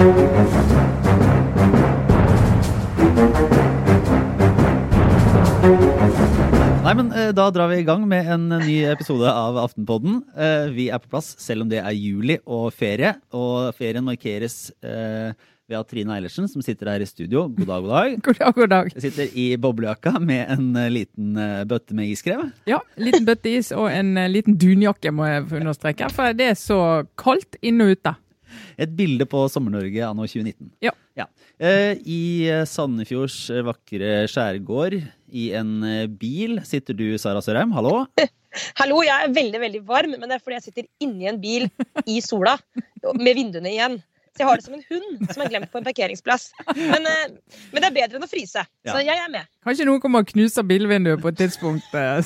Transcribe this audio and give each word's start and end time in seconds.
Nei, 0.00 0.08
men 6.96 7.10
eh, 7.12 7.28
Da 7.36 7.50
drar 7.52 7.68
vi 7.68 7.82
i 7.82 7.84
gang 7.84 8.06
med 8.08 8.30
en 8.32 8.46
ny 8.62 8.78
episode 8.88 9.28
av 9.28 9.58
Aftenpodden. 9.60 10.22
Eh, 10.32 10.70
vi 10.72 10.88
er 10.88 11.02
på 11.02 11.10
plass 11.12 11.34
selv 11.44 11.66
om 11.66 11.68
det 11.68 11.82
er 11.82 11.92
juli 11.92 12.38
og 12.48 12.70
ferie. 12.72 13.12
Og 13.36 13.74
ferien 13.76 14.06
markeres 14.06 14.70
eh, 14.80 15.36
ved 15.68 15.78
at 15.82 15.92
Trine 15.92 16.16
Eilertsen, 16.16 16.48
som 16.48 16.64
sitter 16.64 16.94
her 16.94 17.04
i 17.04 17.10
studio, 17.10 17.44
god 17.60 17.68
dag, 17.68 17.84
god 17.84 17.92
dag, 17.92 18.16
God 18.24 18.40
dag, 18.40 18.56
god 18.56 18.72
dag. 18.72 18.90
sitter 19.04 19.36
i 19.36 19.46
boblejakka 19.60 20.16
med 20.16 20.48
en 20.56 20.72
eh, 20.80 20.88
liten 20.96 21.36
eh, 21.36 21.60
bøtte 21.68 21.92
med 22.00 22.08
iskrev. 22.16 22.48
Ja, 22.72 22.80
liten 22.96 23.28
bøtte 23.28 23.52
is 23.52 23.68
og 23.76 23.90
en 23.92 24.16
eh, 24.16 24.32
liten 24.32 24.56
dunjakke, 24.56 25.12
må 25.12 25.28
jeg 25.28 25.44
understreke. 25.60 26.08
For 26.16 26.32
det 26.40 26.54
er 26.54 26.58
så 26.58 26.80
kaldt 27.20 27.60
inne 27.60 27.90
og 27.90 28.00
ute. 28.00 28.16
Et 28.80 28.90
bilde 28.96 29.26
på 29.28 29.44
Sommer-Norge 29.52 30.04
anno 30.06 30.26
2019. 30.26 30.72
Ja. 30.86 30.94
ja. 31.18 31.26
I 31.60 32.20
eh, 32.48 32.66
Sandefjords 32.68 33.38
eh, 33.54 33.64
vakre 33.66 34.12
skjærgård, 34.30 35.00
i 35.30 35.50
en 35.56 35.72
eh, 35.86 36.04
bil, 36.10 36.60
sitter 36.66 36.96
du, 36.96 37.06
Sara 37.20 37.42
Sørheim. 37.44 37.72
Hallo. 37.76 38.04
Hallo, 38.80 39.00
jeg 39.06 39.14
er 39.14 39.34
veldig 39.34 39.60
veldig 39.62 39.82
varm, 39.86 40.16
men 40.16 40.26
det 40.26 40.38
er 40.38 40.42
fordi 40.42 40.58
jeg 40.58 40.68
sitter 40.68 40.88
inni 41.04 41.28
en 41.30 41.38
bil 41.42 41.68
i 42.10 42.18
sola 42.24 42.56
med 43.14 43.36
vinduene 43.38 43.70
igjen. 43.70 44.00
Så 44.30 44.42
jeg 44.44 44.48
har 44.48 44.60
det 44.60 44.64
som 44.64 44.74
en 44.76 44.84
hund 44.88 45.32
som 45.34 45.42
er 45.42 45.50
glemt 45.50 45.70
på 45.72 45.80
en 45.80 45.86
parkeringsplass. 45.86 46.50
Men, 46.76 47.06
eh, 47.06 47.56
men 47.72 47.82
det 47.82 47.88
er 47.88 47.96
bedre 47.96 48.18
enn 48.18 48.26
å 48.26 48.30
fryse. 48.30 48.62
Så 48.86 49.00
jeg 49.02 49.16
er 49.16 49.30
med. 49.32 49.48
Kanskje 49.66 49.86
noen 49.88 50.02
kommer 50.02 50.24
og 50.24 50.30
knuser 50.30 50.66
bilvinduet 50.66 51.22
på 51.22 51.32
et 51.32 51.40
tidspunkt, 51.42 51.90
eh, 51.98 52.22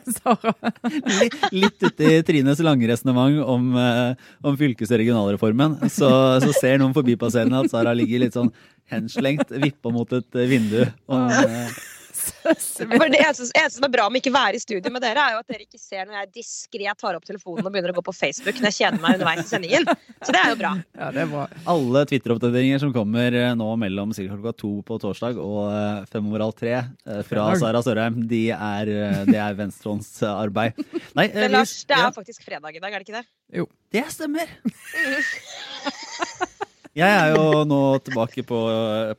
Sara. 0.18 0.54
Litt, 1.52 1.78
uti 1.82 2.12
Trines 2.26 2.62
lange 2.64 2.88
resonnement 2.90 3.42
om, 3.44 3.72
eh, 3.78 4.28
om 4.44 4.58
fylkes- 4.58 4.92
og 4.92 5.00
regionalreformen, 5.02 5.78
så, 5.92 6.10
så 6.42 6.52
ser 6.58 6.80
noen 6.82 6.94
forbipasserende 6.96 7.64
at 7.64 7.72
Sara 7.72 7.94
ligger 7.96 8.24
litt 8.24 8.36
sånn 8.36 8.52
henslengt, 8.92 9.52
vippa 9.62 9.92
mot 9.94 10.12
et 10.16 10.38
eh, 10.40 10.48
vindu. 10.50 10.80
Og, 11.12 11.34
For 12.42 13.12
det 13.12 13.20
eneste, 13.20 13.48
eneste 13.50 13.76
som 13.78 13.86
er 13.86 13.92
bra 13.92 14.08
med 14.10 14.22
ikke 14.22 14.32
være 14.34 14.58
i 14.58 14.62
studio 14.62 14.92
med 14.94 15.02
dere, 15.04 15.22
er 15.22 15.36
jo 15.36 15.42
at 15.42 15.52
dere 15.52 15.66
ikke 15.66 15.80
ser 15.80 16.06
når 16.06 16.18
jeg 16.20 16.30
diskré 16.38 16.94
tar 16.98 17.18
opp 17.18 17.26
telefonen 17.26 17.66
og 17.66 17.74
begynner 17.74 17.94
å 17.94 17.98
gå 17.98 18.04
på 18.06 18.14
Facebook 18.16 18.58
når 18.60 18.70
jeg 18.70 18.78
kjeder 18.80 19.02
meg 19.02 19.18
underveis 19.18 19.44
i 19.44 19.50
sendingen. 19.50 19.88
Så 20.22 20.34
det 20.34 20.40
er 20.42 20.52
jo 20.52 20.58
bra. 20.60 20.72
Ja, 20.98 21.10
det 21.14 21.24
er 21.24 21.30
bra. 21.32 21.46
alle 21.74 22.04
Twitter-oppdateringer 22.10 22.82
som 22.82 22.94
kommer 22.94 23.38
eh, 23.38 23.52
nå 23.58 23.68
mellom 23.80 24.14
klokka 24.16 24.54
to 24.58 24.72
på 24.86 24.98
torsdag 25.02 25.40
og 25.42 25.60
eh, 25.72 26.04
fem 26.12 26.28
over 26.30 26.46
halv 26.46 26.56
tre 26.58 26.74
eh, 26.78 27.22
fra 27.26 27.48
Sara 27.60 27.82
Sørheim, 27.84 28.22
de 28.30 28.44
er, 28.54 28.92
de 29.26 29.32
det 29.32 29.40
er 29.40 29.58
venstrehåndsarbeid. 29.58 30.78
Nei, 31.18 31.28
Men 31.34 31.56
Lars, 31.56 31.74
det 31.88 31.96
er 31.96 32.06
ja, 32.06 32.14
faktisk 32.14 32.44
fredag 32.46 32.76
i 32.76 32.82
dag, 32.82 32.92
er 32.92 33.02
det 33.02 33.08
ikke 33.08 33.20
det? 33.20 33.26
Jo. 33.62 33.68
det 33.92 34.06
stemmer! 34.14 34.56
Jeg 36.98 37.08
er 37.08 37.32
jo 37.32 37.62
nå 37.64 37.80
tilbake 38.04 38.44
på, 38.44 38.58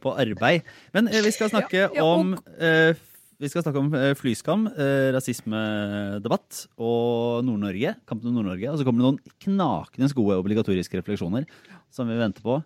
på 0.03 0.13
arbeid. 0.21 0.67
Men 0.93 1.07
eh, 1.09 1.23
vi 1.25 1.31
skal 1.33 1.49
snakke 1.49 1.87
Ja, 1.87 1.89
ja, 1.95 2.03
om 2.05 2.35
eh, 2.61 2.93
vi 3.41 3.49
skal 3.49 3.63
snakke 3.65 3.81
om 3.81 3.89
eh, 3.97 4.11
flyskam, 4.15 4.67
eh, 4.71 5.09
rasismedebatt 5.15 6.67
og 6.77 7.41
Nord-Norge. 7.47 7.95
Kampen 8.07 8.29
om 8.29 8.37
Nord-Norge. 8.37 8.69
Og 8.71 8.77
så 8.79 8.85
kommer 8.87 9.01
det 9.01 9.09
noen 9.09 9.39
knakende 9.47 10.11
gode 10.15 10.37
obligatoriske 10.43 11.01
refleksjoner 11.01 11.49
som 11.93 12.07
vi 12.09 12.19
venter 12.21 12.45
på. 12.45 12.61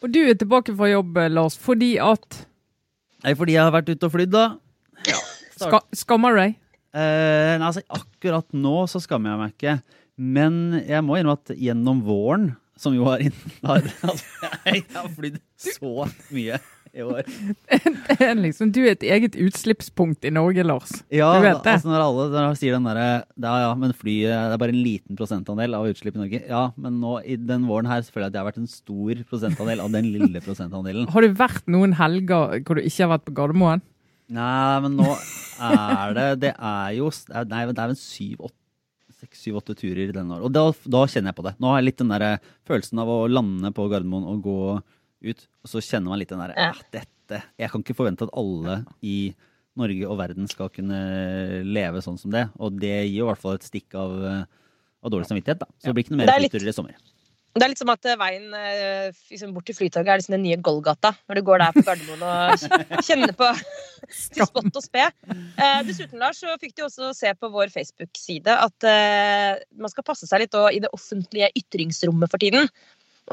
Og 0.00 0.08
du 0.08 0.22
er 0.24 0.36
tilbake 0.40 0.72
fra 0.72 0.88
jobb, 0.88 1.18
eh, 1.20 1.28
Lars, 1.28 1.58
fordi 1.60 1.98
at 2.00 2.46
Nei, 3.20 3.34
fordi 3.36 3.52
jeg 3.52 3.60
har 3.66 3.74
vært 3.74 3.90
ute 3.92 4.06
og 4.08 4.12
flydd, 4.14 4.30
da. 4.32 4.46
ska, 5.60 5.82
Skammer 5.92 6.32
du 6.32 6.38
deg? 6.40 6.54
Eh, 6.96 7.58
nei, 7.60 7.66
altså, 7.68 7.82
akkurat 7.92 8.46
nå 8.56 8.86
så 8.88 8.96
skammer 9.04 9.34
jeg 9.34 9.40
meg 9.42 9.52
ikke. 9.52 9.74
Men 10.16 10.54
jeg 10.88 11.04
må 11.04 11.18
innrømme 11.18 11.36
at 11.36 11.52
gjennom 11.52 12.00
våren, 12.06 12.46
som 12.80 12.94
jo 12.96 13.04
har, 13.08 13.22
har 13.66 13.86
altså, 14.08 14.52
Jeg 14.66 14.84
har 14.94 15.08
flydd 15.16 15.40
så 15.60 16.06
mye 16.32 16.60
i 16.90 17.04
år. 17.06 17.26
Liksom, 18.44 18.72
du 18.74 18.80
er 18.82 18.94
et 18.96 19.04
eget 19.06 19.36
utslippspunkt 19.38 20.24
i 20.26 20.32
Norge, 20.34 20.64
Lars. 20.66 20.90
Ja, 21.12 21.28
Du 21.38 21.44
vet 21.44 21.60
det. 21.62 21.74
altså 21.76 21.90
når 21.92 22.02
alle 22.02 22.24
når 22.34 22.56
sier 22.58 22.74
den 22.74 22.88
derre 22.88 23.04
Ja, 23.38 23.52
ja, 23.62 23.68
men 23.78 23.94
flyet 23.94 24.32
det 24.32 24.56
er 24.56 24.62
bare 24.62 24.74
en 24.74 24.80
liten 24.82 25.18
prosentandel 25.18 25.76
av 25.78 25.86
utslipp 25.90 26.16
i 26.18 26.22
Norge. 26.24 26.40
Ja, 26.50 26.64
men 26.80 26.98
nå 27.02 27.18
i 27.22 27.36
den 27.38 27.68
våren 27.70 27.86
her 27.90 28.02
så 28.02 28.10
føler 28.14 28.26
jeg 28.26 28.32
at 28.32 28.38
jeg 28.38 28.42
har 28.42 28.50
vært 28.50 28.62
en 28.64 28.72
stor 28.74 29.22
prosentandel 29.30 29.84
av 29.84 29.94
den 29.94 30.10
lille 30.10 30.42
prosentandelen. 30.44 31.06
Har 31.14 31.26
du 31.26 31.38
vært 31.38 31.70
noen 31.70 31.94
helger 32.00 32.58
hvor 32.66 32.80
du 32.80 32.82
ikke 32.82 33.04
har 33.06 33.14
vært 33.14 33.28
på 33.28 33.36
Gardermoen? 33.38 33.84
Nei, 34.30 34.80
men 34.84 34.94
nå 34.98 35.08
er 35.66 36.12
det 36.14 36.26
Det 36.44 36.50
er 36.54 36.92
jo 36.94 37.08
Nei, 37.50 37.64
det 37.66 37.82
er 37.82 37.88
vel 37.90 37.96
syv, 37.98 38.44
åtte 38.46 38.59
seks, 39.20 39.42
syv, 39.44 39.58
åtte 39.60 39.76
turer 39.78 40.12
denne 40.16 40.36
år. 40.38 40.46
Og 40.48 40.52
da, 40.54 40.64
da 40.96 41.04
kjenner 41.10 41.30
jeg 41.32 41.38
på 41.40 41.44
det. 41.46 41.54
Nå 41.60 41.70
har 41.70 41.80
jeg 41.80 41.88
litt 41.90 42.00
den 42.02 42.12
der 42.14 42.26
følelsen 42.68 43.02
av 43.02 43.12
å 43.12 43.18
lande 43.30 43.70
på 43.76 43.86
Gardermoen 43.92 44.26
og 44.32 44.42
gå 44.46 44.56
ut, 45.30 45.46
og 45.62 45.68
så 45.72 45.82
kjenner 45.84 46.12
man 46.14 46.20
litt 46.22 46.32
den 46.32 46.40
derre 46.40 46.56
Ja. 46.56 46.70
ah, 46.72 46.82
dette 46.94 47.42
Jeg 47.60 47.70
kan 47.70 47.84
ikke 47.84 47.94
forvente 47.94 48.26
at 48.26 48.32
alle 48.34 48.80
i 49.06 49.34
Norge 49.78 50.08
og 50.10 50.16
verden 50.18 50.48
skal 50.50 50.68
kunne 50.74 50.96
leve 51.62 52.00
sånn 52.02 52.18
som 52.18 52.32
det. 52.34 52.48
Og 52.58 52.80
det 52.80 52.94
gir 53.06 53.20
jo 53.20 53.28
i 53.28 53.30
hvert 53.30 53.42
fall 53.42 53.54
et 53.58 53.66
stikk 53.68 53.94
av, 53.94 54.16
eh, 54.26 54.44
av 55.04 55.12
dårlig 55.14 55.28
samvittighet, 55.28 55.60
da. 55.62 55.68
Så 55.78 55.90
det 55.90 55.94
blir 55.94 56.04
ikke 56.04 56.16
noe 56.16 56.24
mer 56.24 56.32
er 56.34 56.42
flyturer 56.48 56.72
i 56.72 56.74
sommer. 56.74 56.96
Det 57.50 57.64
er 57.64 57.72
litt 57.72 57.80
som 57.80 57.90
at 57.90 58.06
eh, 58.06 58.18
veien 58.18 58.52
eh, 58.54 59.16
liksom 59.32 59.50
bort 59.56 59.66
til 59.66 59.74
Flytoget 59.74 60.12
er 60.12 60.20
liksom 60.20 60.36
den 60.36 60.44
nye 60.46 60.58
Golgata. 60.62 61.10
Når 61.26 61.40
du 61.40 61.42
går 61.48 61.62
der 61.62 61.74
på 61.74 61.82
Gardermoen 61.86 62.22
og 62.22 63.02
kjenner 63.08 63.34
på 63.34 63.48
til 64.36 64.46
spott 64.46 64.70
og 64.70 64.84
spe. 64.84 65.08
Eh, 65.26 65.80
dessuten, 65.88 66.20
Lars, 66.22 66.38
så 66.38 66.54
fikk 66.62 66.76
du 66.78 66.84
også 66.86 67.10
se 67.16 67.32
på 67.34 67.50
vår 67.50 67.72
Facebook-side 67.74 68.54
at 68.54 68.86
eh, 68.86 69.58
man 69.82 69.90
skal 69.90 70.06
passe 70.06 70.30
seg 70.30 70.44
litt 70.44 70.54
også 70.54 70.76
i 70.76 70.82
det 70.84 70.92
offentlige 70.94 71.50
ytringsrommet 71.58 72.30
for 72.30 72.42
tiden. 72.42 72.70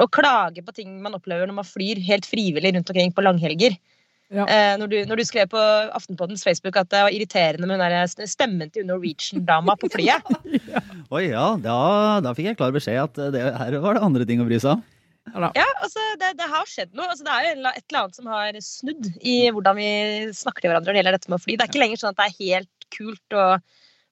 Og 0.02 0.10
klage 0.14 0.66
på 0.66 0.74
ting 0.74 0.98
man 1.02 1.14
opplever 1.18 1.46
når 1.46 1.60
man 1.60 1.68
flyr 1.68 2.02
helt 2.10 2.26
frivillig 2.26 2.74
rundt 2.74 2.90
omkring 2.90 3.14
på 3.14 3.24
langhelger. 3.24 3.78
Ja. 4.28 4.44
Eh, 4.44 4.74
når, 4.76 4.90
du, 4.92 4.96
når 5.08 5.20
du 5.20 5.24
skrev 5.24 5.48
på 5.48 5.60
Aftenpoddens 5.96 6.44
Facebook 6.44 6.76
at 6.76 6.90
det 6.92 7.00
var 7.06 7.14
irriterende 7.14 7.68
med 7.70 7.80
den 7.80 8.28
stemmen 8.28 8.68
til 8.74 8.84
Norwegian-dama 8.88 9.76
på 9.80 9.88
flyet. 9.94 10.28
Oi, 11.16 11.30
ja, 11.30 11.54
da, 11.64 11.78
da 12.24 12.34
fikk 12.36 12.50
jeg 12.50 12.58
klar 12.60 12.74
beskjed 12.74 13.00
at 13.06 13.20
det, 13.32 13.46
her 13.56 13.78
var 13.80 13.96
det 13.96 14.04
andre 14.04 14.28
ting 14.28 14.44
å 14.44 14.48
bry 14.48 14.60
seg 14.60 14.76
om. 14.76 14.84
Ja. 15.32 15.50
Ja, 15.56 15.66
altså, 15.84 16.04
det, 16.20 16.34
det 16.38 16.48
har 16.48 16.68
skjedd 16.68 16.92
noe. 16.96 17.08
Altså, 17.08 17.24
det 17.24 17.32
er 17.32 17.46
jo 17.46 17.54
et 17.72 17.82
eller 17.88 18.00
annet 18.02 18.20
som 18.20 18.28
har 18.32 18.60
snudd 18.64 19.08
i 19.20 19.36
hvordan 19.52 19.76
vi 19.80 19.90
snakker 20.36 20.64
til 20.64 20.72
hverandre 20.72 20.92
når 20.92 20.96
det 20.96 21.02
gjelder 21.02 21.18
dette 21.18 21.32
med 21.32 21.38
å 21.38 21.44
fly. 21.44 21.56
Det 21.56 21.64
er 21.64 21.72
ikke 21.72 21.82
lenger 21.84 22.02
sånn 22.02 22.14
at 22.14 22.20
det 22.20 22.28
er 22.28 22.38
helt 22.38 22.88
kult 22.96 23.36
å, 23.36 23.46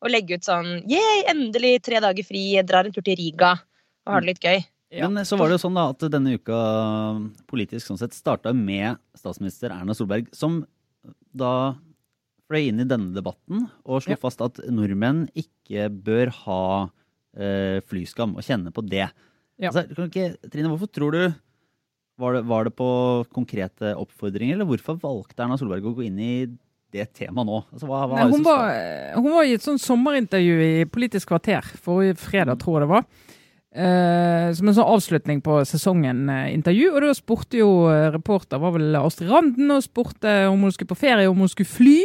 å 0.04 0.12
legge 0.12 0.36
ut 0.36 0.48
sånn 0.48 0.72
Yeah, 0.84 1.22
endelig 1.32 1.74
tre 1.88 2.00
dager 2.04 2.28
fri, 2.28 2.46
drar 2.68 2.88
en 2.88 2.96
tur 2.96 3.04
til 3.04 3.18
Riga 3.20 3.54
og 4.06 4.16
har 4.16 4.24
det 4.24 4.32
litt 4.32 4.44
gøy. 4.44 4.60
Ja. 4.94 5.08
Men 5.10 5.24
så 5.26 5.36
var 5.38 5.48
det 5.50 5.56
jo 5.56 5.64
sånn 5.66 5.74
da 5.76 5.88
at 5.90 6.04
denne 6.12 6.36
uka 6.38 6.58
politisk 7.50 7.88
sånn 7.88 7.98
sett 7.98 8.14
starta 8.14 8.52
med 8.54 9.00
statsminister 9.18 9.72
Erna 9.74 9.96
Solberg, 9.98 10.28
som 10.36 10.60
da 11.36 11.74
fløy 12.46 12.68
inn 12.68 12.84
i 12.84 12.86
denne 12.86 13.10
debatten 13.16 13.64
og 13.84 14.04
slo 14.04 14.14
Ja. 14.14 14.20
fast 14.22 14.40
at 14.44 14.60
nordmenn 14.70 15.26
ikke 15.34 15.88
bør 15.90 16.30
ha 16.44 16.60
eh, 17.36 17.80
flyskam 17.84 18.36
og 18.38 18.46
kjenne 18.46 18.70
på 18.72 18.84
det. 18.86 19.08
Ja. 19.58 19.72
Altså, 19.72 19.82
kan 19.94 20.06
ikke, 20.08 20.36
Trine, 20.52 20.70
hvorfor 20.70 20.88
tror 20.92 21.12
du 21.12 21.34
var 22.16 22.32
det, 22.38 22.44
var 22.48 22.64
det 22.64 22.72
på 22.78 22.86
konkrete 23.34 23.90
oppfordringer, 23.98 24.54
eller 24.56 24.68
hvorfor 24.70 24.96
valgte 25.02 25.42
Erna 25.42 25.58
Solberg 25.58 25.84
å 25.84 25.92
gå 25.98 26.06
inn 26.06 26.18
i 26.22 26.46
det 26.94 27.10
temaet 27.18 27.44
nå? 27.50 27.58
Altså, 27.74 27.88
hva, 27.90 28.06
hva 28.08 28.22
Nei, 28.22 28.30
hun, 28.30 28.46
var, 28.46 28.70
hun 29.18 29.32
var 29.34 29.44
i 29.44 29.56
et 29.58 29.66
sånn 29.66 29.82
sommerintervju 29.82 30.56
i 30.64 30.86
Politisk 30.88 31.28
kvarter 31.34 31.66
forrige 31.82 32.16
fredag, 32.22 32.62
tror 32.62 32.78
jeg 32.78 32.86
det 32.86 32.92
var. 32.94 33.04
Eh, 33.76 34.54
som 34.56 34.70
en 34.70 34.76
sånn 34.78 34.88
avslutning 34.88 35.42
på 35.44 35.58
sesongen-intervju. 35.68 36.88
Og 36.94 37.04
da 37.04 37.12
spurte 37.16 37.60
jo 37.60 37.70
eh, 37.92 38.08
reporter, 38.14 38.60
var 38.62 38.72
vel 38.78 38.96
Astrid 38.96 39.28
Randen, 39.28 39.68
og 39.74 39.84
spurte 39.84 40.46
om 40.48 40.64
hun 40.64 40.72
skulle 40.72 40.94
på 40.94 41.02
ferie, 41.02 41.28
om 41.28 41.44
hun 41.44 41.52
skulle 41.52 41.68
fly. 41.68 41.98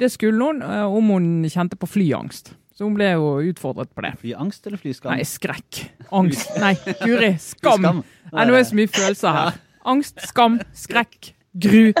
Det 0.00 0.08
skulle 0.14 0.40
hun, 0.40 0.62
Uh, 0.64 0.88
om 0.88 1.12
hun 1.12 1.26
kjente 1.52 1.76
på 1.76 1.90
flyangst. 1.90 2.54
Så 2.72 2.86
hun 2.86 2.96
ble 2.96 3.10
jo 3.12 3.42
utfordret 3.44 3.92
på 3.92 4.06
det. 4.06 4.14
Flyangst 4.22 4.66
eller 4.66 4.80
flyskam? 4.80 5.12
Nei, 5.12 5.26
skrekk. 5.28 5.82
Angst. 6.16 6.56
Nei, 6.62 6.72
guri. 7.04 7.34
Skam. 7.52 7.84
Flyskam. 7.84 8.02
Nei, 8.32 8.46
nå 8.48 8.56
er 8.56 8.62
det 8.62 8.68
så 8.70 8.80
mye 8.80 8.92
følelser 8.96 9.36
her. 9.36 9.62
Angst, 9.92 10.20
skam, 10.30 10.60
skrekk, 10.78 11.32
gru. 11.60 11.92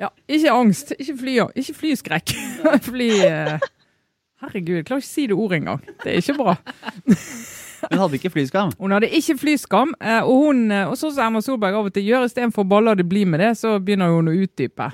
Ja, 0.00 0.08
ikke 0.30 0.54
angst. 0.56 0.94
Ikke 0.96 1.18
fly, 1.20 1.36
ikke 1.60 1.76
flyskrekk. 1.76 2.36
Fly 2.88 3.10
uh... 3.26 3.72
Herregud, 4.40 4.78
jeg 4.78 4.86
klarer 4.88 5.02
ikke 5.02 5.10
å 5.10 5.12
si 5.12 5.26
det 5.28 5.36
ordet 5.36 5.58
engang. 5.60 5.82
Det 6.00 6.14
er 6.14 6.22
ikke 6.22 6.38
bra. 6.40 6.54
Hun 7.88 8.02
hadde 8.02 8.18
ikke 8.18 8.32
flyskam. 8.34 8.72
Hun 8.82 8.96
hadde 8.96 9.10
ikke 9.16 9.38
flyskam, 9.40 9.94
eh, 10.00 10.20
og 10.20 10.46
hun, 10.46 10.64
eh, 10.74 10.88
og 10.88 10.98
sånn 11.00 11.14
som 11.14 11.28
Erna 11.28 11.44
Solberg 11.44 11.78
av 11.78 11.90
og 11.90 11.94
til 11.94 12.08
gjør, 12.08 12.26
istedenfor 12.28 12.66
bare 12.66 12.70
baller 12.74 13.00
det 13.00 13.08
blir 13.10 13.28
med 13.28 13.42
det, 13.42 13.54
så 13.60 13.78
begynner 13.82 14.12
hun 14.14 14.30
å 14.30 14.36
utdype. 14.44 14.90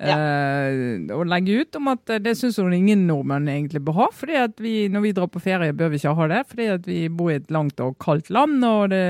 Eh, 0.00 1.12
og 1.12 1.26
legge 1.28 1.60
ut 1.60 1.76
om 1.76 1.90
at 1.92 2.12
det 2.24 2.32
syns 2.38 2.56
hun 2.56 2.72
ingen 2.72 3.02
nordmenn 3.08 3.50
egentlig 3.52 3.82
bør 3.84 3.98
ha. 3.98 4.06
fordi 4.16 4.38
at 4.40 4.60
vi, 4.62 4.74
når 4.88 5.04
vi 5.04 5.12
drar 5.16 5.28
på 5.28 5.42
ferie, 5.44 5.76
bør 5.76 5.92
vi 5.92 6.00
ikke 6.00 6.14
ha 6.16 6.28
det. 6.32 6.44
Fordi 6.48 6.68
at 6.76 6.86
vi 6.88 7.00
bor 7.08 7.32
i 7.32 7.36
et 7.36 7.50
langt 7.52 7.80
og 7.84 7.98
kaldt 8.00 8.30
land, 8.32 8.64
og 8.64 8.90
det 8.94 9.04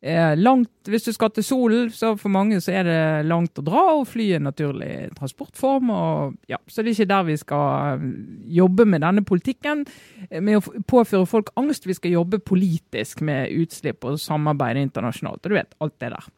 langt, 0.00 0.70
Hvis 0.86 1.04
du 1.04 1.12
skal 1.12 1.30
til 1.30 1.44
solen, 1.44 1.90
så 1.90 2.16
for 2.16 2.28
mange 2.28 2.60
så 2.60 2.72
er 2.72 2.84
det 2.86 3.26
langt 3.26 3.58
å 3.58 3.64
dra, 3.66 3.82
og 3.98 4.06
fly 4.06 4.30
er 4.30 4.36
en 4.36 4.46
naturlig 4.46 5.10
transportform. 5.18 5.90
Og, 5.90 6.36
ja, 6.48 6.56
så 6.66 6.82
det 6.82 6.92
er 6.92 6.94
ikke 6.94 7.08
der 7.10 7.26
vi 7.26 7.36
skal 7.36 8.04
jobbe 8.46 8.86
med 8.86 9.02
denne 9.02 9.24
politikken, 9.26 9.84
med 10.30 10.60
å 10.60 10.82
påføre 10.86 11.26
folk 11.26 11.50
angst. 11.56 11.86
Vi 11.86 11.98
skal 11.98 12.14
jobbe 12.14 12.38
politisk 12.38 13.20
med 13.20 13.50
utslipp 13.50 14.04
og 14.04 14.20
samarbeide 14.22 14.86
internasjonalt. 14.86 15.44
og 15.44 15.50
du 15.50 15.58
vet, 15.58 15.74
alt 15.80 15.98
det 16.00 16.10
der. 16.14 16.30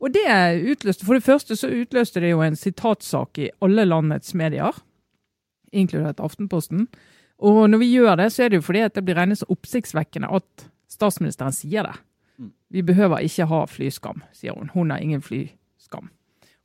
Og 0.00 0.14
det 0.14 0.70
utløste, 0.70 1.04
For 1.04 1.14
det 1.14 1.22
første 1.22 1.56
så 1.56 1.68
utløste 1.68 2.20
det 2.20 2.30
jo 2.30 2.40
en 2.40 2.56
sitatsak 2.56 3.38
i 3.38 3.50
alle 3.60 3.84
landets 3.84 4.34
medier, 4.34 4.72
inkludert 5.72 6.20
Aftenposten. 6.20 6.88
Og 7.38 7.68
når 7.70 7.78
vi 7.78 7.92
gjør 7.92 8.16
det, 8.16 8.32
så 8.32 8.44
er 8.44 8.48
det 8.48 8.56
jo 8.62 8.66
fordi 8.66 8.80
at 8.86 8.94
det 8.94 9.04
blir 9.04 9.18
regnet 9.18 9.38
så 9.38 9.46
oppsiktsvekkende 9.50 10.30
at 10.32 10.70
statsministeren 10.88 11.52
sier 11.52 11.82
det. 11.82 11.98
Vi 12.68 12.82
behøver 12.84 13.24
ikke 13.24 13.48
ha 13.48 13.62
flyskam, 13.66 14.22
sier 14.36 14.56
hun. 14.56 14.70
Hun 14.74 14.90
har 14.92 15.04
ingen 15.04 15.22
flyskam. 15.24 16.10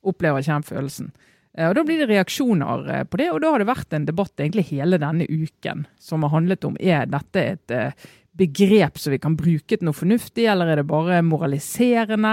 Opplever 0.04 0.42
ikke 0.42 0.58
den 0.58 0.68
følelsen. 0.68 1.14
Eh, 1.54 1.68
og 1.68 1.78
Da 1.78 1.84
blir 1.86 2.02
det 2.02 2.10
reaksjoner 2.10 2.90
eh, 2.90 3.06
på 3.06 3.20
det, 3.20 3.30
og 3.32 3.40
da 3.44 3.54
har 3.54 3.62
det 3.62 3.70
vært 3.70 3.96
en 3.96 4.08
debatt 4.08 4.34
egentlig 4.40 4.68
hele 4.72 5.00
denne 5.00 5.28
uken 5.30 5.86
som 6.00 6.26
har 6.26 6.34
handlet 6.34 6.66
om 6.66 6.76
er 6.80 7.08
dette 7.10 7.46
et 7.54 7.74
eh, 7.74 8.06
begrep 8.34 8.98
som 8.98 9.14
vi 9.14 9.20
kan 9.22 9.36
bruke 9.38 9.76
til 9.76 9.86
noe 9.86 9.94
fornuftig, 9.94 10.48
eller 10.50 10.72
er 10.72 10.80
det 10.80 10.88
bare 10.90 11.20
moraliserende? 11.22 12.32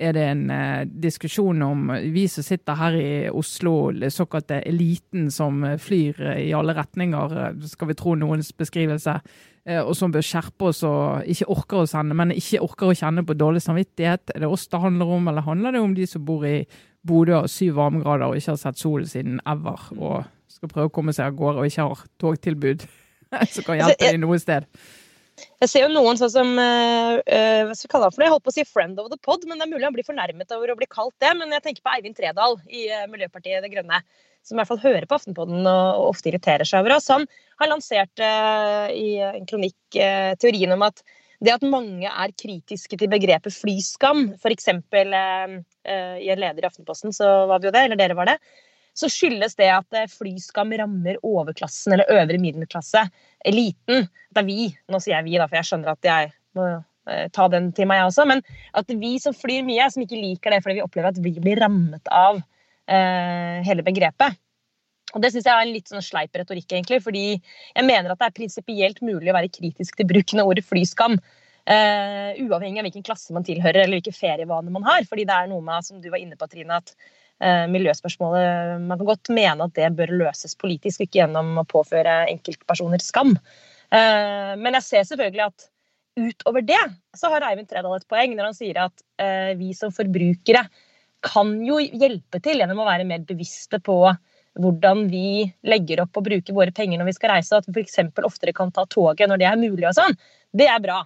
Er 0.00 0.14
det 0.16 0.22
en 0.30 0.46
diskusjon 1.04 1.60
om 1.60 1.90
vi 2.14 2.22
som 2.32 2.46
sitter 2.46 2.78
her 2.80 2.96
i 2.96 3.10
Oslo, 3.28 3.92
såkalte 4.08 4.62
eliten 4.64 5.28
som 5.28 5.60
flyr 5.76 6.22
i 6.38 6.54
alle 6.56 6.72
retninger, 6.72 7.36
skal 7.68 7.92
vi 7.92 7.98
tro 8.00 8.16
noens 8.16 8.48
beskrivelse, 8.56 9.18
og 9.62 9.92
som 9.94 10.10
bør 10.10 10.24
skjerpe 10.26 10.70
oss 10.72 10.80
og 10.86 11.28
ikke 11.30 11.46
orker 11.54 11.82
å 11.82 11.88
sende, 11.90 12.16
men 12.18 12.34
ikke 12.34 12.62
orker 12.64 12.90
å 12.90 12.96
kjenne 12.98 13.22
på 13.26 13.36
dårlig 13.38 13.62
samvittighet? 13.62 14.32
Er 14.34 14.42
det 14.42 14.50
oss 14.50 14.66
det 14.70 14.80
handler 14.82 15.12
om, 15.14 15.28
eller 15.30 15.46
handler 15.46 15.76
det 15.76 15.82
om 15.84 15.94
de 15.94 16.06
som 16.10 16.24
bor 16.26 16.42
i 16.48 16.64
Bodø 17.06 17.36
og 17.40 17.50
syv 17.50 17.76
varmegrader 17.78 18.30
og 18.30 18.38
ikke 18.38 18.52
har 18.54 18.60
sett 18.62 18.78
solen 18.78 19.08
siden 19.10 19.38
ever, 19.48 19.86
og 19.98 20.26
skal 20.50 20.70
prøve 20.70 20.90
å 20.90 20.94
komme 20.94 21.14
seg 21.14 21.30
av 21.30 21.38
gårde 21.38 21.62
og 21.62 21.70
ikke 21.70 21.86
har 21.88 22.02
togtilbud 22.22 22.84
som 23.54 23.66
kan 23.66 23.80
hjelpe 23.80 24.10
dem 24.10 24.22
noe 24.22 24.38
sted? 24.42 24.68
Jeg 25.62 25.70
ser 25.70 25.84
jo 25.86 25.92
noen 25.92 26.18
sånn 26.20 26.32
som 26.32 26.50
uh, 26.58 27.20
hva 27.22 27.76
skal 27.76 27.88
vi 27.88 27.92
kalle 27.94 28.08
han 28.08 28.14
for 28.14 28.22
det? 28.22 28.26
Jeg 28.28 28.34
holdt 28.34 28.44
på 28.46 28.52
å 28.52 28.56
si 28.56 28.66
'friend 28.68 29.00
of 29.00 29.08
the 29.12 29.20
pod', 29.22 29.46
men 29.48 29.58
det 29.58 29.66
er 29.66 29.72
mulig 29.72 29.86
han 29.88 29.96
blir 29.96 30.06
fornærmet 30.06 30.52
over 30.56 30.74
å 30.74 30.78
bli 30.78 30.90
kalt 30.90 31.14
det. 31.24 31.32
Men 31.38 31.54
jeg 31.56 31.64
tenker 31.64 31.86
på 31.86 31.94
Eivind 31.94 32.18
Tredal 32.18 32.58
i 32.68 32.84
uh, 32.92 33.06
Miljøpartiet 33.12 33.64
De 33.64 33.72
Grønne, 33.72 34.02
som 34.42 34.56
i 34.56 34.60
hvert 34.60 34.72
fall 34.72 34.82
hører 34.82 35.08
på 35.08 35.16
Aftenpodden 35.16 35.64
og, 35.64 35.88
og 36.02 36.12
ofte 36.12 36.32
irriterer 36.32 36.68
seg 36.68 36.84
over 36.84 36.96
oss. 36.98 37.10
Han 37.14 37.26
har 37.62 37.70
lansert 37.70 38.22
i 38.22 39.08
en 39.22 39.44
kronikk 39.46 40.00
teorien 40.42 40.74
om 40.74 40.82
at 40.82 41.04
det 41.42 41.54
at 41.56 41.64
mange 41.66 42.06
er 42.06 42.34
kritiske 42.38 42.98
til 42.98 43.10
begrepet 43.10 43.54
flyskam, 43.54 44.28
f.eks. 44.38 44.68
Uh, 44.70 45.56
i 46.22 46.28
en 46.30 46.38
leder 46.42 46.62
i 46.62 46.68
Aftenposten, 46.68 47.14
så 47.14 47.30
var 47.50 47.62
vi 47.62 47.68
jo 47.68 47.74
det, 47.74 47.86
eller 47.86 47.98
dere 47.98 48.18
var 48.18 48.30
det, 48.30 48.36
så 48.92 49.08
skyldes 49.08 49.56
det 49.58 49.70
at 49.72 49.98
flyskam 50.12 50.72
rammer 50.76 51.20
overklassen 51.24 51.94
eller 51.94 52.10
øvre 52.12 52.40
middelklasse 52.40 53.06
eliten. 53.48 54.08
Det 54.30 54.42
er 54.42 54.48
vi. 54.48 54.68
Nå 54.92 55.00
sier 55.00 55.18
jeg 55.18 55.28
vi, 55.30 55.36
da, 55.40 55.48
for 55.48 55.60
jeg 55.60 55.70
skjønner 55.70 55.94
at 55.94 56.08
jeg 56.08 56.32
må 56.58 56.68
eh, 57.08 57.26
ta 57.32 57.48
den 57.52 57.70
til 57.76 57.88
meg, 57.88 58.02
jeg 58.02 58.12
også. 58.12 58.28
Men 58.28 58.44
at 58.78 58.96
vi 59.02 59.16
som 59.22 59.36
flyr 59.36 59.64
mye, 59.66 59.88
som 59.92 60.04
ikke 60.04 60.20
liker 60.20 60.54
det 60.54 60.62
fordi 60.64 60.78
vi 60.80 60.84
opplever 60.84 61.12
at 61.12 61.20
vi 61.24 61.34
blir 61.40 61.62
rammet 61.64 62.12
av 62.12 62.40
eh, 62.40 63.62
hele 63.66 63.86
begrepet. 63.86 64.40
Og 65.12 65.20
Det 65.20 65.32
syns 65.32 65.46
jeg 65.48 65.52
er 65.52 65.66
en 65.66 65.74
litt 65.74 65.90
sånn 65.92 66.04
sleip 66.04 66.36
retorikk, 66.36 66.70
egentlig. 66.72 67.02
Fordi 67.04 67.24
jeg 67.36 67.84
mener 67.84 68.12
at 68.12 68.20
det 68.20 68.28
er 68.30 68.36
prinsipielt 68.36 69.02
mulig 69.04 69.32
å 69.32 69.36
være 69.36 69.52
kritisk 69.52 69.98
til 69.98 70.08
bruken 70.08 70.40
av 70.40 70.52
ordet 70.52 70.64
flyskam. 70.64 71.18
Uh, 71.62 72.32
uavhengig 72.42 72.80
av 72.80 72.86
hvilken 72.88 73.04
klasse 73.06 73.30
man 73.30 73.44
tilhører 73.46 73.84
eller 73.84 74.00
hvilke 74.00 74.16
ferievaner 74.16 74.72
man 74.74 74.82
har. 74.82 75.04
fordi 75.06 75.28
det 75.28 75.36
er 75.36 75.50
noe 75.52 75.62
med, 75.62 75.84
som 75.86 76.00
du 76.02 76.08
var 76.10 76.18
inne 76.18 76.34
på, 76.34 76.48
Trine, 76.50 76.80
at 76.80 76.90
miljøspørsmålet 77.72 78.80
Man 78.84 79.00
kan 79.00 79.08
godt 79.08 79.30
mene 79.34 79.66
at 79.66 79.74
det 79.74 79.88
bør 79.98 80.12
løses 80.20 80.54
politisk, 80.58 81.02
ikke 81.02 81.22
gjennom 81.22 81.56
å 81.58 81.66
påføre 81.68 82.22
enkeltpersoner 82.30 83.02
skam. 83.02 83.34
Uh, 83.92 84.54
men 84.60 84.78
jeg 84.78 84.86
ser 84.86 85.08
selvfølgelig 85.08 85.46
at 85.48 85.66
utover 86.22 86.64
det 86.68 86.80
så 87.16 87.32
har 87.32 87.44
Eivind 87.48 87.70
Tredal 87.70 87.96
et 87.96 88.08
poeng 88.08 88.36
når 88.36 88.50
han 88.50 88.56
sier 88.56 88.78
at 88.82 89.04
vi 89.56 89.70
som 89.72 89.94
forbrukere 89.96 90.60
kan 91.24 91.54
jo 91.64 91.78
hjelpe 91.80 92.40
til 92.44 92.60
gjennom 92.60 92.82
å 92.82 92.88
være 92.88 93.06
mer 93.08 93.22
bevisste 93.24 93.80
på 93.80 93.96
hvordan 94.60 95.06
vi 95.08 95.46
legger 95.64 96.02
opp 96.04 96.18
og 96.18 96.26
bruker 96.26 96.56
våre 96.56 96.74
penger 96.74 97.00
når 97.00 97.08
vi 97.08 97.16
skal 97.16 97.34
reise, 97.36 97.56
at 97.56 97.68
vi 97.68 97.84
f.eks. 97.84 98.00
oftere 98.26 98.54
kan 98.56 98.72
ta 98.74 98.84
toget 98.90 99.30
når 99.30 99.40
det 99.40 99.48
er 99.48 99.60
mulig 99.60 99.88
og 99.88 99.96
sånn. 99.96 100.16
Det 100.52 100.68
er 100.68 100.82
bra. 100.84 101.00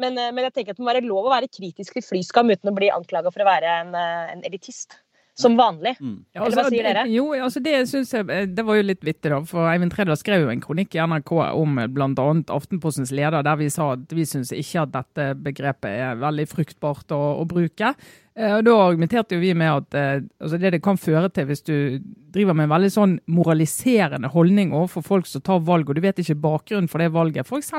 Men, 0.00 0.16
eh, 0.18 0.32
men, 0.32 0.46
jeg 0.46 0.56
tenker 0.56 0.74
at 0.74 0.80
det 0.80 0.84
må 0.84 0.92
være 0.92 1.06
lov 1.06 1.28
å 1.28 1.34
være 1.34 1.50
kritisk 1.52 1.96
til 1.96 2.04
flyskam 2.04 2.52
uten 2.52 2.72
å 2.72 2.76
bli 2.76 2.90
anklaga 2.92 3.32
for 3.32 3.44
å 3.44 3.48
være 3.48 3.76
en, 3.84 3.94
eh, 3.94 4.32
en 4.34 4.44
elitist. 4.48 4.98
Som 5.38 5.56
vanlig. 5.56 5.94
Mm. 6.00 6.16
Ja, 6.34 6.42
altså, 6.42 6.46
Eller 6.46 6.62
hva 6.62 6.72
sier 6.74 6.88
dere? 6.88 7.04
Jo, 7.10 7.26
altså 7.36 7.62
det 7.64 7.74
synes 7.88 8.12
jeg 8.14 8.26
eh, 8.34 8.46
det 8.50 8.64
var 8.66 8.80
jo 8.80 8.86
litt 8.88 9.04
vittig, 9.06 9.30
da. 9.32 9.38
For 9.48 9.68
Eivind 9.70 9.94
Tredal 9.94 10.18
skrev 10.20 10.44
jo 10.44 10.50
en 10.52 10.62
kronikk 10.64 10.96
i 10.96 11.02
NRK 11.04 11.32
om 11.56 11.78
bl.a. 11.94 12.26
Aftenpostens 12.56 13.14
leder, 13.14 13.44
der 13.46 13.60
vi 13.60 13.70
sa 13.72 13.92
at 13.94 14.16
vi 14.16 14.26
syns 14.28 14.52
ikke 14.56 14.84
at 14.84 14.94
dette 14.96 15.28
begrepet 15.46 16.02
er 16.10 16.20
veldig 16.20 16.48
fruktbart 16.50 17.14
å, 17.16 17.22
å 17.40 17.46
bruke. 17.48 17.94
Eh, 18.38 18.56
og 18.56 18.64
Da 18.64 18.76
argumenterte 18.78 19.34
jo 19.34 19.42
vi 19.42 19.52
med 19.58 19.70
at 19.70 19.94
eh, 19.98 20.22
altså 20.40 20.58
det 20.58 20.72
det 20.76 20.82
kan 20.84 20.98
føre 20.98 21.28
til 21.34 21.48
hvis 21.48 21.64
du 21.66 21.98
driver 22.30 22.54
med 22.54 22.68
en 22.68 22.74
veldig 22.76 22.90
sånn 22.94 23.14
moraliserende 23.26 24.30
holdning 24.30 24.70
overfor 24.70 25.02
folk 25.02 25.26
som 25.26 25.42
tar 25.42 25.64
valg, 25.66 25.88
og 25.90 25.98
du 25.98 26.00
vet 26.04 26.20
ikke 26.22 26.38
bakgrunnen 26.38 26.86
for 26.88 27.02
det 27.02 27.10
valget, 27.10 27.48
f.eks. 27.48 27.72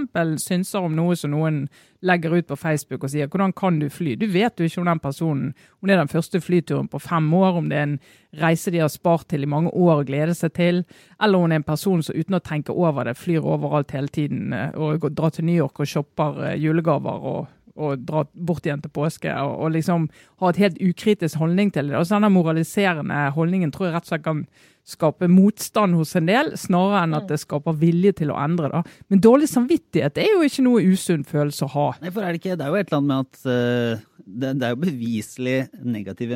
synser 0.43 0.83
om 0.83 0.97
noe 0.97 1.15
som 1.15 1.31
noen 1.31 1.61
legger 2.03 2.35
ut 2.35 2.49
på 2.49 2.57
Facebook 2.59 3.05
og 3.05 3.13
sier 3.13 3.27
'hvordan 3.27 3.53
kan 3.55 3.79
du 3.79 3.87
fly'? 3.87 4.17
Du 4.19 4.27
vet 4.27 4.59
jo 4.59 4.65
ikke 4.65 4.81
om 4.81 4.85
den 4.85 4.99
personen 4.99 5.53
om 5.81 5.87
det 5.87 5.93
er 5.93 6.03
den 6.03 6.11
første 6.11 6.41
flyturen 6.41 6.89
på 6.89 6.99
fem 6.99 7.33
år, 7.33 7.57
om 7.57 7.69
det 7.69 7.77
er 7.77 7.83
en 7.83 7.99
reise 8.41 8.71
de 8.71 8.79
har 8.79 8.89
spart 8.89 9.27
til 9.29 9.43
i 9.43 9.45
mange 9.45 9.69
år 9.69 9.99
og 9.99 10.07
gleder 10.07 10.33
seg 10.33 10.53
til, 10.53 10.83
eller 11.21 11.37
om 11.37 11.49
det 11.49 11.55
er 11.55 11.63
en 11.63 11.63
person 11.63 12.03
som 12.03 12.15
uten 12.15 12.35
å 12.35 12.43
tenke 12.43 12.73
over 12.73 13.03
det 13.03 13.17
flyr 13.17 13.39
overalt 13.39 13.91
hele 13.91 14.07
tiden 14.07 14.53
eh, 14.53 14.71
og 14.75 15.15
drar 15.15 15.29
til 15.29 15.45
New 15.45 15.55
York 15.55 15.79
og 15.79 15.87
shopper 15.87 16.55
julegaver 16.57 17.23
og 17.23 17.47
og 17.75 18.03
dra 18.07 18.25
bort 18.33 18.65
igjen 18.67 18.81
til 18.83 18.93
påske, 18.93 19.31
og, 19.31 19.53
og, 19.61 19.71
liksom 19.75 20.09
ha 20.41 20.51
et 20.51 20.61
helt 20.61 20.81
ukritisk 20.83 21.39
holdning 21.41 21.71
til 21.73 21.91
det. 21.91 21.97
Og 21.99 22.05
så 22.05 22.17
Denne 22.17 22.31
moraliserende 22.33 23.23
holdningen 23.35 23.71
tror 23.73 23.87
jeg 23.87 23.95
rett 23.95 24.07
og 24.09 24.13
slett 24.13 24.27
kan 24.27 24.45
skape 24.87 25.27
motstand 25.29 25.95
hos 25.95 26.15
en 26.17 26.29
del, 26.29 26.53
snarere 26.57 27.03
enn 27.05 27.15
at 27.17 27.27
det 27.29 27.39
skaper 27.41 27.77
vilje 27.77 28.15
til 28.21 28.33
å 28.33 28.39
endre. 28.41 28.71
da. 28.73 28.81
Men 29.13 29.21
dårlig 29.23 29.49
samvittighet 29.51 30.17
er 30.21 30.31
jo 30.33 30.45
ikke 30.47 30.65
noe 30.65 30.83
usunn 30.91 31.25
følelse 31.27 31.67
å 31.67 31.73
ha. 31.75 31.87
Nei, 32.01 32.11
for 32.13 32.25
er 32.25 32.33
Det 32.33 32.41
ikke, 32.41 32.57
det 32.57 32.65
er 32.65 32.73
jo 32.73 32.81
et 32.81 32.91
eller 32.91 32.99
annet 32.99 33.11
med 33.11 33.19
at 33.21 33.41
uh, 33.45 34.05
det, 34.25 34.53
det, 34.57 34.67
er 34.67 34.75
jo 34.75 34.83
beviselig 34.85 35.57
negativ, 35.85 36.35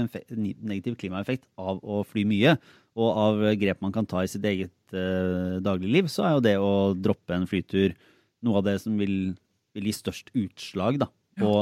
negativ, 0.62 0.98
klimaeffekt 1.02 1.46
av 1.58 1.82
å 1.82 2.04
fly 2.08 2.26
mye. 2.30 2.56
Og 2.96 3.22
av 3.26 3.42
grep 3.60 3.82
man 3.84 3.96
kan 3.96 4.08
ta 4.08 4.24
i 4.24 4.32
sitt 4.32 4.46
eget 4.46 4.76
uh, 4.94 5.58
dagligliv, 5.66 6.08
så 6.12 6.28
er 6.28 6.38
jo 6.38 6.46
det 6.46 6.56
å 6.62 6.74
droppe 6.94 7.36
en 7.36 7.50
flytur 7.50 7.98
noe 8.46 8.62
av 8.62 8.68
det 8.70 8.78
som 8.84 8.96
vil, 9.00 9.34
vil 9.76 9.90
gi 9.90 9.96
størst 9.98 10.32
utslag. 10.38 11.02
da 11.02 11.10
på, 11.40 11.54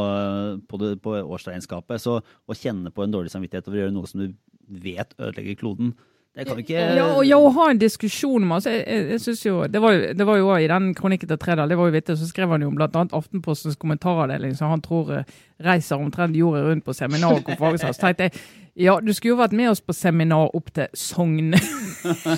på, 0.69 0.79
det, 0.81 0.95
på 1.03 1.15
årsregnskapet. 1.21 2.01
Så 2.03 2.19
å 2.21 2.57
kjenne 2.57 2.93
på 2.93 3.05
en 3.05 3.13
dårlig 3.13 3.33
samvittighet 3.33 3.69
over 3.69 3.79
å 3.79 3.85
gjøre 3.85 3.95
noe 3.95 4.09
som 4.09 4.23
du 4.23 4.35
vet 4.83 5.15
ødelegger 5.19 5.59
kloden, 5.59 5.93
det 6.33 6.47
kan 6.47 6.57
ikke 6.57 6.73
Ja, 6.97 7.05
og 7.13 7.27
ja, 7.27 7.37
å 7.37 7.51
ha 7.53 7.67
en 7.69 7.81
diskusjon 7.81 8.41
om 8.41 8.55
altså, 8.55 8.71
jeg, 8.73 8.85
jeg, 8.87 9.09
jeg 9.11 9.21
synes 9.21 9.45
jo, 9.45 9.59
Det 9.69 9.81
var, 9.83 9.99
det 10.17 10.25
var 10.25 10.39
jo 10.39 10.55
i 10.57 10.69
den 10.71 10.89
kronikken 10.97 11.29
til 11.29 11.37
Tredal, 11.37 11.69
det 11.69 11.77
var 11.77 11.91
jo 11.91 11.93
vittig, 11.93 12.17
så 12.17 12.29
skrev 12.29 12.55
han 12.55 12.65
jo 12.65 12.71
blant 12.73 12.97
annet 12.97 13.13
Aftenpostens 13.13 13.77
kommentaravdeling, 13.77 14.55
som 14.57 14.73
han 14.73 14.81
tror 14.81 15.13
eh, 15.19 15.37
reiser 15.63 16.01
omtrent 16.01 16.35
jordet 16.35 16.65
rundt 16.65 16.85
på 16.85 16.97
seminar 16.97 17.37
og 17.37 17.45
konferanser. 17.45 17.93
Så 17.93 18.07
tenkte 18.07 18.29
jeg 18.29 18.43
ja, 18.75 18.95
du 18.97 19.11
skulle 19.13 19.35
jo 19.35 19.37
vært 19.37 19.53
med 19.53 19.69
oss 19.69 19.83
på 19.85 19.93
seminar 19.93 20.49
opp 20.57 20.71
til 20.73 20.87
Sogn 20.97 21.53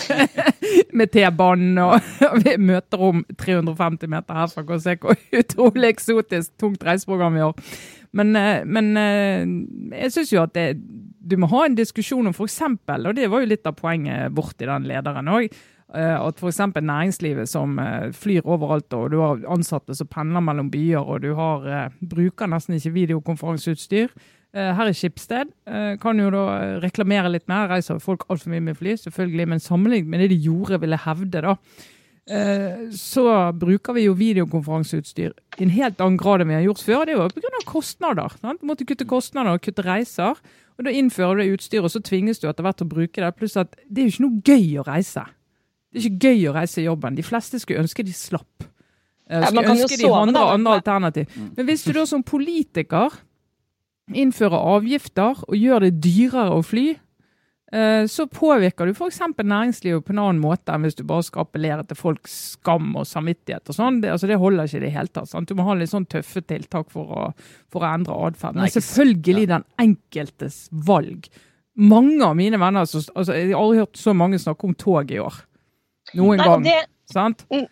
med 1.00 1.12
T-banen, 1.14 1.78
og 1.80 2.42
vi 2.44 2.58
møter 2.60 3.06
om 3.08 3.22
350 3.40 4.12
meter 4.12 4.42
herfra. 4.42 4.66
Kan 4.68 4.82
se 4.84 4.98
hvor 5.00 5.16
utrolig 5.40 5.94
eksotisk 5.94 6.52
tungt 6.60 6.84
reiseprogram 6.84 7.40
vi 7.40 7.46
har. 7.46 7.72
Men, 8.16 8.36
eh, 8.36 8.68
men 8.68 8.92
eh, 9.00 9.48
jeg 10.02 10.12
syns 10.12 10.34
jo 10.36 10.44
at 10.44 10.52
det, 10.60 10.68
du 11.26 11.38
må 11.42 11.50
ha 11.52 11.66
en 11.66 11.78
diskusjon 11.78 12.30
om 12.30 12.36
f.eks., 12.36 12.62
og 12.62 13.16
det 13.18 13.30
var 13.32 13.44
jo 13.44 13.50
litt 13.50 13.66
av 13.66 13.78
poenget 13.80 14.36
vårt 14.38 14.62
i 14.62 14.70
den 14.70 14.86
lederen 14.90 15.32
òg, 15.34 15.50
eh, 15.50 16.16
at 16.20 16.40
f.eks. 16.40 16.62
næringslivet 16.78 17.50
som 17.50 17.80
flyr 18.14 18.46
overalt, 18.46 18.94
og 18.94 19.12
du 19.14 19.20
har 19.24 19.44
ansatte 19.52 19.98
som 19.98 20.10
pendler 20.12 20.46
mellom 20.46 20.72
byer, 20.74 21.02
og 21.02 21.26
du 21.26 21.34
har, 21.40 21.92
bruker 22.00 22.52
nesten 22.52 22.78
ikke 22.78 22.96
videokonferanseutstyr. 23.02 24.14
Eh, 24.56 24.72
her 24.72 24.88
i 24.88 24.96
Skipsted 24.96 25.50
eh, 25.68 25.98
kan 26.00 26.20
jo 26.20 26.30
da 26.32 26.46
reklamere 26.84 27.34
litt 27.34 27.48
mer. 27.52 27.68
Reiser 27.68 28.00
folk 28.04 28.24
altfor 28.32 28.54
mye 28.54 28.64
med 28.64 28.80
fly, 28.80 28.94
selvfølgelig. 29.02 29.50
Men 29.52 29.64
sammenlignet 29.64 30.12
med 30.12 30.24
det 30.24 30.32
de 30.32 30.40
gjorde, 30.48 30.80
vil 30.80 30.96
jeg 30.96 31.04
hevde, 31.04 31.42
da, 31.44 31.56
eh, 32.32 32.86
så 32.96 33.26
bruker 33.60 33.98
vi 33.98 34.06
jo 34.06 34.16
videokonferanseutstyr 34.16 35.34
i 35.60 35.66
en 35.66 35.76
helt 35.76 36.00
annen 36.00 36.20
grad 36.22 36.44
enn 36.44 36.54
vi 36.54 36.60
har 36.62 36.68
gjort 36.70 36.86
før. 36.88 37.04
Det 37.04 37.16
er 37.16 37.20
jo 37.20 37.28
pga. 37.36 37.66
kostnader. 37.68 38.38
Sant? 38.40 38.64
Du 38.64 38.70
måtte 38.72 38.88
kutte 38.88 39.08
kostnader 39.10 39.58
og 39.58 39.66
kutte 39.66 39.84
reiser. 39.84 40.40
Og 40.76 40.86
Da 40.86 40.92
innfører 40.92 41.38
du 41.38 41.42
det 41.44 41.52
utstyret, 41.56 41.88
og 41.88 41.92
så 41.94 42.02
tvinges 42.04 42.42
du 42.42 42.50
etter 42.50 42.66
hvert 42.66 42.80
til 42.82 42.88
å 42.88 42.94
bruke 42.96 43.22
det. 43.24 43.36
Pluss 43.40 43.56
at 43.60 43.76
det 43.88 44.02
er 44.02 44.08
jo 44.10 44.14
ikke 44.14 44.26
noe 44.26 44.42
gøy 44.44 44.80
å 44.82 44.88
reise. 44.88 45.24
Det 45.92 46.02
er 46.02 46.10
ikke 46.10 46.32
gøy 46.32 46.50
å 46.50 46.56
reise 46.58 46.82
i 46.82 46.88
jobben. 46.90 47.16
De 47.16 47.24
fleste 47.24 47.60
skulle 47.62 47.86
ønske 47.86 48.04
de 48.04 48.16
slapp. 48.16 48.66
Skulle 49.26 49.64
ja, 49.64 49.72
ønske 49.72 49.98
de 49.98 50.12
andre, 50.12 50.42
andre 50.54 50.76
alternativ. 50.82 51.32
Mm. 51.34 51.48
Men 51.56 51.70
hvis 51.70 51.86
du 51.88 51.94
da 51.96 52.04
som 52.06 52.24
politiker 52.24 53.16
innfører 54.14 54.68
avgifter 54.76 55.40
og 55.48 55.56
gjør 55.58 55.88
det 55.88 55.96
dyrere 56.04 56.54
å 56.54 56.62
fly, 56.66 56.90
eh, 56.94 57.05
så 58.08 58.28
påvirker 58.30 58.86
du 58.86 58.94
f.eks. 58.94 59.18
næringslivet 59.42 60.06
på 60.06 60.14
en 60.14 60.20
annen 60.22 60.42
måte 60.44 60.72
enn 60.72 60.86
hvis 60.86 60.96
du 60.96 61.04
bare 61.08 61.26
skal 61.26 61.44
appellere 61.48 61.84
til 61.90 61.98
folks 61.98 62.36
skam 62.54 62.92
og 62.96 63.08
samvittighet 63.10 63.72
og 63.72 63.76
sånn. 63.78 63.98
Det, 64.04 64.12
altså, 64.14 64.30
det 64.30 64.38
holder 64.40 64.70
ikke 64.70 64.78
i 64.80 64.86
det 64.86 64.94
hele 64.94 65.12
tatt. 65.12 65.32
Sant? 65.32 65.50
Du 65.50 65.58
må 65.58 65.66
ha 65.68 65.74
litt 65.76 65.92
sånn 65.92 66.06
tøffe 66.08 66.44
tiltak 66.46 66.94
for 66.94 67.10
å, 67.10 67.26
for 67.74 67.84
å 67.84 67.92
endre 67.96 68.16
atferd. 68.30 68.60
Men 68.62 68.72
selvfølgelig 68.72 69.48
den 69.52 69.66
enkeltes 69.82 70.62
valg. 70.72 71.28
Mange 71.76 72.24
av 72.24 72.38
mine 72.40 72.60
venner 72.62 72.86
altså, 72.86 73.02
Jeg 73.36 73.52
har 73.52 73.60
aldri 73.60 73.82
hørt 73.84 74.00
så 74.00 74.14
mange 74.16 74.40
snakke 74.40 74.70
om 74.70 74.76
tog 74.80 75.12
i 75.12 75.20
år. 75.20 75.42
Noen 76.16 76.40
Nei, 76.40 76.48
gang. 76.48 76.64
det, 76.64 76.78
Sant? 77.12 77.44
det- 77.50 77.68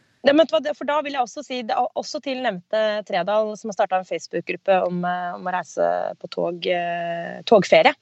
for 0.77 0.87
da 0.87 1.01
vil 1.03 1.13
jeg 1.13 1.21
også 1.21 1.43
si, 1.43 1.61
det 1.67 1.75
også 1.75 2.21
til 2.23 2.41
nevnte 2.43 3.03
Tredal, 3.07 3.55
som 3.59 3.69
har 3.69 3.77
starta 3.77 3.99
en 3.99 4.07
Facebook-gruppe 4.07 4.81
om, 4.87 5.03
eh, 5.05 5.33
om 5.35 5.43
å 5.47 5.51
reise 5.51 5.87
på 6.19 6.29
tog, 6.31 6.65
eh, 6.67 7.41
togferie. 7.43 7.93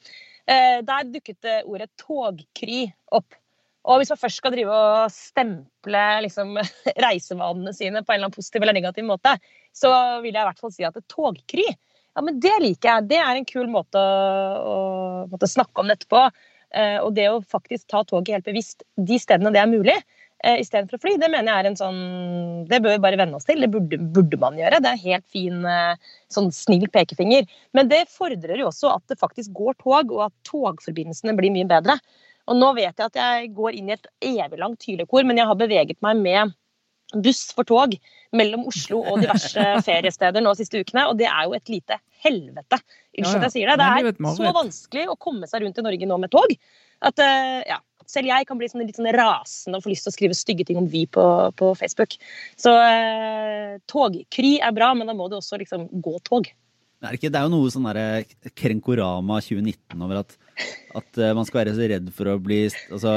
Eh, 0.52 0.80
der 0.86 1.08
dukket 1.08 1.40
det 1.44 1.62
ordet 1.64 1.88
togkry 2.00 2.84
opp. 3.14 3.38
Og 3.82 3.98
hvis 3.98 4.12
man 4.12 4.20
først 4.20 4.38
skal 4.38 4.52
drive 4.54 4.74
og 4.74 5.10
stemple 5.14 6.02
liksom, 6.26 6.54
reisevanene 7.06 7.72
sine 7.74 8.02
på 8.02 8.12
en 8.12 8.18
eller 8.20 8.28
annen 8.28 8.36
positiv 8.36 8.62
eller 8.62 8.76
negativ 8.76 9.06
måte, 9.08 9.34
så 9.74 9.90
vil 10.22 10.34
jeg 10.34 10.42
i 10.42 10.48
hvert 10.50 10.62
fall 10.62 10.74
si 10.74 10.86
at 10.86 10.98
det 10.98 11.08
togkry 11.10 11.66
ja, 12.12 12.20
men 12.20 12.40
det 12.44 12.52
liker 12.60 12.88
jeg. 12.90 13.08
Det 13.08 13.20
er 13.24 13.38
en 13.38 13.46
kul 13.48 13.70
måte 13.72 13.96
å, 13.96 14.72
å 15.24 15.28
måtte 15.32 15.48
snakke 15.48 15.80
om 15.80 15.88
dette 15.88 16.04
på. 16.12 16.20
Eh, 16.76 16.98
og 17.00 17.14
det 17.16 17.28
å 17.30 17.40
faktisk 17.40 17.86
ta 17.88 18.02
toget 18.08 18.36
helt 18.36 18.48
bevisst 18.48 18.84
de 18.96 19.16
stedene 19.20 19.52
det 19.54 19.62
er 19.62 19.70
mulig, 19.70 19.96
eh, 20.44 20.58
istedenfor 20.62 20.98
å 20.98 21.02
fly, 21.02 21.14
det 21.20 21.30
mener 21.32 21.50
jeg 21.50 21.62
er 21.62 21.68
en 21.70 21.78
sånn 21.78 22.00
Det 22.70 22.80
bør 22.82 22.96
vi 22.96 23.02
bare 23.04 23.18
venne 23.20 23.38
oss 23.38 23.46
til. 23.48 23.62
Det 23.62 23.70
burde, 23.72 23.98
burde 24.14 24.40
man 24.42 24.58
gjøre. 24.58 24.80
Det 24.82 24.90
er 24.90 24.98
en 24.98 25.06
helt 25.06 25.26
fin, 25.32 25.60
eh, 25.68 26.10
sånn 26.32 26.50
snill 26.54 26.88
pekefinger. 26.92 27.46
Men 27.76 27.90
det 27.92 28.04
fordrer 28.12 28.60
jo 28.60 28.70
også 28.70 28.94
at 28.96 29.06
det 29.12 29.20
faktisk 29.20 29.54
går 29.56 29.78
tog, 29.82 30.12
og 30.14 30.26
at 30.28 30.34
togforbindelsene 30.48 31.36
blir 31.38 31.54
mye 31.54 31.68
bedre. 31.70 31.98
Og 32.50 32.58
nå 32.58 32.72
vet 32.78 32.90
jeg 32.90 33.06
at 33.06 33.20
jeg 33.20 33.52
går 33.54 33.78
inn 33.78 33.92
i 33.92 33.96
et 33.96 34.10
evig 34.32 34.58
langt 34.58 34.88
hylekor, 34.88 35.26
men 35.28 35.38
jeg 35.38 35.48
har 35.50 35.58
beveget 35.58 36.00
meg 36.02 36.18
med 36.22 36.58
buss 37.12 37.50
for 37.52 37.68
tog 37.68 37.94
mellom 38.32 38.64
Oslo 38.70 39.02
og 39.02 39.20
diverse 39.20 39.66
feriesteder 39.88 40.42
nå 40.42 40.54
de 40.54 40.62
siste 40.62 40.80
ukene, 40.80 41.04
og 41.10 41.18
det 41.20 41.28
er 41.28 41.44
jo 41.46 41.56
et 41.58 41.72
lite 41.72 41.98
helvete. 42.24 42.78
Unnskyld 43.18 43.42
at 43.42 43.48
jeg 43.50 43.54
sier 43.56 43.72
det. 43.72 43.82
Det 43.82 44.14
er 44.14 44.36
så 44.38 44.54
vanskelig 44.56 45.10
å 45.12 45.18
komme 45.20 45.48
seg 45.50 45.64
rundt 45.64 45.78
i 45.78 45.84
Norge 45.84 46.08
nå 46.08 46.18
med 46.22 46.32
tog 46.32 46.56
at 47.02 47.22
eh, 47.22 47.62
ja, 47.66 47.78
selv 48.10 48.30
jeg 48.30 48.48
kan 48.48 48.58
bli 48.60 48.70
sånn 48.70 48.84
litt 48.84 48.98
sånn 48.98 49.10
rasende 49.14 49.78
og 49.78 49.84
få 49.84 49.92
lyst 49.92 50.06
til 50.06 50.12
å 50.12 50.16
skrive 50.16 50.38
stygge 50.38 50.66
ting 50.68 50.80
om 50.80 50.88
Vy 50.92 51.04
på, 51.10 51.26
på 51.58 51.72
Facebook. 51.78 52.16
Så 52.60 52.72
eh, 52.72 53.78
togkry 53.90 54.56
er 54.62 54.74
bra, 54.76 54.92
men 54.98 55.10
da 55.10 55.16
må 55.16 55.28
det 55.30 55.40
også 55.40 55.60
liksom 55.62 55.88
gå 56.04 56.18
tog. 56.28 56.50
Det 57.02 57.08
er, 57.08 57.16
ikke, 57.18 57.30
det 57.34 57.38
er 57.40 57.48
jo 57.48 57.50
noe 57.50 57.70
sånn 57.74 57.86
derre 57.88 58.50
Krenkorama 58.54 59.40
2019 59.42 60.02
over 60.06 60.20
at, 60.20 60.36
at 60.94 61.18
eh, 61.18 61.32
man 61.34 61.48
skal 61.48 61.64
være 61.64 61.72
så 61.74 61.88
redd 61.90 62.10
for 62.14 62.30
å 62.30 62.36
bli 62.38 62.60
altså, 62.70 63.14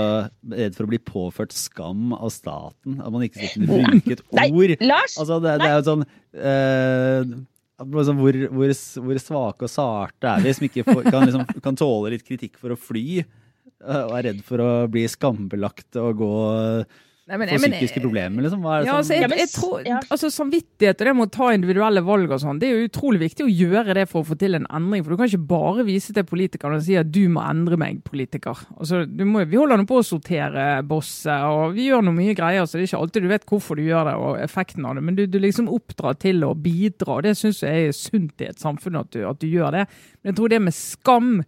redd 0.55 0.73
for 0.73 0.87
å 0.87 0.89
bli 0.89 0.99
påført 1.05 1.53
skam 1.53 2.15
av 2.17 2.31
staten. 2.33 2.97
At 2.97 3.13
man 3.13 3.27
ikke 3.27 3.43
skal 3.43 3.53
kunne 3.53 3.83
bruke 3.91 4.15
et 4.17 4.23
Nei, 4.39 4.47
ord. 4.49 4.73
Lars! 4.81 5.19
Altså, 5.21 5.37
det, 5.43 5.53
det 5.61 5.69
er 5.69 5.77
jo 5.77 5.85
sånn 5.91 6.07
eh, 6.33 7.35
liksom, 7.83 8.23
hvor, 8.23 8.39
hvor, 8.57 8.73
hvor 9.05 9.21
svake 9.21 9.69
og 9.69 9.73
sarte 9.75 10.33
er 10.33 10.41
vi 10.47 10.57
som 10.57 10.67
ikke 10.71 10.87
får, 10.89 11.03
kan, 11.11 11.29
liksom, 11.29 11.45
kan 11.67 11.77
tåle 11.77 12.15
litt 12.15 12.25
kritikk 12.25 12.57
for 12.57 12.73
å 12.73 12.79
fly? 12.79 13.21
Og 13.83 14.13
er 14.17 14.29
redd 14.31 14.45
for 14.47 14.63
å 14.63 14.69
bli 14.91 15.03
skambelagt 15.11 15.97
og 15.99 16.15
gå 16.21 16.31
Nei, 17.27 17.37
men- 17.37 17.49
men- 17.59 17.71
psykiske 17.73 18.01
problemer, 18.03 18.43
liksom? 18.43 18.61
Hva 18.61 18.75
er 18.77 18.83
det 18.83 18.85
Ja, 18.85 18.97
altså, 19.01 19.13
jeg, 19.17 19.29
jeg 19.33 19.49
tror, 19.49 19.81
altså 20.13 20.29
Samvittighet 20.29 21.01
og 21.01 21.05
det 21.07 21.15
med 21.15 21.25
å 21.25 21.31
ta 21.31 21.47
individuelle 21.55 22.03
valg 22.05 22.29
og 22.29 22.39
sånn, 22.39 22.59
det 22.59 22.69
er 22.69 22.75
jo 22.77 22.87
utrolig 22.87 23.19
viktig 23.19 23.47
å 23.47 23.49
gjøre 23.49 23.95
det 23.95 24.07
for 24.07 24.21
å 24.21 24.27
få 24.27 24.37
til 24.37 24.53
en 24.53 24.67
endring. 24.69 25.03
For 25.03 25.09
du 25.09 25.17
kan 25.17 25.25
ikke 25.25 25.47
bare 25.47 25.83
vise 25.87 26.13
til 26.13 26.23
politikerne 26.23 26.75
og 26.77 26.83
si 26.83 26.93
at 26.95 27.09
du 27.11 27.27
må 27.27 27.41
endre 27.49 27.77
meg, 27.81 28.03
politiker. 28.03 28.53
Altså, 28.77 29.07
du 29.09 29.25
må, 29.25 29.41
vi 29.49 29.57
holder 29.57 29.77
nå 29.81 29.87
på 29.89 29.97
å 29.97 30.05
sortere 30.05 30.83
bosset, 30.85 31.41
og 31.49 31.73
vi 31.73 31.89
gjør 31.89 32.05
noe 32.05 32.13
mye 32.13 32.35
greier, 32.37 32.61
så 32.69 32.77
det 32.77 32.83
er 32.85 32.93
ikke 32.93 33.01
alltid 33.01 33.21
du 33.23 33.27
vet 33.33 33.45
hvorfor 33.49 33.75
du 33.75 33.81
gjør 33.81 34.05
det 34.05 34.15
og 34.21 34.37
effekten 34.45 34.85
av 34.85 34.93
det, 34.93 35.03
men 35.03 35.15
du, 35.15 35.25
du 35.25 35.39
liksom 35.39 35.67
oppdrar 35.67 36.19
til 36.21 36.45
å 36.45 36.53
bidra, 36.53 37.17
og 37.17 37.23
det 37.23 37.33
syns 37.41 37.63
jeg 37.65 37.87
er 37.89 37.91
sunt 37.91 38.39
i 38.45 38.51
et 38.53 38.61
samfunn 38.61 38.99
at 39.01 39.09
du, 39.09 39.25
at 39.27 39.39
du 39.41 39.47
gjør 39.49 39.71
det. 39.71 39.87
Men 40.21 40.29
jeg 40.31 40.35
tror 40.37 40.49
det 40.53 40.61
med 40.61 40.73
skam 40.77 41.43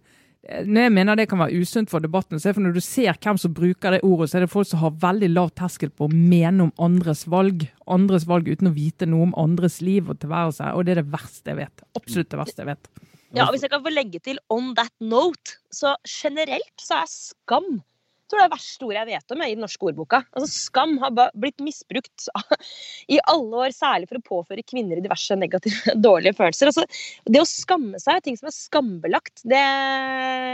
når 0.48 0.86
jeg 0.86 0.92
mener 0.96 1.18
det 1.18 1.26
kan 1.28 1.42
være 1.42 1.60
usunt 1.60 1.90
for 1.92 2.00
debatten, 2.00 2.40
så 2.40 2.48
er 2.48 2.54
det 2.54 2.56
for 2.56 2.64
når 2.64 2.76
du 2.78 2.84
ser 2.84 3.18
hvem 3.20 3.40
som 3.40 3.52
bruker 3.56 3.92
det 3.94 4.00
ordet, 4.06 4.30
så 4.30 4.38
er 4.38 4.46
det 4.46 4.52
folk 4.52 4.68
som 4.70 4.80
har 4.80 4.94
veldig 5.02 5.28
lav 5.34 5.50
terskel 5.58 5.90
på 5.92 6.08
å 6.08 6.14
mene 6.14 6.68
om 6.68 6.72
andres 6.80 7.26
valg. 7.28 7.66
Andres 7.90 8.24
valg 8.28 8.48
uten 8.48 8.70
å 8.70 8.76
vite 8.76 9.08
noe 9.08 9.28
om 9.28 9.36
andres 9.40 9.82
liv 9.84 10.08
og 10.08 10.20
tilværelse. 10.22 10.70
Og 10.72 10.86
det 10.86 10.94
er 10.94 11.02
det 11.02 11.12
verste 11.12 11.52
jeg 11.52 11.60
vet. 11.60 11.84
Absolutt 12.00 12.32
det 12.32 12.40
verste 12.40 12.64
jeg 12.64 12.70
vet. 12.70 12.90
Ja, 13.36 13.44
og 13.44 13.52
Hvis 13.52 13.66
jeg 13.66 13.74
kan 13.74 13.84
få 13.84 13.92
legge 13.92 14.22
til 14.24 14.40
on 14.48 14.72
that 14.78 14.94
note, 15.04 15.58
så 15.68 15.92
generelt 16.08 16.80
så 16.80 17.02
er 17.02 17.12
skam 17.12 17.82
tror 18.28 18.40
det 18.40 18.44
er 18.44 18.50
det 18.50 18.56
verste 18.56 18.86
ordet 18.86 19.00
jeg 19.00 19.08
vet 19.08 19.34
om 19.34 19.42
jeg, 19.42 19.50
i 19.50 19.56
den 19.56 19.64
norske 19.64 19.88
ordboka. 19.90 20.20
Altså, 20.36 20.48
skam 20.68 20.96
har 21.02 21.14
blitt 21.34 21.64
misbrukt 21.64 22.28
i 23.14 23.20
alle 23.24 23.62
år, 23.64 23.74
særlig 23.76 24.10
for 24.10 24.20
å 24.20 24.26
påføre 24.26 24.64
kvinner 24.66 25.02
diverse 25.04 25.38
negative, 25.38 25.94
dårlige 26.08 26.36
følelser. 26.38 26.72
Altså, 26.72 26.86
det 27.28 27.42
å 27.42 27.48
skamme 27.48 28.00
seg, 28.02 28.22
ting 28.24 28.38
som 28.40 28.50
er 28.50 28.56
skambelagt, 28.56 29.42
det, 29.44 29.62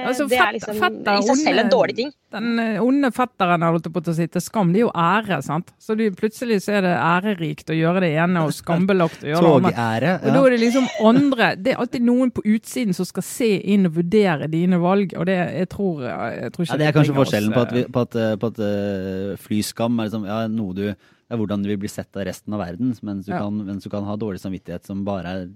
Altså, 0.04 0.28
det 0.30 0.40
er 0.40 0.56
liksom 0.58 0.78
i 0.78 1.24
seg 1.28 1.42
selv 1.42 1.64
en 1.64 1.72
dårlig 1.72 1.98
ting. 2.02 2.14
Den 2.34 2.58
eh, 2.58 2.82
onde 2.82 3.10
fetteren 3.14 3.62
har 3.64 3.74
holdt 3.74 3.88
på 3.94 4.02
å 4.02 4.14
si 4.16 4.26
til 4.30 4.42
skam, 4.42 4.72
det 4.74 4.82
er 4.82 4.86
jo 4.86 4.92
ære. 5.04 5.40
sant? 5.46 5.72
Så 5.78 5.96
du, 5.98 6.04
plutselig 6.18 6.60
så 6.64 6.76
er 6.78 6.86
det 6.86 6.94
ærerikt 6.98 7.70
å 7.70 7.78
gjøre 7.78 8.04
det 8.04 8.12
ene 8.24 8.44
og 8.48 8.54
skambelagt 8.56 9.24
å 9.24 9.30
gjøre 9.30 9.54
det 9.64 9.72
andre. 9.72 10.14
Og 10.20 10.36
da 10.36 10.42
er 10.42 10.56
det 10.56 10.60
liksom 10.64 10.88
andre 11.04 11.50
Det 11.60 11.74
er 11.74 11.80
alltid 11.82 12.04
noen 12.06 12.32
på 12.34 12.44
utsiden 12.54 12.96
som 12.96 13.08
skal 13.08 13.26
se 13.26 13.50
inn 13.74 13.88
og 13.88 13.98
vurdere 13.98 14.48
dine 14.50 14.80
valg, 14.82 15.14
og 15.18 15.28
det 15.30 15.38
jeg 15.38 15.70
tror 15.72 16.04
jeg 16.04 16.52
tror 16.54 16.66
ikke 16.66 16.72
Ja, 16.74 16.80
det 16.80 16.88
er 16.88 16.96
kanskje 16.98 17.16
forskjellen 17.18 17.54
på 17.54 17.64
at, 17.64 17.74
vi, 17.74 17.84
eh, 17.84 17.90
på 17.94 18.04
at, 18.04 18.16
eh, 18.18 18.36
på 18.40 18.50
at 18.52 18.62
uh, 18.62 19.34
flyskam 19.44 19.98
er 19.98 20.08
liksom, 20.08 20.26
ja, 20.28 20.40
noe 20.50 20.76
du 20.76 20.86
det 21.24 21.32
er 21.32 21.40
hvordan 21.40 21.62
du 21.64 21.70
vil 21.70 21.80
bli 21.80 21.88
sett 21.88 22.18
av 22.20 22.26
resten 22.28 22.52
av 22.52 22.60
verden, 22.60 22.90
mens 23.00 23.24
du, 23.24 23.32
Ja. 23.32 23.40
kan, 23.40 23.56
mens 23.64 23.86
du 23.86 23.88
kan 23.88 24.04
ha 24.04 24.14
dårlig 24.20 24.42
samvittighet 24.42 24.84
som 24.84 25.06
bare 25.06 25.30
er, 25.30 25.46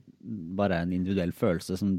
bare 0.57 0.79
er 0.79 0.87
en 0.87 0.95
individuell 0.97 1.35
følelse 1.37 1.77
som 1.77 1.93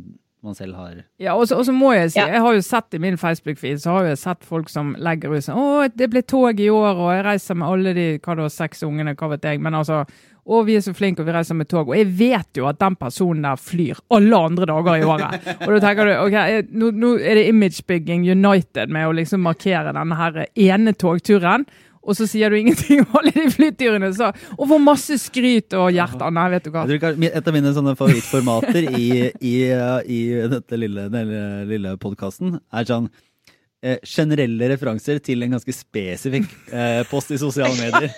man 0.44 0.56
selv 0.56 0.76
har. 0.80 1.02
Ja, 1.20 1.34
og 1.36 1.48
så, 1.50 1.60
må 1.76 1.92
jeg 1.94 2.12
si, 2.14 2.20
Ja. 2.20 2.28
jeg 2.32 2.40
har 2.42 2.54
jo 2.56 2.62
sett 2.64 2.94
i 2.96 3.00
min 3.04 3.18
Facebook-feed, 3.20 3.82
så 3.84 3.98
har 3.98 4.06
jeg 4.08 4.18
sett 4.22 4.46
folk 4.48 4.70
som 4.72 4.94
legger 4.98 5.34
ut 5.36 5.44
sånn 5.44 5.58
Å, 5.60 5.90
det 5.94 6.08
ble 6.14 6.22
tog 6.24 6.60
i 6.60 6.70
år, 6.72 6.96
og 6.96 7.10
jeg 7.12 7.26
reiser 7.26 7.56
med 7.60 7.68
alle 7.68 7.94
de 7.94 8.06
hva 8.24 8.36
da, 8.40 8.46
seks 8.50 8.84
ungene, 8.88 9.16
hva 9.20 9.30
vet 9.34 9.44
jeg. 9.44 9.60
Men 9.60 9.76
altså 9.76 10.06
Å, 10.50 10.64
vi 10.66 10.78
er 10.80 10.82
så 10.82 10.94
flinke, 10.98 11.22
og 11.22 11.28
vi 11.28 11.34
reiser 11.36 11.54
med 11.60 11.68
tog. 11.70 11.90
Og 11.92 11.98
jeg 12.00 12.08
vet 12.18 12.58
jo 12.58 12.66
at 12.66 12.80
den 12.82 12.96
personen 12.98 13.44
der 13.46 13.60
flyr 13.62 14.00
alle 14.16 14.40
andre 14.48 14.66
dager 14.66 14.96
i 14.98 15.04
året. 15.06 15.44
Og 15.68 15.76
da 15.76 15.80
tenker 15.84 16.08
du 16.10 16.14
OK, 16.24 16.38
nå, 16.74 16.90
nå 16.98 17.12
er 17.20 17.36
det 17.38 17.44
imagebygging 17.52 18.24
united 18.32 18.90
med 18.90 19.06
å 19.06 19.14
liksom 19.14 19.44
markere 19.46 19.94
denne 19.94 20.18
her 20.18 20.40
ene 20.56 20.96
togturen. 20.98 21.68
Og 22.04 22.16
så 22.18 22.28
sier 22.30 22.52
du 22.52 22.58
ingenting 22.60 23.04
om 23.04 23.18
alle 23.20 23.34
de 23.36 23.48
flyturene. 23.54 24.12
Så, 24.16 24.32
og 24.56 24.68
får 24.72 24.84
masse 24.84 25.20
skryt 25.22 25.76
og 25.78 25.90
hjerter. 25.94 26.32
Nei, 26.36 26.48
vet 26.56 26.68
du 26.68 26.74
hva. 26.74 26.86
Et 26.88 27.50
av 27.52 27.56
mine 27.56 27.74
sånne 27.76 27.96
favorittformater 28.00 28.88
i, 28.96 29.10
i, 29.44 29.56
i 29.70 30.20
dette 30.56 30.80
lille, 30.80 31.10
denne 31.14 31.66
lille 31.70 31.96
podkasten 32.02 32.60
er 32.60 32.88
sånn 32.90 33.10
generelle 34.04 34.68
referanser 34.74 35.22
til 35.24 35.46
en 35.46 35.54
ganske 35.56 35.72
spesifikk 35.76 36.52
eh, 36.76 37.04
post 37.08 37.32
i 37.32 37.38
sosiale 37.40 37.76
medier. 37.80 38.12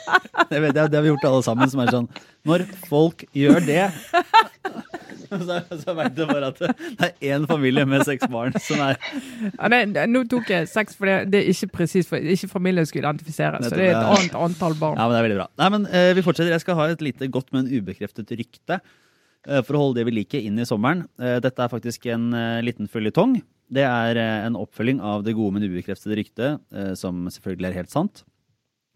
Det, 0.49 0.57
jeg, 0.57 0.73
det 0.73 0.97
har 0.97 1.03
vi 1.05 1.11
gjort 1.11 1.27
alle 1.29 1.43
sammen. 1.45 1.69
Som 1.69 1.83
er 1.83 1.91
sånn 1.93 2.07
Når 2.49 2.63
folk 2.89 3.21
gjør 3.37 3.59
det 3.67 3.83
så, 5.31 5.57
så 5.79 5.93
veit 5.95 6.15
du 6.17 6.25
bare 6.27 6.49
at 6.51 6.57
det 6.59 7.07
er 7.07 7.35
én 7.37 7.45
familie 7.47 7.85
med 7.87 8.03
seks 8.07 8.27
barn 8.31 8.55
som 8.59 8.81
er 8.83 8.97
Ja, 9.53 9.69
det, 9.71 9.79
det- 9.95 10.07
nå 10.11 10.23
tok 10.31 10.49
jeg 10.51 10.67
seks, 10.67 10.97
for 10.97 11.07
det, 11.07 11.19
det 11.31 11.39
er 11.43 11.51
ikke 11.53 11.69
presis, 11.77 12.09
for 12.09 12.19
ikke 12.19 12.49
familien 12.51 12.87
skulle 12.89 13.05
identifiseres. 13.07 13.69
Så 13.69 13.77
det 13.77 13.85
er 13.91 13.95
et 13.95 14.09
annet 14.17 14.35
antall 14.35 14.75
barn. 14.81 14.97
Ja, 14.99 15.05
men 15.07 15.15
det 15.15 15.21
er 15.21 15.27
veldig 15.29 15.39
bra. 15.39 15.47
Nei, 15.61 15.69
men 15.77 15.87
eh, 15.87 16.09
Vi 16.17 16.25
fortsetter. 16.25 16.51
Jeg 16.51 16.65
skal 16.65 16.79
ha 16.81 16.89
et 16.91 17.05
lite 17.05 17.29
godt, 17.31 17.47
men 17.55 17.69
ubekreftet 17.71 18.33
rykte 18.41 18.81
eh, 18.81 19.61
for 19.63 19.77
å 19.77 19.85
holde 19.85 20.01
det 20.01 20.09
vi 20.09 20.17
liker, 20.19 20.43
inn 20.43 20.59
i 20.59 20.67
sommeren. 20.67 21.05
Eh, 21.21 21.37
dette 21.43 21.63
er 21.63 21.71
faktisk 21.71 22.09
en 22.11 22.27
eh, 22.35 22.59
liten 22.67 22.91
føljetong. 22.91 23.37
Det 23.71 23.83
er 23.87 24.19
eh, 24.19 24.45
en 24.49 24.57
oppfølging 24.59 24.99
av 25.05 25.23
det 25.23 25.35
gode, 25.37 25.55
men 25.55 25.63
ubekreftede 25.69 26.17
ryktet, 26.19 26.61
eh, 26.75 26.91
som 26.99 27.23
selvfølgelig 27.31 27.69
er 27.69 27.77
helt 27.79 27.93
sant, 27.93 28.23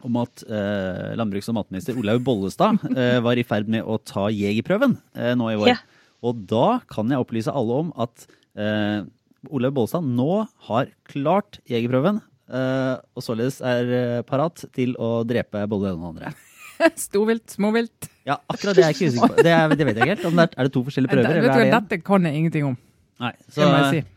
om 0.05 0.17
at 0.19 0.43
eh, 0.45 1.13
landbruks- 1.17 1.47
og 1.53 1.55
matminister 1.61 1.97
Olaug 1.97 2.23
Bollestad 2.25 2.81
eh, 2.99 3.19
var 3.23 3.39
i 3.39 3.45
ferd 3.47 3.71
med 3.71 3.87
å 3.87 3.97
ta 4.03 4.27
jegerprøven 4.33 4.97
eh, 5.15 5.33
nå 5.39 5.51
i 5.53 5.59
vår. 5.61 5.71
Ja. 5.71 5.79
Og 6.25 6.43
da 6.49 6.79
kan 6.91 7.11
jeg 7.11 7.21
opplyse 7.21 7.53
alle 7.53 7.81
om 7.85 7.93
at 8.03 8.25
eh, 8.59 9.05
Olaug 9.47 9.77
Bollestad 9.77 10.03
nå 10.07 10.43
har 10.67 10.91
klart 11.07 11.61
jegerprøven, 11.71 12.19
eh, 12.51 12.95
og 13.15 13.23
således 13.23 13.61
er 13.63 14.25
parat 14.27 14.65
til 14.75 14.97
å 14.99 15.21
drepe 15.27 15.63
både 15.71 15.93
den 15.93 16.03
og 16.03 16.19
den 16.19 16.25
andre. 16.27 16.35
Storvilt, 16.99 17.47
småvilt. 17.55 18.09
Ja, 18.27 18.35
akkurat 18.51 18.75
det 18.75 18.83
er 18.83 18.91
jeg 18.91 18.97
ikke 18.97 19.13
usikker 19.13 19.31
på. 19.37 19.45
Det, 19.45 19.53
er, 19.55 19.71
det 19.71 19.87
vet 19.87 19.95
jeg 19.95 20.03
ikke 20.03 20.15
helt. 20.17 20.27
Om 20.27 20.35
det 20.41 20.45
er, 20.49 20.57
er 20.59 20.67
det 20.67 20.73
to 20.75 20.83
forskjellige 20.83 21.13
prøver, 21.13 21.29
er 21.31 21.45
det 21.45 21.53
hva, 21.53 21.79
dette 21.79 21.99
kan 22.03 22.27
jeg 22.27 22.41
ingenting 22.41 22.67
om. 22.73 22.75
Nei. 23.23 23.31
Det 23.55 23.63
må 23.63 23.77
jeg 23.79 23.93
si. 23.93 24.14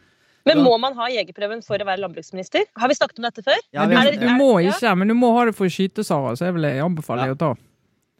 Men 0.49 0.65
må 0.65 0.75
man 0.81 0.97
ha 0.99 1.07
jegerprøven 1.13 1.63
for 1.67 1.79
å 1.81 1.87
være 1.89 2.03
landbruksminister? 2.03 2.67
Har 2.79 2.91
vi 2.91 2.97
snakket 2.99 3.21
om 3.21 3.29
dette 3.29 3.45
før? 3.47 3.61
ja, 3.77 3.87
du, 3.87 3.95
Er 3.95 4.11
det- 4.11 4.21
du 4.25 4.29
må 4.41 4.59
ja. 4.65 4.73
ikke, 4.75 4.97
men 4.99 5.13
du 5.13 5.17
må 5.19 5.33
ha 5.37 5.47
det 5.51 5.57
for 5.59 5.69
å 5.69 5.73
skyte, 5.73 6.05
Sara. 6.07 6.35
Så 6.37 6.49
jeg 6.49 6.57
vil 6.59 6.69
anbefale 6.85 7.27
Ja. 7.27 7.31
deg 7.31 7.37
å 7.37 7.43
ta. 7.45 7.53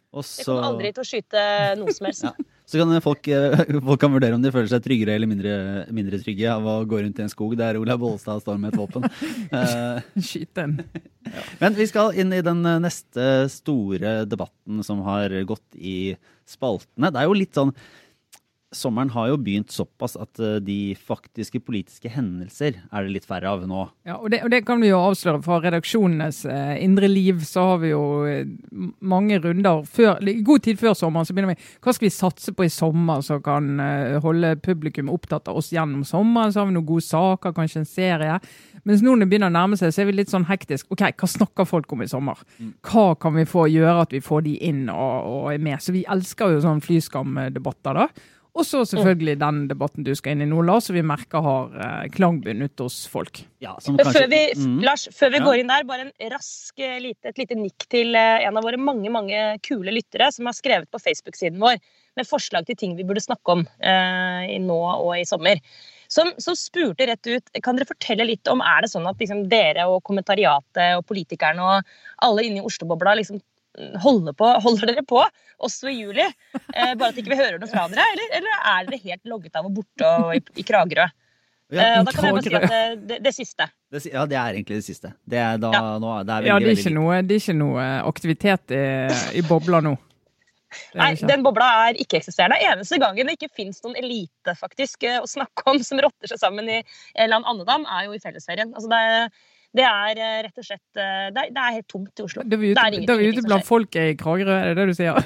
Også... 0.09 0.39
Jeg 0.41 0.45
så, 0.47 0.53
kommer 0.55 0.69
aldri 0.71 0.89
til 0.95 1.03
å 1.03 1.09
skyte 1.09 1.41
noe 1.77 1.93
som 1.93 2.05
helst. 2.07 2.23
Ja. 2.25 2.31
Så 2.69 2.77
kan 2.77 3.01
folk, 3.01 3.27
eh, 3.33 3.61
folk 3.87 4.01
kan 4.01 4.13
vurdere 4.13 4.37
om 4.37 4.41
de 4.41 4.51
føler 4.53 4.69
seg 4.69 4.81
tryggere 4.85 5.15
eller 5.17 5.29
mindre, 5.29 5.53
mindre 5.93 6.19
trygge 6.21 6.49
av 6.49 6.65
å 6.69 6.75
gå 6.89 7.01
rundt 7.01 7.17
i 7.21 7.25
en 7.25 7.31
skog 7.31 7.55
der 7.57 7.77
Olaug 7.81 8.01
Bollestad 8.01 8.41
står 8.43 8.59
med 8.61 8.73
et 8.73 8.79
våpen. 8.81 9.05
Skyt 10.29 10.51
den. 10.57 10.75
en. 10.81 11.39
Men 11.61 11.77
vi 11.77 11.87
skal 11.89 12.17
inn 12.17 12.33
i 12.33 12.43
den 12.45 12.61
eh, 12.65 12.81
neste 12.81 13.25
store 13.53 14.19
debatten 14.29 14.83
som 14.85 15.01
har 15.05 15.33
gått 15.49 15.77
i 15.77 16.15
spaltene. 16.49 17.09
Det 17.13 17.21
er 17.21 17.29
jo 17.29 17.37
litt 17.37 17.57
sånn 17.57 17.73
Sommeren 18.69 19.09
har 19.09 19.31
jo 19.31 19.37
begynt 19.41 19.71
såpass 19.73 20.13
at 20.19 20.37
eh, 20.37 20.59
de 20.61 20.93
faktiske 20.93 21.57
politiske 21.65 22.11
hendelser 22.13 22.75
er 22.77 23.05
det 23.05 23.15
litt 23.15 23.25
færre 23.25 23.49
av 23.49 23.63
nå. 23.65 23.87
Ja, 24.05 24.19
og 24.19 24.29
det, 24.29 24.43
og 24.45 24.51
det 24.53 24.59
kan 24.67 24.77
vi 24.83 24.91
jo 24.91 24.99
avsløre 25.01 25.41
fra 25.41 25.57
redaksjonenes 25.63 26.43
eh, 26.45 26.75
indre 26.85 27.09
liv. 27.09 27.41
Så 27.49 27.63
har 27.65 27.81
vi 27.81 27.89
jo 27.95 28.03
eh, 28.29 28.45
mange 29.01 29.39
runder 29.41 29.81
før, 29.89 30.21
god 30.45 30.67
tid 30.67 30.77
før 30.81 30.93
sommeren. 30.99 31.25
Så 31.25 31.33
begynner 31.33 31.55
vi 31.55 31.65
hva 31.81 31.95
skal 31.97 32.05
vi 32.05 32.13
satse 32.13 32.53
på 32.53 32.67
i 32.67 32.69
sommer 32.69 33.25
som 33.25 33.41
kan 33.41 33.81
eh, 33.81 34.19
holde 34.21 34.53
publikum 34.61 35.09
opptatt 35.09 35.49
av 35.49 35.57
oss 35.57 35.73
gjennom 35.73 36.05
sommeren. 36.05 36.53
Så 36.53 36.61
har 36.61 36.69
vi 36.69 36.77
noen 36.77 36.89
gode 36.93 37.09
saker, 37.09 37.57
kanskje 37.57 37.81
en 37.81 37.89
serie. 37.89 38.39
Mens 38.85 39.01
nå 39.01 39.15
når 39.15 39.25
det 39.25 39.31
begynner 39.33 39.49
å 39.49 39.57
nærme 39.57 39.81
seg, 39.81 39.91
så 39.95 40.03
er 40.03 40.11
vi 40.11 40.19
litt 40.21 40.29
sånn 40.29 40.45
hektisk. 40.45 40.93
Ok, 40.93 41.07
hva 41.09 41.33
snakker 41.33 41.67
folk 41.67 41.97
om 41.97 42.05
i 42.05 42.11
sommer? 42.11 42.37
Hva 42.85 43.15
kan 43.17 43.33
vi 43.33 43.49
få 43.49 43.65
gjøre 43.73 44.05
at 44.05 44.13
vi 44.13 44.21
får 44.23 44.45
de 44.45 44.59
inn 44.69 44.85
og, 44.93 45.33
og 45.33 45.53
er 45.55 45.63
med? 45.71 45.81
Så 45.81 45.97
vi 45.97 46.05
elsker 46.05 46.53
jo 46.53 46.61
sånn 46.69 46.85
flyskamdebatter, 46.85 48.05
da. 48.05 48.35
Og 48.59 48.65
så 48.67 48.81
selvfølgelig 48.83 49.37
den 49.39 49.59
debatten 49.69 50.03
du 50.03 50.11
skal 50.19 50.33
inn 50.35 50.43
i 50.43 50.47
nå, 50.49 50.59
Lars, 50.67 50.89
som 50.89 50.97
vi 50.97 51.03
merker 51.05 51.43
har 51.45 51.77
eh, 51.79 52.09
klangbunn 52.11 52.65
ute 52.65 52.83
hos 52.83 52.97
folk. 53.07 53.39
Ja, 53.63 53.77
som 53.79 53.95
kanskje- 53.97 54.25
Før 54.25 54.27
vi, 54.33 54.41
Mm. 54.59 54.81
Lars, 54.83 55.07
før 55.15 55.31
vi 55.31 55.37
Ja. 55.39 55.45
går 55.45 55.59
inn 55.61 55.67
der, 55.71 55.83
bare 55.87 56.01
en 56.01 56.11
rask, 56.33 56.73
eh, 56.79 56.99
lite, 56.99 57.29
et 57.31 57.37
lite 57.39 57.55
nikk 57.55 57.87
til 57.89 58.13
eh, 58.15 58.43
en 58.47 58.57
av 58.57 58.63
våre 58.63 58.77
mange 58.77 59.09
mange 59.09 59.59
kule 59.63 59.91
lyttere 59.95 60.31
som 60.33 60.45
har 60.45 60.53
skrevet 60.53 60.91
på 60.91 60.99
Facebook-siden 60.99 61.57
vår 61.59 61.79
med 62.17 62.27
forslag 62.27 62.65
til 62.65 62.75
ting 62.75 62.97
vi 62.97 63.03
burde 63.07 63.23
snakke 63.23 63.47
om 63.47 63.65
eh, 63.79 64.55
i 64.55 64.59
nå 64.59 64.75
og 64.75 65.15
i 65.15 65.23
sommer. 65.23 65.61
Som, 66.09 66.33
som 66.41 66.55
spurte 66.55 67.05
rett 67.07 67.25
ut 67.27 67.61
kan 67.61 67.77
dere 67.77 67.85
fortelle 67.85 68.25
litt 68.25 68.47
om 68.49 68.59
er 68.65 68.81
det 68.81 68.89
sånn 68.89 69.07
at 69.07 69.17
liksom, 69.21 69.47
dere 69.47 69.85
og 69.87 70.03
kommentariatet 70.03 70.97
og 70.97 71.05
politikerne 71.05 71.61
og 71.61 71.83
alle 72.25 72.43
inne 72.43 72.59
i 72.59 72.65
Oslo-bobla 72.65 73.15
liksom 73.15 73.39
på, 73.73 74.49
holder 74.63 74.91
dere 74.93 75.03
på 75.07 75.21
også 75.59 75.89
i 75.91 75.97
juli? 75.99 76.25
Eh, 76.73 76.93
bare 76.95 77.11
at 77.11 77.17
ikke 77.21 77.33
vi 77.33 77.39
hører 77.39 77.59
noe 77.61 77.69
fra 77.69 77.87
dere? 77.91 78.05
Eller, 78.15 78.37
eller 78.39 78.61
er 78.73 78.85
dere 78.89 79.01
helt 79.03 79.25
logget 79.25 79.55
av 79.59 79.65
og 79.69 79.73
borte 79.77 80.07
og 80.07 80.35
i, 80.35 80.43
i 80.59 80.63
Kragerø? 80.63 81.07
Ja, 81.69 81.83
Eh, 81.85 81.99
da 82.01 82.09
kan 82.11 82.25
jeg 82.25 82.33
bare 82.33 82.41
si 82.41 82.55
at 82.57 82.63
det, 82.65 83.07
det, 83.09 83.17
det 83.21 83.31
siste. 83.35 83.67
det, 83.93 83.99
ja, 84.09 84.23
det 84.25 84.37
er 84.41 84.55
egentlig 84.57 84.79
det 84.79 84.85
siste. 84.87 85.11
Det 85.21 85.37
er, 85.37 85.59
da, 85.61 85.69
Ja. 85.69 85.81
nå, 86.01 86.13
det 86.25 86.33
er 86.33 86.41
veldig, 86.41 86.49
Ja, 86.49 86.55
det 86.59 86.71
er 86.71 86.79
ikke 86.81 86.93
noe, 86.95 87.19
det 87.21 87.35
er 87.35 87.43
ikke 87.43 87.57
noe 87.59 87.83
aktivitet 88.09 88.73
i, 88.73 88.79
i 89.37 89.43
bobla 89.45 89.81
nå. 89.85 89.91
Er 90.95 90.97
Nei, 90.97 91.11
den 91.29 91.43
bobla 91.45 91.67
er 91.89 91.97
ikke-eksisterende. 92.01 92.57
Eneste 92.61 92.97
gangen 93.01 93.29
det 93.29 93.37
ikke 93.37 93.51
fins 93.53 93.83
noen 93.85 93.97
elite 94.01 94.53
faktisk 94.57 95.05
eh, 95.05 95.19
å 95.21 95.29
snakke 95.29 95.65
om 95.69 95.77
som 95.85 96.01
rotter 96.01 96.29
seg 96.33 96.41
sammen 96.41 96.65
i 96.69 96.79
en 96.79 96.85
eller 97.27 97.37
annen 97.37 97.51
andedam, 97.53 97.85
er 97.85 98.09
jo 98.09 98.17
i 98.17 98.21
fellesferien. 98.21 98.73
Altså 98.73 98.89
det, 98.89 99.31
det 99.75 99.83
er 99.85 100.17
eh, 100.17 100.37
rett 100.47 100.57
og 100.57 100.65
slett 100.65 100.97
eh, 100.97 101.27
Det 101.35 101.43
er, 101.43 101.49
det 101.53 101.61
er 101.61 101.75
helt 101.77 101.89
tomt 101.91 102.09
i 102.17 102.23
Oslo. 102.25 102.41
Er 102.41 102.49
Det 102.49 102.57
er 102.57 102.63
ute, 102.71 103.05
da 103.05 103.13
er 103.19 103.27
ute 103.35 103.43
blant 103.45 103.67
folket 103.67 104.13
i 104.13 104.15
Kragerø, 104.17 104.55
er 104.55 104.73
det 104.73 104.79
det 104.81 104.87
du 104.89 104.97
sier? 104.97 105.19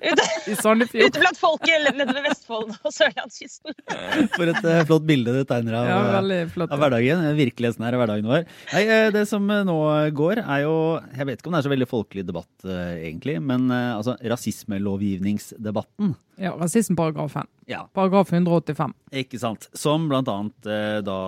Ute, 0.00 0.24
I 0.50 0.54
Sandefjord? 0.58 1.06
ute 1.10 1.20
blant 1.22 1.38
folket 1.38 1.86
nede 1.98 2.14
ved 2.14 2.24
Vestfold 2.28 2.70
og 2.72 2.92
sørlandskysten. 2.94 3.74
For 4.36 4.50
et 4.50 4.60
uh, 4.64 4.80
flott 4.88 5.06
bilde 5.06 5.34
du 5.34 5.40
tegner 5.50 5.76
av, 5.80 5.90
Ja, 5.90 5.98
eh, 6.40 6.46
flott. 6.50 6.70
av 6.74 6.82
hverdagen. 6.82 7.22
Virkeligheten 7.38 7.84
her 7.86 7.94
er 7.94 8.02
hverdagen 8.02 8.30
vår. 8.30 8.46
Nei, 8.72 8.82
eh, 8.86 9.10
Det 9.14 9.24
som 9.30 9.46
eh, 9.54 9.62
nå 9.68 9.76
går, 10.18 10.42
er 10.42 10.64
jo 10.64 10.74
Jeg 11.18 11.28
vet 11.30 11.38
ikke 11.42 11.50
om 11.52 11.56
det 11.58 11.62
er 11.62 11.68
så 11.68 11.74
veldig 11.74 11.90
folkelig 11.90 12.26
debatt, 12.30 12.52
eh, 12.66 12.96
egentlig, 13.10 13.38
men 13.44 13.70
eh, 13.70 13.92
altså 13.98 14.16
rasismelovgivningsdebatten. 14.34 16.14
Ja, 16.40 16.54
Rasismeparagrafen. 16.56 17.46
Ja, 17.68 17.82
Paragraf 17.92 18.30
185. 18.32 18.94
ikke 19.20 19.38
sant. 19.42 19.66
Som 19.76 20.08
blant 20.08 20.28
annet 20.32 20.68
eh, 20.72 20.98
da 21.04 21.18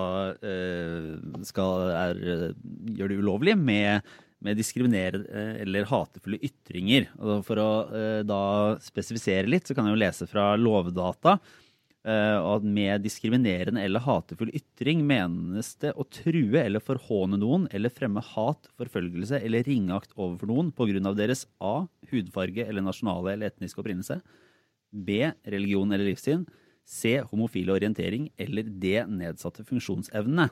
eh, 0.41 1.09
skal 1.45 1.87
er, 1.93 2.21
eh, 2.33 2.45
gjør 2.97 3.13
det 3.13 3.19
ulovlig 3.21 3.53
med, 3.59 4.01
med 4.43 4.57
diskriminerende 4.57 5.29
eh, 5.29 5.61
eller 5.67 5.85
hatefulle 5.91 6.41
ytringer. 6.43 7.11
Og 7.21 7.43
for 7.45 7.61
å 7.61 7.69
da 8.25 8.41
spesifisere 8.81 9.45
litt, 9.53 9.69
så 9.69 9.77
kan 9.77 9.85
jeg 9.85 9.95
jo 9.95 10.01
lese 10.01 10.27
fra 10.31 10.55
Lovdata. 10.57 11.37
eh, 12.03 12.35
at 12.35 12.63
med 12.65 13.05
diskriminerende 13.05 13.79
eller 13.85 14.03
hatefull 14.03 14.49
ytring 14.51 15.05
menes 15.07 15.75
det 15.79 15.93
å 15.95 16.03
true 16.09 16.59
eller 16.59 16.81
forhåne 16.83 17.37
noen 17.39 17.69
eller 17.71 17.93
fremme 17.93 18.19
hat, 18.33 18.65
forfølgelse 18.81 19.39
eller 19.45 19.63
ringeakt 19.63 20.11
overfor 20.17 20.49
noen 20.49 20.73
pga. 20.75 21.13
deres 21.15 21.45
A. 21.61 21.85
hudfarge 22.11 22.65
eller 22.67 22.81
nasjonale 22.81 23.33
eller 23.37 23.53
etniske 23.53 23.79
opprinnelse. 23.79 24.19
B. 24.93 25.31
Religion 25.49 25.91
eller 25.91 26.05
livssyn. 26.11 26.45
C. 26.85 27.17
Homofile 27.31 27.73
orientering. 27.75 28.29
Eller 28.37 28.63
D. 28.69 28.99
Nedsatte 29.09 29.65
funksjonsevne. 29.67 30.49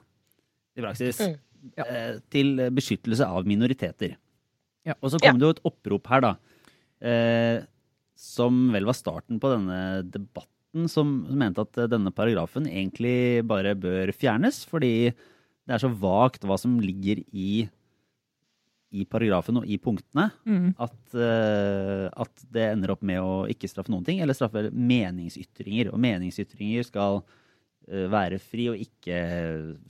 I 0.78 0.82
praksis 0.86 1.20
Mm. 1.22 1.38
Ja. 1.78 1.84
eh, 1.86 2.16
til 2.34 2.56
beskyttelse 2.74 3.22
av 3.22 3.46
minoriteter. 3.46 4.16
Ja. 4.84 4.96
Og 5.02 5.12
så 5.14 5.20
kom 5.22 5.38
det 5.38 5.46
jo 5.46 5.54
et 5.54 5.60
opprop 5.70 6.08
her, 6.10 6.22
da. 6.26 6.32
Eh, 7.02 7.62
som 8.18 8.72
vel 8.74 8.86
var 8.86 8.94
starten 8.98 9.38
på 9.40 9.52
denne 9.54 10.02
debatten, 10.10 10.88
som, 10.90 11.26
som 11.28 11.38
mente 11.38 11.62
at 11.62 11.78
denne 11.92 12.10
paragrafen 12.16 12.66
egentlig 12.66 13.46
bare 13.46 13.76
bør 13.78 14.10
fjernes, 14.16 14.64
fordi 14.66 15.12
det 15.12 15.76
er 15.76 15.84
så 15.84 15.92
vagt 15.94 16.42
hva 16.48 16.58
som 16.58 16.80
ligger 16.82 17.22
i, 17.30 17.68
i 18.92 19.06
paragrafen 19.08 19.58
og 19.62 19.66
i 19.72 19.78
punktene 19.80 20.26
Mm. 20.46 20.74
at, 20.84 20.98
uh, 21.16 22.10
at 22.22 22.44
det 22.52 22.66
ender 22.74 22.92
opp 22.92 23.02
med 23.08 23.20
å 23.24 23.48
ikke 23.48 23.70
straffe 23.72 23.90
noen 23.94 24.04
ting, 24.06 24.20
eller 24.20 24.36
straffe 24.36 24.66
meningsytringer. 24.72 25.94
Og 25.94 26.00
meningsytringer 26.04 26.84
skal 26.90 27.22
uh, 27.22 28.08
være 28.12 28.40
fri 28.44 28.68
og 28.74 28.76
ikke 28.84 29.22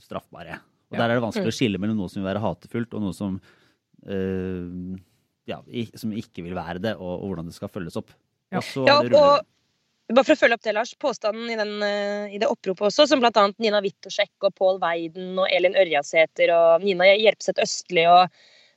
straffbare. 0.02 0.60
Og 0.92 0.98
Ja. 0.98 1.06
Der 1.06 1.10
er 1.10 1.14
det 1.20 1.24
vanskelig 1.24 1.50
å 1.50 1.56
skille 1.56 1.78
mellom 1.80 1.96
noe 1.96 2.08
som 2.12 2.22
vil 2.22 2.28
være 2.34 2.42
hatefullt, 2.44 2.94
og 2.94 3.00
noe 3.02 3.14
som, 3.16 3.40
uh, 4.06 4.98
ja, 5.48 5.58
i- 5.70 5.90
som 5.96 6.12
ikke 6.12 6.42
vil 6.44 6.54
være 6.54 6.78
det, 6.82 6.94
og, 6.96 7.22
og 7.22 7.30
hvordan 7.32 7.46
det 7.50 7.54
skal 7.56 7.68
følges 7.72 7.96
opp. 7.98 8.10
Ja. 8.52 8.58
Og 8.58 8.64
så 8.68 8.86
Ja, 8.86 8.98
og 9.00 9.46
bare 10.12 10.24
for 10.28 10.34
å 10.34 10.40
følge 10.42 10.54
opp 10.58 10.62
det, 10.66 10.74
Lars. 10.76 10.94
Påstanden 11.00 11.48
i, 11.50 11.56
den, 11.56 11.72
i 12.34 12.38
det 12.38 12.48
oppropet 12.50 12.84
også, 12.90 13.06
som 13.08 13.20
bl.a. 13.22 13.46
Nina 13.58 13.80
Wittoszek 13.80 14.30
og 14.44 14.54
Pål 14.58 14.78
Weiden 14.82 15.38
og 15.40 15.48
Elin 15.50 15.74
Ørjasæter 15.74 16.52
og 16.52 16.82
Nina 16.84 17.04
Hjelpseth 17.16 17.62
Østli 17.64 18.04
og 18.10 18.28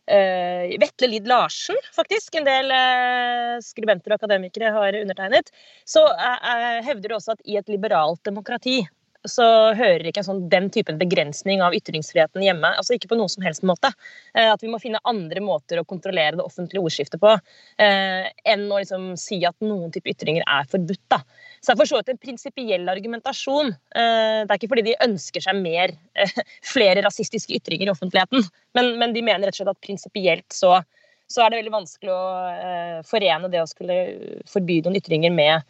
eh, 0.08 0.76
Vetle 0.82 1.10
Lid 1.12 1.28
Larsen, 1.28 1.80
faktisk. 1.96 2.36
En 2.36 2.48
del 2.48 2.72
uh, 2.72 3.56
skribenter 3.64 4.14
og 4.14 4.20
akademikere 4.20 4.74
har 4.76 5.00
undertegnet. 5.02 5.52
Så 5.88 6.04
uh, 6.06 6.84
hevder 6.86 7.10
du 7.10 7.18
også 7.18 7.36
at 7.36 7.44
i 7.46 7.58
et 7.60 7.72
liberalt 7.72 8.24
demokrati 8.28 8.84
så 9.26 9.46
hører 9.74 10.06
ikke 10.06 10.22
sånn, 10.22 10.44
den 10.52 10.68
typen 10.70 11.00
begrensning 11.02 11.64
av 11.66 11.74
ytringsfriheten 11.74 12.44
hjemme. 12.46 12.76
altså 12.78 12.94
Ikke 12.94 13.10
på 13.10 13.18
noen 13.18 13.32
som 13.34 13.42
helst 13.42 13.64
måte. 13.66 13.90
At 14.38 14.62
vi 14.62 14.70
må 14.70 14.78
finne 14.78 15.02
andre 15.10 15.42
måter 15.42 15.82
å 15.82 15.86
kontrollere 15.90 16.38
det 16.38 16.46
offentlige 16.46 16.84
ordskiftet 16.86 17.18
på 17.24 17.32
enn 17.82 18.68
å 18.70 18.78
liksom 18.78 19.16
si 19.18 19.40
at 19.50 19.58
noen 19.66 19.90
type 19.96 20.14
ytringer 20.14 20.46
er 20.46 20.70
forbudt. 20.70 21.02
da. 21.10 21.24
Så 21.66 21.74
det 21.74 21.80
er 21.80 21.82
for 21.82 21.90
så 21.90 21.98
vidt 21.98 22.12
en 22.14 22.20
prinsipiell 22.22 22.90
argumentasjon. 22.92 23.72
Eh, 23.74 24.42
det 24.46 24.54
er 24.54 24.60
ikke 24.60 24.70
fordi 24.70 24.84
de 24.86 25.00
ønsker 25.02 25.42
seg 25.42 25.58
mer, 25.58 25.96
eh, 26.14 26.36
flere 26.76 27.02
rasistiske 27.02 27.58
ytringer 27.58 27.90
i 27.90 27.94
offentligheten, 27.96 28.46
men, 28.78 28.92
men 29.02 29.16
de 29.16 29.24
mener 29.26 29.50
rett 29.50 29.58
og 29.58 29.64
slett 29.64 29.74
at 29.74 29.88
prinsipielt 29.88 30.46
så, 30.54 30.76
så 31.26 31.42
er 31.42 31.50
det 31.50 31.64
veldig 31.64 31.74
vanskelig 31.74 32.14
å 32.14 32.26
eh, 32.52 33.00
forene 33.10 33.50
det 33.50 33.64
å 33.64 33.72
skulle 33.72 33.98
forby 34.52 34.84
noen 34.86 35.00
ytringer 35.02 35.34
med, 35.34 35.66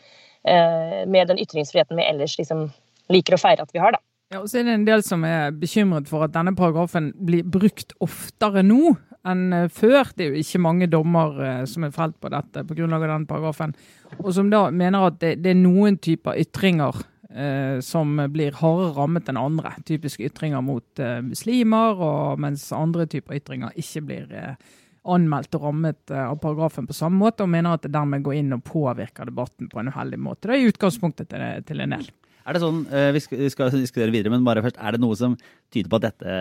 med 0.45 1.31
den 1.31 1.39
ytringsfriheten 1.41 1.97
vi 1.97 2.03
ellers 2.05 2.35
liksom 2.37 2.67
liker 3.09 3.33
å 3.33 3.39
feire 3.41 3.63
at 3.65 3.71
vi 3.73 3.79
har. 3.81 3.95
da. 3.95 4.01
Ja, 4.29 4.43
og 4.43 4.49
så 4.51 4.59
er 4.59 4.67
det 4.67 4.75
en 4.75 4.85
del 4.85 5.01
som 5.05 5.23
er 5.25 5.55
bekymret 5.57 6.09
for 6.11 6.21
at 6.25 6.35
denne 6.35 6.53
paragrafen 6.57 7.07
blir 7.25 7.47
brukt 7.49 7.95
oftere 8.03 8.61
nå 8.65 8.93
enn 9.25 9.43
eh, 9.53 9.67
før. 9.73 10.13
Det 10.13 10.27
er 10.27 10.33
jo 10.33 10.43
ikke 10.43 10.63
mange 10.63 10.89
dommer 10.91 11.41
eh, 11.41 11.65
som 11.69 11.87
er 11.87 11.95
felt 11.95 12.17
på 12.21 12.31
dette 12.33 12.65
på 12.65 12.77
grunnlag 12.77 13.05
av 13.05 13.13
denne 13.15 13.29
paragrafen. 13.29 13.75
Og 14.21 14.31
som 14.35 14.49
da 14.53 14.67
mener 14.71 15.09
at 15.09 15.19
det, 15.23 15.35
det 15.43 15.53
er 15.53 15.61
noen 15.61 15.99
typer 16.01 16.39
ytringer 16.41 17.03
eh, 17.35 17.79
som 17.85 18.15
blir 18.31 18.55
hardere 18.61 18.93
rammet 18.95 19.29
enn 19.29 19.39
andre. 19.39 19.75
Typiske 19.87 20.25
ytringer 20.29 20.63
mot 20.65 21.03
eh, 21.03 21.21
muslimer, 21.25 22.01
og 22.01 22.41
mens 22.41 22.67
andre 22.75 23.07
typer 23.11 23.39
ytringer 23.39 23.75
ikke 23.81 24.03
blir 24.09 24.35
eh, 24.35 24.75
anmeldt 25.15 25.57
og 25.57 25.67
rammet 25.67 26.13
eh, 26.13 26.27
av 26.27 26.37
paragrafen 26.41 26.87
på 26.89 26.97
samme 26.97 27.19
måte, 27.21 27.45
og 27.45 27.51
mener 27.53 27.77
at 27.77 27.85
det 27.85 27.93
dermed 27.95 28.25
går 28.25 28.39
inn 28.39 28.55
og 28.57 28.63
påvirker 28.67 29.31
debatten 29.31 29.71
på 29.71 29.81
en 29.81 29.91
uheldig 29.93 30.21
måte. 30.21 30.47
Det 30.49 30.59
er 30.59 30.71
utgangspunktet 30.71 31.31
til, 31.33 31.65
til 31.67 31.83
en 31.85 31.97
del. 31.97 32.07
Er 32.45 32.53
det 32.53 32.61
sånn, 32.61 32.83
vi 33.15 33.49
skal, 33.49 33.71
diskutere 33.73 34.13
videre, 34.13 34.29
men 34.29 34.43
bare 34.45 34.61
først, 34.61 34.77
er 34.77 34.93
det 34.93 35.01
noe 35.01 35.15
som 35.17 35.33
tyder 35.73 35.89
på 35.89 35.97
at 35.97 36.11
dette 36.11 36.33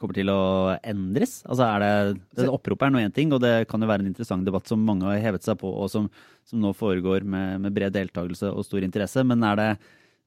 kommer 0.00 0.16
til 0.16 0.32
å 0.32 0.40
endres? 0.80 1.40
Altså 1.46 1.66
er 1.66 1.84
det, 1.84 1.92
det 2.40 2.48
Oppropet 2.50 2.88
er 2.88 2.94
nå 2.94 3.02
én 3.04 3.14
ting, 3.14 3.32
og 3.36 3.42
det 3.44 3.54
kan 3.70 3.82
jo 3.82 3.88
være 3.90 4.04
en 4.04 4.10
interessant 4.10 4.46
debatt 4.48 4.70
som 4.70 4.82
mange 4.84 5.06
har 5.06 5.20
hevet 5.20 5.44
seg 5.44 5.58
på, 5.60 5.70
og 5.70 5.90
som, 5.92 6.08
som 6.48 6.62
nå 6.62 6.72
foregår 6.76 7.26
med, 7.28 7.60
med 7.66 7.76
bred 7.76 7.94
deltakelse 7.94 8.50
og 8.50 8.66
stor 8.66 8.86
interesse. 8.86 9.24
Men 9.28 9.44
er 9.46 9.60
det, 9.60 9.70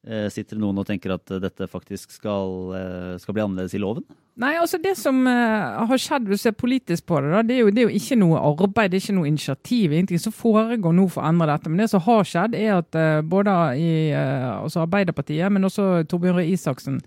sitter 0.04 0.58
det 0.58 0.60
noen 0.60 0.82
og 0.82 0.88
tenker 0.88 1.14
at 1.16 1.32
dette 1.40 1.68
faktisk 1.72 2.12
skal, 2.12 2.74
eh, 2.76 3.14
skal 3.22 3.36
bli 3.36 3.44
annerledes 3.44 3.76
i 3.78 3.80
loven? 3.80 4.04
Nei, 4.36 4.56
altså 4.60 4.82
Det 4.82 4.98
som 4.98 5.26
har 5.26 5.98
skjedd, 6.02 6.28
hvis 6.28 6.42
du 6.42 6.50
ser 6.50 6.56
politisk 6.58 7.06
på 7.06 7.22
det, 7.22 7.32
da, 7.32 7.42
det 7.42 7.56
er, 7.56 7.60
jo, 7.62 7.70
det 7.70 7.84
er, 7.84 7.88
jo, 7.88 8.00
ikke 8.02 8.18
noe 8.20 8.42
arbeid, 8.42 8.92
det 8.92 8.98
er 8.98 9.04
ikke 9.06 9.16
noe 9.16 9.30
initiativ. 9.30 9.92
ingenting 9.92 10.20
som 10.20 10.34
foregår 10.34 10.94
nå 10.94 11.08
for 11.08 11.22
å 11.22 11.30
endre 11.30 11.48
dette. 11.48 11.70
Men 11.70 11.84
det 11.84 11.90
som 11.92 12.02
har 12.02 12.24
skjedd, 12.24 12.56
er 12.56 12.82
at 12.82 12.98
både 13.30 13.54
i 13.78 13.92
altså 14.12 14.82
Arbeiderpartiet, 14.84 15.52
men 15.52 15.64
også 15.64 16.04
Torbjørn 16.10 16.40
Røe 16.40 16.50
Isaksen, 16.50 17.00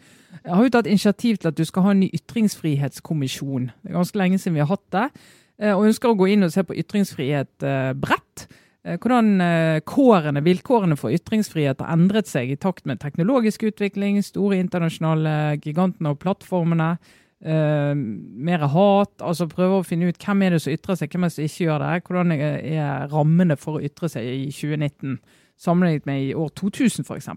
har 0.47 0.63
jo 0.63 0.71
tatt 0.71 0.87
initiativ 0.87 1.37
til 1.37 1.49
at 1.49 1.59
du 1.59 1.65
skal 1.65 1.83
ha 1.83 1.91
en 1.91 2.05
ny 2.05 2.11
ytringsfrihetskommisjon. 2.15 3.73
Det 3.83 3.91
er 3.91 3.99
ganske 3.99 4.23
lenge 4.23 4.39
siden 4.39 4.55
vi 4.55 4.63
har 4.63 4.71
hatt 4.71 4.87
det. 4.95 5.11
og 5.75 5.89
ønsker 5.91 6.09
å 6.09 6.17
gå 6.17 6.31
inn 6.31 6.47
og 6.47 6.53
se 6.55 6.63
på 6.63 6.79
ytringsfrihet 6.79 7.67
bredt. 7.99 8.47
Eh, 8.87 8.99
hvordan 9.03 9.41
eh, 9.43 9.81
kårene, 9.89 10.43
vilkårene 10.47 10.97
for 10.99 11.15
ytringsfrihet 11.15 11.83
har 11.83 11.95
endret 11.97 12.31
seg 12.31 12.53
i 12.53 12.59
takt 12.61 12.87
med 12.87 13.01
teknologisk 13.03 13.67
utvikling, 13.67 14.21
store 14.23 14.61
internasjonale 14.63 15.57
gigantene 15.63 16.15
og 16.15 16.21
plattformene. 16.23 16.97
Uh, 17.47 17.93
mer 17.93 18.63
hat. 18.73 19.11
altså 19.21 19.45
Prøve 19.51 19.83
å 19.83 19.85
finne 19.85 20.09
ut 20.09 20.23
hvem 20.25 20.41
er 20.47 20.55
det 20.55 20.63
som 20.65 20.73
ytrer 20.73 20.97
seg, 20.97 21.11
hvem 21.13 21.27
er 21.27 21.29
det 21.29 21.35
som 21.35 21.45
ikke 21.45 21.67
gjør 21.67 21.83
det. 21.83 21.91
Hvordan 22.07 22.33
er 22.33 23.11
rammene 23.13 23.59
for 23.61 23.77
å 23.77 23.83
ytre 23.85 24.09
seg 24.09 24.25
i 24.25 24.47
2019 24.49 25.19
sammenlignet 25.61 26.09
med 26.09 26.23
i 26.25 26.33
år 26.35 26.49
2000 26.57 27.05
f.eks. 27.05 27.29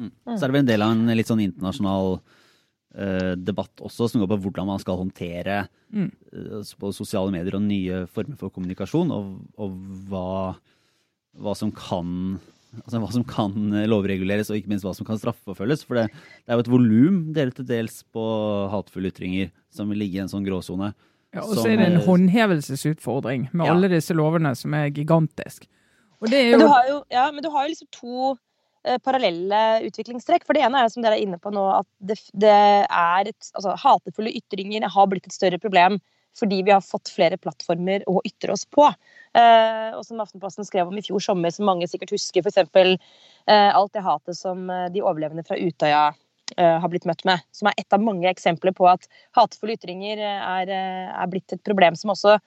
Mm. 0.00 0.08
Så 0.24 0.38
er 0.38 0.46
det 0.46 0.54
vel 0.54 0.62
en 0.62 0.70
del 0.70 0.86
av 0.86 0.94
en 0.94 1.12
litt 1.12 1.28
sånn 1.28 1.44
internasjonal 1.44 2.16
uh, 2.16 3.32
debatt 3.36 3.84
også, 3.84 4.08
som 4.08 4.24
går 4.24 4.32
på 4.32 4.40
hvordan 4.46 4.72
man 4.72 4.80
skal 4.82 5.02
håndtere 5.02 5.60
mm. 5.92 6.10
uh, 6.32 6.74
på 6.80 6.96
sosiale 6.96 7.32
medier 7.36 7.60
og 7.60 7.66
nye 7.68 8.04
former 8.08 8.40
for 8.40 8.56
kommunikasjon, 8.56 9.12
og, 9.12 9.36
og 9.60 9.76
hva 10.08 10.26
hva 11.40 11.54
som 11.56 11.70
kan 11.74 12.40
altså 12.80 13.00
hva 13.02 13.10
som 13.12 13.24
kan 13.28 13.54
lovreguleres, 13.88 14.50
og 14.50 14.56
ikke 14.56 14.72
minst 14.72 14.86
hva 14.86 14.94
som 14.96 15.06
kan 15.08 15.18
straffeforfølges. 15.20 15.84
For 15.88 15.98
det, 15.98 16.06
det 16.44 16.52
er 16.52 16.58
jo 16.58 16.64
et 16.64 16.72
volum 16.72 17.18
delt 17.36 17.58
til 17.58 17.68
dels 17.68 18.00
på 18.14 18.22
hatefulle 18.72 19.12
ytringer 19.12 19.50
som 19.72 19.92
vil 19.92 20.00
ligge 20.04 20.20
i 20.20 20.22
en 20.24 20.32
sånn 20.32 20.46
gråsone. 20.46 20.92
Ja, 21.32 21.44
og 21.46 21.56
så 21.56 21.66
er 21.70 21.80
det 21.80 21.88
en 21.88 22.02
håndhevelsesutfordring 22.04 23.50
med 23.52 23.64
ja. 23.64 23.74
alle 23.74 23.88
disse 23.92 24.16
lovene 24.16 24.52
som 24.58 24.74
er 24.76 24.90
gigantisk. 24.92 25.64
Jo... 26.22 26.28
Men, 26.28 26.60
du 26.60 26.68
har 26.70 26.88
jo, 26.88 26.96
ja, 27.10 27.26
men 27.34 27.44
du 27.44 27.48
har 27.50 27.64
jo 27.64 27.72
liksom 27.72 27.88
to 27.96 28.32
eh, 28.86 28.98
parallelle 29.02 29.62
utviklingstrekk. 29.88 30.44
For 30.46 30.56
det 30.56 30.64
ene 30.66 30.80
er 30.80 30.86
jo 30.86 30.92
som 30.94 31.04
dere 31.04 31.16
er 31.16 31.24
inne 31.24 31.40
på 31.42 31.52
nå, 31.54 31.64
at 31.80 31.88
det, 31.98 32.18
det 32.36 32.52
er 32.52 33.32
et, 33.32 33.52
altså, 33.56 33.74
hatefulle 33.80 34.34
ytringer 34.42 34.86
har 34.92 35.08
blitt 35.10 35.28
et 35.28 35.36
større 35.36 35.60
problem 35.62 35.98
fordi 36.38 36.62
vi 36.62 36.72
har 36.72 36.80
fått 36.84 37.12
flere 37.12 37.38
plattformer 37.40 38.04
å 38.08 38.20
ytre 38.24 38.54
oss 38.54 38.64
på. 38.64 38.86
Eh, 39.36 39.88
og 39.96 40.04
som 40.06 40.20
Aftenposten 40.22 40.66
skrev 40.68 40.88
om 40.88 40.98
i 40.98 41.04
fjor 41.04 41.20
sommer, 41.20 41.52
som 41.52 41.68
mange 41.68 41.88
sikkert 41.90 42.14
husker, 42.14 42.44
f.eks. 42.44 42.96
Eh, 43.46 43.70
alt 43.76 43.92
det 43.92 44.04
hatet 44.06 44.38
som 44.38 44.68
eh, 44.70 44.88
de 44.94 45.04
overlevende 45.04 45.44
fra 45.46 45.58
Utøya 45.58 46.06
eh, 46.56 46.78
har 46.80 46.92
blitt 46.92 47.06
møtt 47.08 47.24
med. 47.28 47.44
Som 47.52 47.68
er 47.70 47.78
et 47.80 47.96
av 47.96 48.04
mange 48.04 48.30
eksempler 48.30 48.74
på 48.76 48.88
at 48.90 49.08
hatefulle 49.36 49.76
ytringer 49.76 50.22
eh, 50.22 50.48
er, 50.56 50.72
eh, 50.72 51.12
er 51.12 51.32
blitt 51.32 51.52
et 51.54 51.64
problem 51.66 51.98
som 51.98 52.14
også 52.14 52.38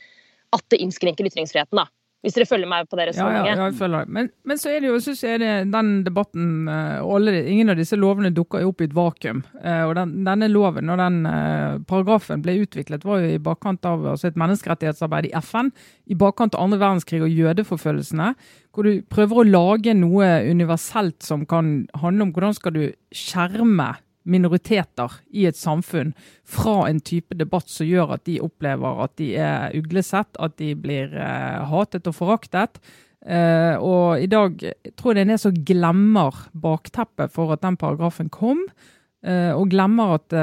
at 0.54 0.64
det 0.70 0.80
innskrenker 0.84 1.26
ytringsfriheten. 1.26 1.82
da. 1.82 1.88
Hvis 2.24 2.38
dere 2.38 2.48
følger 2.48 2.68
meg 2.70 2.86
på 2.88 2.96
det 2.96 3.10
resonnementet? 3.10 3.50
Ja, 3.50 3.56
ja, 3.58 3.64
jeg 3.68 3.76
følger 3.76 4.06
Men, 4.16 4.30
men 4.48 4.60
så 4.60 4.70
er 4.72 4.80
det 4.80 4.88
jo, 4.88 5.00
synes 5.04 5.20
jeg 5.26 5.40
det, 5.42 5.50
den 5.74 5.90
debatten 6.06 6.70
uh, 6.70 7.02
alle, 7.04 7.34
Ingen 7.52 7.74
av 7.74 7.76
disse 7.76 7.98
lovene 8.00 8.30
dukker 8.32 8.62
jo 8.64 8.70
opp 8.72 8.80
i 8.80 8.86
et 8.88 8.96
vakuum. 8.96 9.42
Uh, 9.58 9.82
og 9.90 9.92
den, 9.98 10.14
Denne 10.24 10.48
loven 10.48 10.92
og 10.94 11.02
den 11.02 11.18
uh, 11.28 11.76
paragrafen 11.84 12.40
ble 12.44 12.56
utviklet 12.62 13.04
var 13.04 13.20
jo 13.20 13.34
i 13.34 13.42
bakkant 13.44 13.84
av 13.90 14.06
altså 14.14 14.30
et 14.30 14.40
menneskerettighetsarbeid 14.40 15.28
i 15.28 15.34
FN, 15.44 15.68
i 16.08 16.16
bakkant 16.16 16.56
av 16.56 16.64
andre 16.64 16.80
verdenskrig 16.80 17.20
og 17.26 17.36
jødeforfølgelsene, 17.42 18.32
hvor 18.72 18.88
du 18.88 19.04
prøver 19.12 19.42
å 19.42 19.46
lage 19.50 19.92
noe 19.98 20.30
universelt 20.48 21.20
som 21.26 21.44
kan 21.48 21.74
handle 22.00 22.30
om 22.30 22.32
hvordan 22.32 22.56
skal 22.56 22.78
du 22.78 22.84
skjerme 23.12 23.92
minoriteter 24.24 25.18
i 25.36 25.46
et 25.48 25.58
samfunn 25.58 26.12
fra 26.48 26.88
en 26.88 27.00
type 27.04 27.36
debatt 27.38 27.68
som 27.70 27.88
gjør 27.88 28.16
at 28.16 28.24
de 28.28 28.40
opplever 28.44 29.02
at 29.04 29.14
de 29.20 29.32
er 29.40 29.74
uglesett, 29.76 30.36
at 30.40 30.56
de 30.60 30.72
blir 30.78 31.12
uh, 31.12 31.64
hatet 31.70 32.08
og 32.10 32.16
foraktet. 32.16 32.80
Uh, 33.24 33.76
og 33.80 34.24
i 34.24 34.28
dag 34.28 34.58
tror 34.96 35.14
jeg 35.14 35.16
det 35.16 35.24
er 35.24 35.36
en 35.36 35.44
som 35.46 35.62
glemmer 35.68 36.42
bakteppet 36.52 37.32
for 37.32 37.54
at 37.54 37.64
den 37.64 37.78
paragrafen 37.80 38.32
kom. 38.32 38.64
Uh, 39.24 39.56
og 39.56 39.70
glemmer 39.72 40.18
at 40.18 40.34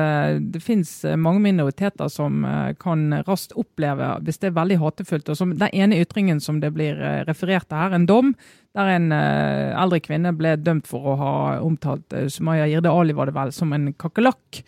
det 0.42 0.58
finnes 0.66 0.90
mange 1.22 1.44
minoriteter 1.44 2.10
som 2.10 2.42
kan 2.82 3.14
raskt 3.28 3.54
oppleve, 3.54 4.08
hvis 4.26 4.42
det 4.42 4.50
er 4.50 4.56
veldig 4.56 4.80
hatefullt 4.82 5.30
og 5.30 5.38
som 5.38 5.52
Den 5.54 5.70
ene 5.70 6.00
ytringen 6.02 6.42
som 6.42 6.58
det 6.64 6.72
blir 6.74 6.98
referert 7.28 7.70
til 7.70 7.78
her, 7.78 7.94
en 7.94 8.08
dom, 8.10 8.34
der 8.78 8.92
en 8.94 9.10
uh, 9.12 9.80
eldre 9.82 10.00
kvinne 10.04 10.32
ble 10.38 10.56
dømt 10.60 10.88
for 10.88 11.12
å 11.12 11.18
ha 11.20 11.32
omtalt 11.64 12.14
uh, 12.16 12.28
Sumaya 12.32 12.70
Jirde 12.72 12.92
Ali 12.92 13.16
var 13.16 13.28
det 13.28 13.36
vel, 13.36 13.52
som 13.56 13.74
en 13.76 13.92
kakerlakk. 14.00 14.62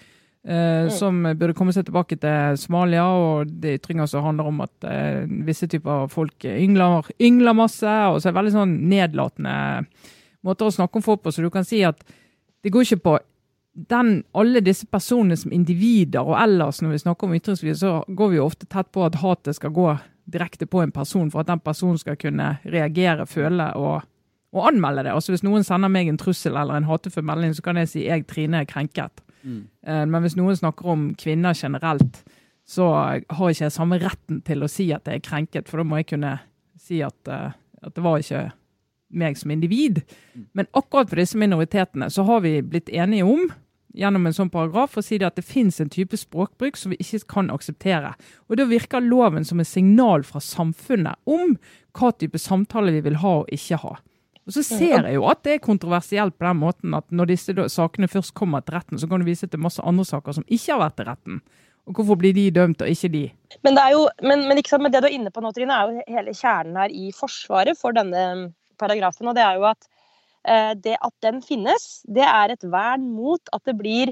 Uh. 0.44 0.90
Som 0.92 1.22
burde 1.40 1.56
komme 1.56 1.72
seg 1.72 1.86
tilbake 1.88 2.18
til 2.20 2.58
Somalia, 2.60 3.06
og 3.08 3.54
det 3.64 3.78
ytringer 3.80 4.10
som 4.12 4.26
handler 4.28 4.50
om 4.50 4.60
at 4.66 4.90
visse 5.48 5.70
typer 5.72 6.10
folk 6.12 6.44
yngler, 6.50 7.08
yngler, 7.16 7.56
masse. 7.56 7.88
og 7.88 8.20
så 8.20 8.28
er 8.28 8.34
det 8.34 8.40
veldig 8.42 8.58
sånn 8.58 8.74
nedlatende 8.92 9.56
måter 10.44 10.68
å 10.68 10.76
snakke 10.76 11.00
om 11.00 11.06
folk 11.06 11.24
på. 11.24 11.32
Så 11.32 11.46
du 11.46 11.48
kan 11.54 11.64
si 11.64 11.80
at 11.88 12.04
det 12.64 12.74
går 12.76 12.84
ikke 12.84 13.06
på 13.08 13.16
den, 13.74 14.24
alle 14.38 14.62
disse 14.62 14.86
personene 14.86 15.38
som 15.38 15.54
individer, 15.54 16.22
og 16.22 16.38
ellers 16.38 16.82
når 16.82 16.94
vi 16.94 17.04
snakker 17.04 17.28
om 17.28 17.36
ytringsfrihet, 17.38 17.80
så 17.80 17.94
går 18.08 18.30
vi 18.30 18.38
jo 18.38 18.46
ofte 18.46 18.68
tett 18.70 18.92
på 18.94 19.06
at 19.06 19.18
hatet 19.22 19.58
skal 19.58 19.74
gå 19.74 19.88
direkte 20.30 20.68
på 20.70 20.84
en 20.84 20.94
person 20.94 21.32
for 21.32 21.42
at 21.42 21.50
den 21.50 21.62
personen 21.64 21.98
skal 22.00 22.18
kunne 22.20 22.54
reagere, 22.64 23.26
føle 23.28 23.72
og, 23.80 24.06
og 24.54 24.70
anmelde 24.70 25.08
det. 25.08 25.16
Altså 25.16 25.34
Hvis 25.34 25.44
noen 25.44 25.66
sender 25.66 25.92
meg 25.92 26.08
en 26.08 26.22
trussel 26.22 26.56
eller 26.56 26.78
en 26.78 26.88
hatefull 26.88 27.26
melding, 27.28 27.56
så 27.58 27.66
kan 27.66 27.82
jeg 27.82 27.92
si 27.92 28.06
jeg, 28.06 28.28
Trine, 28.30 28.62
er 28.62 28.70
krenket. 28.70 29.24
Mm. 29.44 29.66
Eh, 29.88 30.06
men 30.08 30.24
hvis 30.24 30.38
noen 30.40 30.56
snakker 30.56 30.94
om 30.94 31.10
kvinner 31.20 31.58
generelt, 31.58 32.22
så 32.64 32.88
har 32.94 33.50
ikke 33.50 33.66
jeg 33.66 33.76
samme 33.76 34.00
retten 34.00 34.40
til 34.48 34.64
å 34.64 34.72
si 34.72 34.88
at 34.96 35.10
jeg 35.10 35.20
er 35.20 35.26
krenket, 35.26 35.68
for 35.68 35.82
da 35.82 35.88
må 35.88 36.00
jeg 36.00 36.14
kunne 36.14 36.38
si 36.80 37.02
at, 37.04 37.18
uh, 37.28 37.52
at 37.84 37.96
det 37.96 38.04
var 38.06 38.22
ikke 38.22 38.46
meg 39.14 39.36
som 39.38 39.52
individ. 39.52 40.00
Mm. 40.34 40.46
Men 40.56 40.70
akkurat 40.72 41.12
for 41.12 41.20
disse 41.20 41.38
minoritetene 41.38 42.08
så 42.12 42.24
har 42.28 42.40
vi 42.46 42.62
blitt 42.64 42.90
enige 42.90 43.28
om 43.28 43.52
gjennom 43.94 44.26
en 44.26 44.36
sånn 44.36 44.52
paragraf 44.54 44.98
og 44.98 45.06
si 45.06 45.20
at 45.24 45.38
det 45.38 45.46
finnes 45.46 45.80
en 45.82 45.92
type 45.94 46.18
språkbruk 46.18 46.78
som 46.80 46.94
vi 46.94 47.00
ikke 47.02 47.24
kan 47.36 47.52
akseptere. 47.54 48.14
Og 48.50 48.58
Da 48.58 48.66
virker 48.70 49.04
loven 49.04 49.46
som 49.46 49.62
et 49.62 49.70
signal 49.70 50.26
fra 50.28 50.42
samfunnet 50.42 51.20
om 51.30 51.58
hva 51.94 52.12
type 52.18 52.40
samtale 52.42 52.94
vi 52.96 53.04
vil 53.06 53.22
ha 53.22 53.36
og 53.44 53.54
ikke 53.54 53.80
ha. 53.84 53.98
Og 54.44 54.52
Så 54.52 54.64
ser 54.64 55.06
jeg 55.06 55.16
jo 55.16 55.28
at 55.30 55.44
det 55.46 55.54
er 55.56 55.64
kontroversielt 55.64 56.36
på 56.38 56.48
den 56.48 56.60
måten 56.60 56.96
at 56.98 57.06
når 57.12 57.32
disse 57.32 57.54
sakene 57.72 58.10
først 58.12 58.34
kommer 58.34 58.62
til 58.62 58.76
retten, 58.76 59.00
så 59.00 59.08
kan 59.08 59.22
du 59.22 59.30
vise 59.30 59.48
til 59.48 59.62
masse 59.62 59.82
andre 59.82 60.04
saker 60.06 60.36
som 60.40 60.48
ikke 60.48 60.74
har 60.74 60.82
vært 60.84 60.98
til 61.00 61.08
retten. 61.08 61.44
Og 61.88 61.96
Hvorfor 61.96 62.16
blir 62.16 62.34
de 62.36 62.50
dømt, 62.52 62.82
og 62.82 62.88
ikke 62.88 63.12
de? 63.12 63.24
Men 63.64 63.76
det, 63.76 63.84
er 63.84 63.96
jo, 63.96 64.04
men, 64.24 64.48
men, 64.48 64.60
men 64.60 64.92
det 64.92 65.02
du 65.04 65.08
er 65.08 65.16
inne 65.16 65.32
på 65.32 65.44
nå, 65.44 65.52
Trine, 65.52 65.76
er 65.76 65.92
jo 65.92 66.16
hele 66.16 66.36
kjernen 66.36 66.80
her 66.80 66.92
i 66.92 67.12
forsvaret 67.16 67.80
for 67.80 67.96
denne 67.96 68.54
paragrafen. 68.80 69.28
og 69.28 69.36
det 69.36 69.44
er 69.44 69.60
jo 69.60 69.68
at 69.68 69.88
det 70.44 70.98
at 71.00 71.14
den 71.24 71.38
finnes, 71.46 72.02
det 72.04 72.26
er 72.28 72.52
et 72.52 72.66
vern 72.68 73.06
mot 73.16 73.52
at 73.56 73.64
det 73.64 73.78
blir 73.80 74.12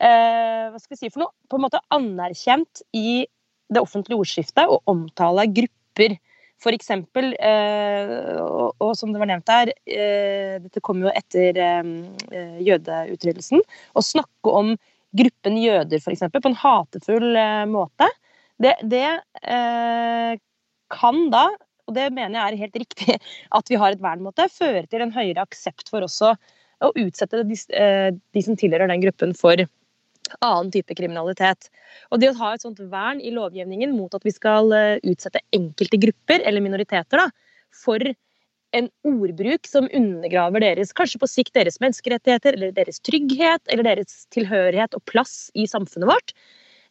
eh, 0.00 0.68
hva 0.70 0.80
skal 0.80 0.94
vi 0.94 1.00
si 1.00 1.10
for 1.12 1.24
noe, 1.24 1.34
på 1.50 1.58
en 1.58 1.66
måte 1.66 1.82
anerkjent 1.94 2.82
i 2.96 3.26
det 3.72 3.82
offentlige 3.82 4.20
ordskiftet 4.22 4.70
å 4.70 4.80
omtale 4.90 5.48
grupper. 5.52 6.16
For 6.62 6.72
eksempel, 6.72 7.34
eh, 7.36 8.38
og, 8.40 8.76
og, 8.80 8.92
som 8.96 9.12
det 9.12 9.20
var 9.20 9.28
nevnt 9.28 9.52
her, 9.52 9.72
eh, 9.84 10.56
dette 10.62 10.80
kom 10.84 11.02
jo 11.04 11.12
etter 11.12 11.58
eh, 11.60 12.60
jødeutryddelsen, 12.64 13.60
å 13.92 14.04
snakke 14.04 14.54
om 14.62 14.72
gruppen 15.16 15.58
jøder 15.60 16.00
for 16.00 16.14
eksempel, 16.14 16.42
på 16.44 16.52
en 16.52 16.60
hatefull 16.62 17.36
eh, 17.36 17.66
måte, 17.68 18.08
det, 18.62 18.72
det 18.88 19.04
eh, 19.44 20.32
kan 20.96 21.22
da, 21.32 21.44
og 21.86 21.96
det 21.96 22.10
mener 22.14 22.38
jeg 22.38 22.52
er 22.52 22.60
helt 22.64 22.78
riktig 22.82 23.16
at 23.58 23.72
vi 23.72 23.80
har 23.80 23.94
et 23.94 24.04
vern 24.04 24.22
mot 24.24 24.36
det, 24.38 24.50
føre 24.54 24.84
til 24.90 25.04
en 25.04 25.14
høyere 25.14 25.46
aksept 25.46 25.90
for 25.92 26.06
også 26.06 26.34
å 26.84 26.92
utsette 27.00 27.40
de, 27.48 27.56
eh, 27.72 28.10
de 28.12 28.44
som 28.44 28.58
tilhører 28.58 28.90
den 28.90 29.04
gruppen 29.04 29.32
for 29.36 29.62
annen 30.42 30.70
type 30.74 30.94
kriminalitet. 30.98 31.70
Og 32.10 32.20
det 32.20 32.32
å 32.32 32.38
ha 32.40 32.52
et 32.54 32.64
sånt 32.64 32.82
vern 32.92 33.22
i 33.22 33.32
lovgivningen 33.34 33.94
mot 33.96 34.12
at 34.16 34.26
vi 34.26 34.34
skal 34.34 34.72
eh, 34.76 35.00
utsette 35.06 35.42
enkelte 35.56 36.00
grupper, 36.02 36.42
eller 36.42 36.64
minoriteter, 36.64 37.22
da, 37.22 37.30
for 37.76 38.02
en 38.76 38.88
ordbruk 39.06 39.68
som 39.68 39.86
undergraver 39.94 40.60
deres, 40.64 40.92
kanskje 40.96 41.20
på 41.22 41.30
sikt 41.30 41.54
deres 41.56 41.78
menneskerettigheter, 41.80 42.58
eller 42.58 42.74
deres 42.76 43.00
trygghet, 43.06 43.62
eller 43.70 43.86
deres 43.86 44.24
tilhørighet 44.34 44.96
og 44.98 45.04
plass 45.08 45.46
i 45.56 45.68
samfunnet 45.70 46.10
vårt. 46.10 46.34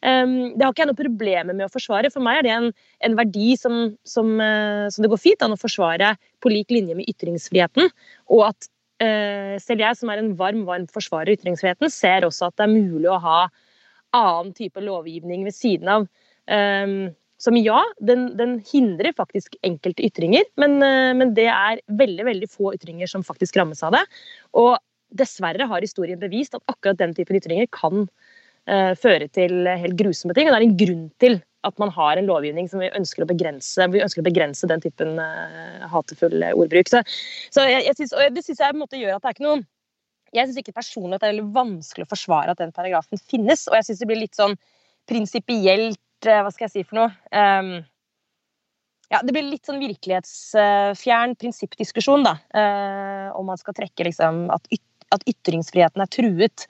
Det 0.05 0.61
har 0.61 0.73
ikke 0.73 0.83
jeg 0.83 0.89
noe 0.91 0.99
problemer 0.99 1.55
med 1.55 1.65
å 1.65 1.73
forsvare. 1.73 2.11
For 2.13 2.21
meg 2.23 2.39
er 2.39 2.45
det 2.45 2.53
en, 2.53 2.69
en 3.07 3.17
verdi 3.17 3.55
som, 3.57 3.95
som, 4.05 4.35
uh, 4.37 4.85
som, 4.93 5.01
det 5.01 5.09
går 5.09 5.21
fint 5.21 5.45
an 5.45 5.55
å 5.55 5.59
forsvare 5.59 6.13
på 6.43 6.51
lik 6.53 6.73
linje 6.73 6.97
med 6.97 7.09
ytringsfriheten. 7.09 7.89
Og 8.29 8.45
at 8.51 8.69
uh, 9.01 9.55
selv 9.63 9.81
jeg, 9.81 9.97
som 9.97 10.11
er 10.13 10.21
en 10.21 10.33
varm, 10.37 10.61
varm 10.69 10.85
forsvarer 10.93 11.33
av 11.33 11.39
ytringsfriheten, 11.39 11.89
ser 11.93 12.27
også 12.27 12.51
at 12.51 12.57
det 12.59 12.67
er 12.67 12.75
mulig 12.75 13.09
å 13.09 13.21
ha 13.23 13.39
annen 14.15 14.53
type 14.55 14.83
lovgivning 14.83 15.45
ved 15.47 15.55
siden 15.57 15.91
av. 15.91 16.09
Um, 16.45 17.15
som 17.41 17.57
ja, 17.57 17.81
den, 18.05 18.29
den, 18.39 18.59
hindrer 18.69 19.15
faktisk 19.17 19.57
enkelte 19.65 20.05
ytringer, 20.05 20.45
men, 20.61 20.77
uh, 20.83 21.11
men, 21.17 21.33
det 21.37 21.49
er 21.51 21.81
veldig 21.99 22.29
veldig 22.29 22.51
få 22.51 22.75
ytringer 22.77 23.09
som 23.11 23.25
faktisk 23.25 23.57
rammes 23.59 23.81
av 23.83 23.97
det. 23.97 24.05
Og 24.53 24.75
dessverre 25.15 25.67
har 25.69 25.83
historien 25.83 26.21
bevist 26.21 26.55
at 26.57 26.63
akkurat 26.71 26.99
den 27.01 27.13
typen 27.17 27.37
ytringer 27.41 27.67
kan 27.73 28.05
uh, 28.05 28.34
føre 28.65 29.27
til 29.29 29.67
helt 29.67 29.97
grusomme 29.99 30.33
ting. 30.33 30.47
Og 30.47 30.55
det 30.55 30.57
er 30.57 30.65
en 30.65 30.79
grunn 30.79 31.03
til 31.21 31.35
at 31.65 31.79
man 31.81 31.91
har 31.93 32.17
en 32.17 32.27
lovgivning 32.29 32.69
som 32.69 32.81
vi 32.83 32.91
ønsker 32.95 33.25
å 33.25 33.29
begrense, 33.29 33.87
vi 33.91 34.03
ønsker 34.03 34.21
å 34.21 34.27
begrense 34.27 34.69
den 34.69 34.83
typen 34.83 35.17
uh, 35.21 35.85
hatefull 35.91 36.45
ordbruk. 36.51 36.91
Så, 36.91 37.01
så 37.53 37.65
jeg, 37.69 37.85
jeg 37.89 37.99
synes, 37.99 38.13
og 38.13 38.35
det 38.35 38.45
syns 38.45 38.61
jeg 38.63 38.77
måte 38.77 39.01
gjør 39.01 39.17
at 39.17 39.25
det 39.25 39.31
er 39.31 39.37
ikke 39.37 39.47
noe 39.47 39.63
Jeg 40.35 40.47
syns 40.47 40.61
ikke 40.61 40.75
personlig 40.75 41.17
at 41.17 41.23
det 41.23 41.27
er 41.27 41.35
veldig 41.35 41.55
vanskelig 41.55 42.05
å 42.05 42.11
forsvare 42.11 42.53
at 42.53 42.61
den 42.61 42.73
paragrafen 42.75 43.21
finnes, 43.21 43.67
og 43.71 43.77
jeg 43.79 43.89
syns 43.89 44.01
det 44.03 44.09
blir 44.09 44.23
litt 44.23 44.37
sånn 44.37 44.57
prinsipielt 45.09 46.01
Hva 46.25 46.49
skal 46.51 46.67
jeg 46.67 46.73
si 46.73 46.87
for 46.87 46.99
noe? 46.99 47.11
Um, 47.31 47.75
ja, 49.13 49.19
det 49.21 49.35
blir 49.35 49.45
litt 49.45 49.67
sånn 49.67 49.77
virkelighetsfjern 49.83 51.35
prinsippdiskusjon, 51.37 52.25
da. 52.25 52.39
Uh, 52.57 53.27
om 53.37 53.45
man 53.51 53.59
skal 53.61 53.75
trekke 53.77 54.07
liksom 54.07 54.47
at 54.53 54.65
yt 54.73 54.81
at 55.13 55.25
ytringsfriheten 55.29 56.01
er 56.01 56.11
truet 56.11 56.65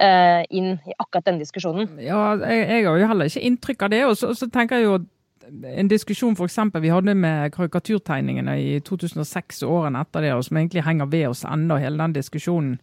eh, 0.00 0.42
inn 0.50 0.76
i 0.78 0.96
akkurat 0.98 1.26
denne 1.26 1.42
diskusjonen. 1.42 1.98
Ja, 2.02 2.36
jeg, 2.38 2.66
jeg, 2.68 2.86
har 2.86 3.00
jo 3.00 3.08
heller 3.10 3.30
ikke 3.30 3.46
inntrykk 3.48 3.86
av 3.86 3.92
det. 3.94 4.04
Og 4.08 4.16
så, 4.20 4.32
så 4.38 4.48
tenker 4.52 4.80
jeg 4.80 4.88
jo 4.88 5.00
en 5.50 5.90
diskusjon 5.90 6.36
for 6.38 6.46
eksempel, 6.46 6.82
vi 6.84 6.92
hadde 6.92 7.14
med 7.18 7.52
karikaturtegningene 7.54 8.56
i 8.60 8.72
2006 8.86 9.64
og 9.66 9.76
årene 9.80 10.02
etter 10.04 10.26
det, 10.26 10.34
og 10.36 10.44
som 10.46 10.60
egentlig 10.60 10.84
henger 10.86 11.10
ved 11.10 11.30
oss 11.32 11.44
enda, 11.48 11.80
hele 11.82 12.00
den 12.00 12.18
diskusjonen. 12.20 12.76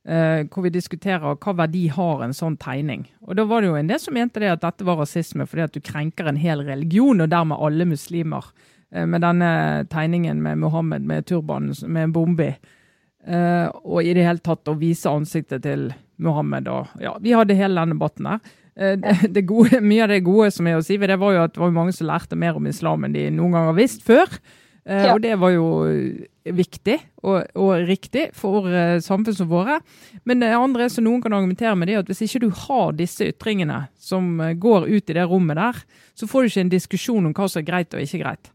Uh, 0.00 0.46
hvor 0.48 0.64
vi 0.64 0.70
diskuterer 0.72 1.34
hva 1.36 1.52
verdi 1.58 1.82
har 1.92 2.22
en 2.24 2.32
sånn 2.32 2.54
tegning. 2.56 3.02
Og 3.28 3.36
Da 3.36 3.44
var 3.44 3.60
det 3.60 3.68
jo 3.68 3.76
en 3.76 3.90
del 3.90 3.98
som 4.00 4.14
mente 4.16 4.40
det 4.40 4.48
at 4.48 4.62
dette 4.62 4.86
var 4.88 4.96
rasisme 4.96 5.44
fordi 5.44 5.66
at 5.66 5.74
du 5.76 5.80
krenker 5.84 6.24
en 6.30 6.40
hel 6.40 6.62
religion, 6.64 7.20
og 7.20 7.28
dermed 7.28 7.60
alle 7.60 7.84
muslimer, 7.84 8.48
uh, 8.96 9.04
med 9.04 9.20
denne 9.20 9.50
tegningen 9.92 10.40
med 10.40 10.62
Mohammed 10.62 11.04
med 11.04 11.28
turbanen 11.28 11.76
med 11.84 12.08
en 12.08 12.14
bombe 12.16 12.48
i. 12.48 12.54
Uh, 13.28 13.68
og 13.84 14.06
i 14.06 14.14
det 14.16 14.24
hele 14.24 14.40
tatt 14.40 14.70
å 14.70 14.78
vise 14.80 15.10
ansiktet 15.10 15.64
til 15.66 15.90
Mohammed. 16.24 16.70
Og, 16.72 16.88
ja, 17.02 17.12
vi 17.20 17.34
hadde 17.36 17.58
hele 17.58 17.82
den 17.82 17.94
debatten 17.96 18.30
der. 18.30 18.40
Uh, 18.80 18.94
det, 18.96 19.16
det 19.36 19.44
gode, 19.48 19.82
mye 19.84 20.06
av 20.06 20.14
det 20.14 20.22
gode 20.24 20.48
som 20.54 20.68
er 20.70 20.78
å 20.78 20.84
si 20.84 20.96
det, 21.00 21.20
var 21.20 21.36
jo 21.36 21.44
at 21.44 21.54
det 21.54 21.62
var 21.62 21.76
mange 21.76 21.94
som 21.96 22.08
lærte 22.08 22.38
mer 22.40 22.56
om 22.56 22.68
islam 22.70 23.04
enn 23.04 23.16
de 23.16 23.28
noen 23.36 23.56
gang 23.56 23.70
har 23.70 23.76
visst 23.76 24.06
før. 24.06 24.32
Uh, 24.88 25.04
ja. 25.04 25.12
Og 25.12 25.20
det 25.20 25.34
var 25.42 25.52
jo 25.52 25.66
viktig 26.50 26.96
og, 27.20 27.50
og 27.60 27.84
riktig 27.84 28.30
for 28.34 28.64
samfunn 29.04 29.36
som 29.36 29.50
våre. 29.50 29.76
Men 30.24 30.40
det 30.40 30.54
andre 30.56 30.88
som 30.90 31.04
noen 31.04 31.20
kan 31.20 31.36
argumentere 31.36 31.74
med, 31.76 31.90
det 31.90 31.98
er 31.98 32.00
at 32.00 32.08
hvis 32.08 32.24
ikke 32.24 32.46
du 32.46 32.62
har 32.64 32.96
disse 32.96 33.28
ytringene 33.28 33.82
som 34.00 34.40
går 34.40 34.88
ut 34.88 35.12
i 35.12 35.18
det 35.18 35.28
rommet 35.28 35.60
der, 35.60 35.84
så 36.16 36.26
får 36.26 36.40
du 36.40 36.50
ikke 36.50 36.64
en 36.64 36.72
diskusjon 36.72 37.28
om 37.28 37.36
hva 37.36 37.50
som 37.52 37.60
er 37.60 37.68
greit 37.68 37.92
og 37.92 38.00
ikke 38.00 38.22
greit. 38.24 38.50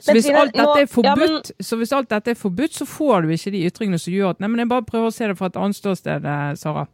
Så 0.00 0.14
hvis, 0.14 0.28
dette 0.28 0.64
er 0.80 0.86
forbudt, 0.86 1.08
ja, 1.08 1.16
men... 1.18 1.66
så 1.66 1.76
hvis 1.80 1.92
alt 1.96 2.10
dette 2.12 2.32
er 2.32 2.38
forbudt, 2.38 2.74
så 2.76 2.86
får 2.86 3.24
du 3.24 3.32
ikke 3.34 3.52
de 3.54 3.62
ytringene 3.66 3.98
som 3.98 4.14
gjør 4.14 4.34
at 4.36 4.42
Nei, 4.42 4.50
men 4.52 4.62
jeg 4.62 4.70
bare 4.70 4.86
prøver 4.86 5.10
å 5.10 5.14
se 5.14 5.28
det 5.30 5.36
fra 5.38 5.50
et 5.50 5.58
annet 5.60 5.78
ståsted, 5.78 6.28
eh, 6.32 6.50
Sara. 6.60 6.86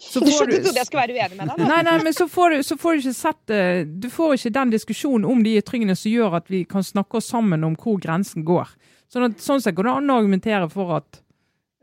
Så 0.00 0.20
får 0.24 0.46
du, 0.46 0.52
du 0.52 0.62
trodde 0.64 0.80
jeg 0.80 0.88
skulle 0.88 1.02
være 1.02 1.16
uenig 1.16 1.36
med 1.36 1.50
deg? 1.50 1.64
Nei, 1.68 1.80
nei, 1.84 1.96
men 2.06 2.14
så 2.16 2.26
får, 2.30 2.54
du, 2.54 2.62
så 2.64 2.76
får 2.80 2.94
du 2.94 3.02
ikke 3.02 3.16
sett 3.18 3.52
eh, 3.52 3.82
Du 3.84 4.06
får 4.12 4.36
ikke 4.38 4.52
den 4.54 4.72
diskusjonen 4.72 5.26
om 5.28 5.42
de 5.44 5.58
ytringene 5.60 5.96
som 5.98 6.12
gjør 6.12 6.38
at 6.40 6.48
vi 6.52 6.62
kan 6.68 6.86
snakke 6.86 7.20
oss 7.20 7.28
sammen 7.32 7.66
om 7.66 7.74
hvor 7.80 7.98
grensen 8.00 8.46
går. 8.48 8.70
Sånn, 9.12 9.26
at, 9.28 9.42
sånn 9.44 9.60
sett 9.60 9.76
går 9.76 9.90
det 9.90 9.96
an 9.98 10.14
å 10.14 10.20
argumentere 10.22 10.70
for 10.72 10.94
at 11.00 11.20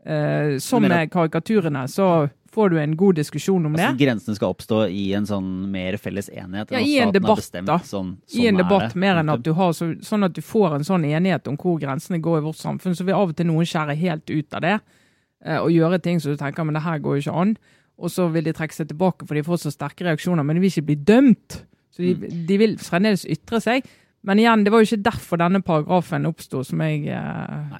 eh, 0.08 0.56
som 0.62 0.82
med 0.82 1.12
karikaturene, 1.12 1.84
så 1.92 2.28
får 2.58 2.70
du 2.70 2.80
en 2.80 2.96
god 2.96 3.14
diskusjon 3.14 3.66
om 3.66 3.74
altså, 3.76 3.92
det. 3.92 4.04
Grensene 4.04 4.34
skal 4.34 4.54
oppstå 4.54 4.78
i 4.90 5.04
en 5.14 5.26
sånn 5.28 5.46
mer 5.70 5.94
felles 6.02 6.26
enighet? 6.32 6.72
Ja, 6.74 6.80
i 6.82 6.96
en 7.04 7.12
debatt, 7.14 7.38
bestemt, 7.38 7.68
da. 7.70 7.76
Sånn, 7.86 8.16
sånn 8.26 8.42
I 8.42 8.48
en 8.50 8.58
debatt 8.58 8.96
mer 8.98 9.20
enn 9.20 9.30
at 9.30 9.44
du 9.46 9.52
har 9.54 9.70
så, 9.78 9.92
sånn 10.02 10.26
at 10.26 10.34
du 10.34 10.42
får 10.42 10.74
en 10.80 10.86
sånn 10.88 11.06
enighet 11.06 11.46
om 11.50 11.58
hvor 11.60 11.78
grensene 11.78 12.18
går 12.24 12.40
i 12.40 12.46
vårt 12.48 12.58
samfunn. 12.58 12.96
Så 12.98 13.06
vil 13.06 13.14
av 13.14 13.30
og 13.30 13.38
til 13.38 13.46
noen 13.46 13.68
skjære 13.68 13.94
helt 14.00 14.32
ut 14.32 14.58
av 14.58 14.64
det 14.66 14.74
eh, 14.74 15.60
og 15.60 15.70
gjøre 15.70 16.02
ting 16.02 16.18
som 16.18 16.34
du 16.34 16.40
tenker 16.40 16.66
men 16.66 16.78
det 16.80 16.82
her 16.88 16.98
går 17.04 17.18
jo 17.18 17.26
ikke 17.26 17.38
an. 17.44 17.54
Og 17.98 18.14
så 18.14 18.26
vil 18.34 18.50
de 18.50 18.56
trekke 18.58 18.74
seg 18.74 18.90
tilbake 18.90 19.26
for 19.26 19.38
de 19.38 19.46
får 19.46 19.62
så 19.62 19.74
sterke 19.74 20.06
reaksjoner, 20.08 20.46
men 20.46 20.58
de 20.58 20.64
vil 20.66 20.74
ikke 20.74 20.88
bli 20.90 20.98
dømt. 21.14 21.62
Så 21.94 22.02
de, 22.02 22.14
mm. 22.18 22.44
de 22.50 22.60
vil 22.64 22.78
fremdeles 22.82 23.26
ytre 23.30 23.62
seg. 23.62 23.86
Men 24.26 24.42
igjen, 24.42 24.66
det 24.66 24.74
var 24.74 24.82
jo 24.82 24.90
ikke 24.90 25.06
derfor 25.06 25.38
denne 25.40 25.62
paragrafen 25.62 26.26
oppsto, 26.26 26.66
som 26.66 26.82
jeg 26.82 27.06
eh... 27.14 27.78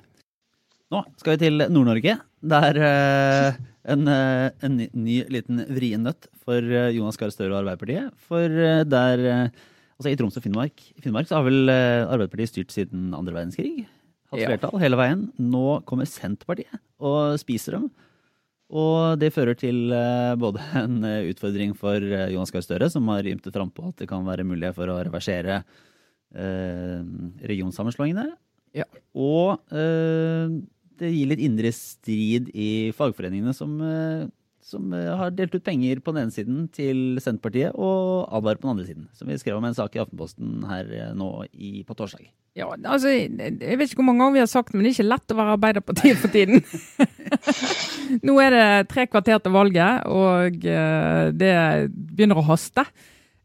Nå 0.88 1.02
skal 1.20 1.34
vi 1.34 1.40
til 1.42 1.66
Nord-Norge, 1.68 2.14
der 2.40 2.78
uh, 2.78 3.56
en, 3.88 4.06
uh, 4.06 4.48
en 4.62 4.76
ny, 4.78 4.88
ny, 4.94 5.18
liten 5.32 5.62
vrien 5.74 6.04
nøtt 6.06 6.28
for 6.44 6.62
uh, 6.62 6.88
Jonas 6.94 7.18
Gahr 7.18 7.32
Støre 7.34 7.52
og 7.54 7.62
Arbeiderpartiet. 7.62 8.14
For 8.28 8.48
der 8.88 9.50
Altså 9.98 10.12
I 10.12 10.18
Troms 10.18 10.36
og 10.38 10.44
Finnmark, 10.44 10.78
Finnmark 11.02 11.26
så 11.26 11.40
har 11.40 11.42
vel 11.48 11.66
Arbeiderpartiet 11.66 12.52
styrt 12.52 12.70
siden 12.70 13.08
andre 13.18 13.32
verdenskrig. 13.34 13.88
Hatt 14.30 14.44
flertall 14.44 14.76
ja. 14.76 14.82
hele 14.84 14.98
veien. 15.00 15.24
Nå 15.42 15.80
kommer 15.90 16.06
Senterpartiet 16.06 16.78
og 17.02 17.34
spiser 17.42 17.74
dem. 17.74 17.88
Og 18.70 19.18
det 19.18 19.32
fører 19.34 19.58
til 19.58 19.90
både 20.38 20.62
en 20.84 21.02
utfordring 21.02 21.74
for 21.74 21.98
Jonas 21.98 22.54
Gahr 22.54 22.62
Støre, 22.62 22.86
som 22.94 23.10
har 23.10 23.26
ymtet 23.26 23.58
frampå 23.58 23.90
at 23.90 24.04
det 24.04 24.06
kan 24.12 24.22
være 24.22 24.46
mulig 24.46 24.70
for 24.78 24.86
å 24.86 25.00
reversere 25.02 25.64
regionsammenslåingene. 27.50 28.28
Ja. 28.78 28.86
Og 29.18 29.58
det 31.00 31.12
gir 31.12 31.30
litt 31.30 31.44
indre 31.44 31.70
strid 31.74 32.50
i 32.54 32.90
fagforeningene, 32.96 33.54
som, 33.56 33.76
eh, 33.82 34.26
som 34.64 34.92
eh, 34.96 35.10
har 35.20 35.32
delt 35.36 35.54
ut 35.54 35.64
penger 35.64 36.02
på 36.04 36.14
den 36.14 36.26
ene 36.26 36.34
siden 36.34 36.66
til 36.74 37.20
Senterpartiet 37.22 37.76
og 37.76 38.28
advarer 38.34 38.60
på 38.60 38.68
den 38.68 38.74
andre 38.74 38.88
siden. 38.88 39.08
Som 39.18 39.30
vi 39.30 39.38
skrev 39.40 39.58
om 39.58 39.68
en 39.68 39.76
sak 39.76 39.96
i 39.96 40.02
Aftenposten 40.02 40.62
her 40.68 40.92
eh, 40.94 41.12
nå 41.18 41.30
i, 41.52 41.82
på 41.88 41.96
torsdag. 41.98 42.28
Ja, 42.58 42.72
altså, 42.74 43.12
Jeg 43.12 43.78
vet 43.78 43.86
ikke 43.86 44.00
hvor 44.00 44.08
mange 44.08 44.24
ganger 44.24 44.34
vi 44.34 44.42
har 44.42 44.50
sagt 44.50 44.72
det, 44.72 44.78
men 44.78 44.86
det 44.86 44.90
er 44.90 44.96
ikke 44.96 45.12
lett 45.12 45.34
å 45.34 45.38
være 45.38 45.54
Arbeiderpartiet 45.58 46.18
for 46.18 46.34
tiden. 46.34 46.64
nå 48.26 48.34
er 48.42 48.56
det 48.56 48.66
tre 48.90 49.06
kvarter 49.06 49.38
til 49.44 49.54
valget, 49.54 50.08
og 50.10 50.58
det 51.38 51.52
begynner 51.92 52.40
å 52.40 52.48
haste. 52.48 52.82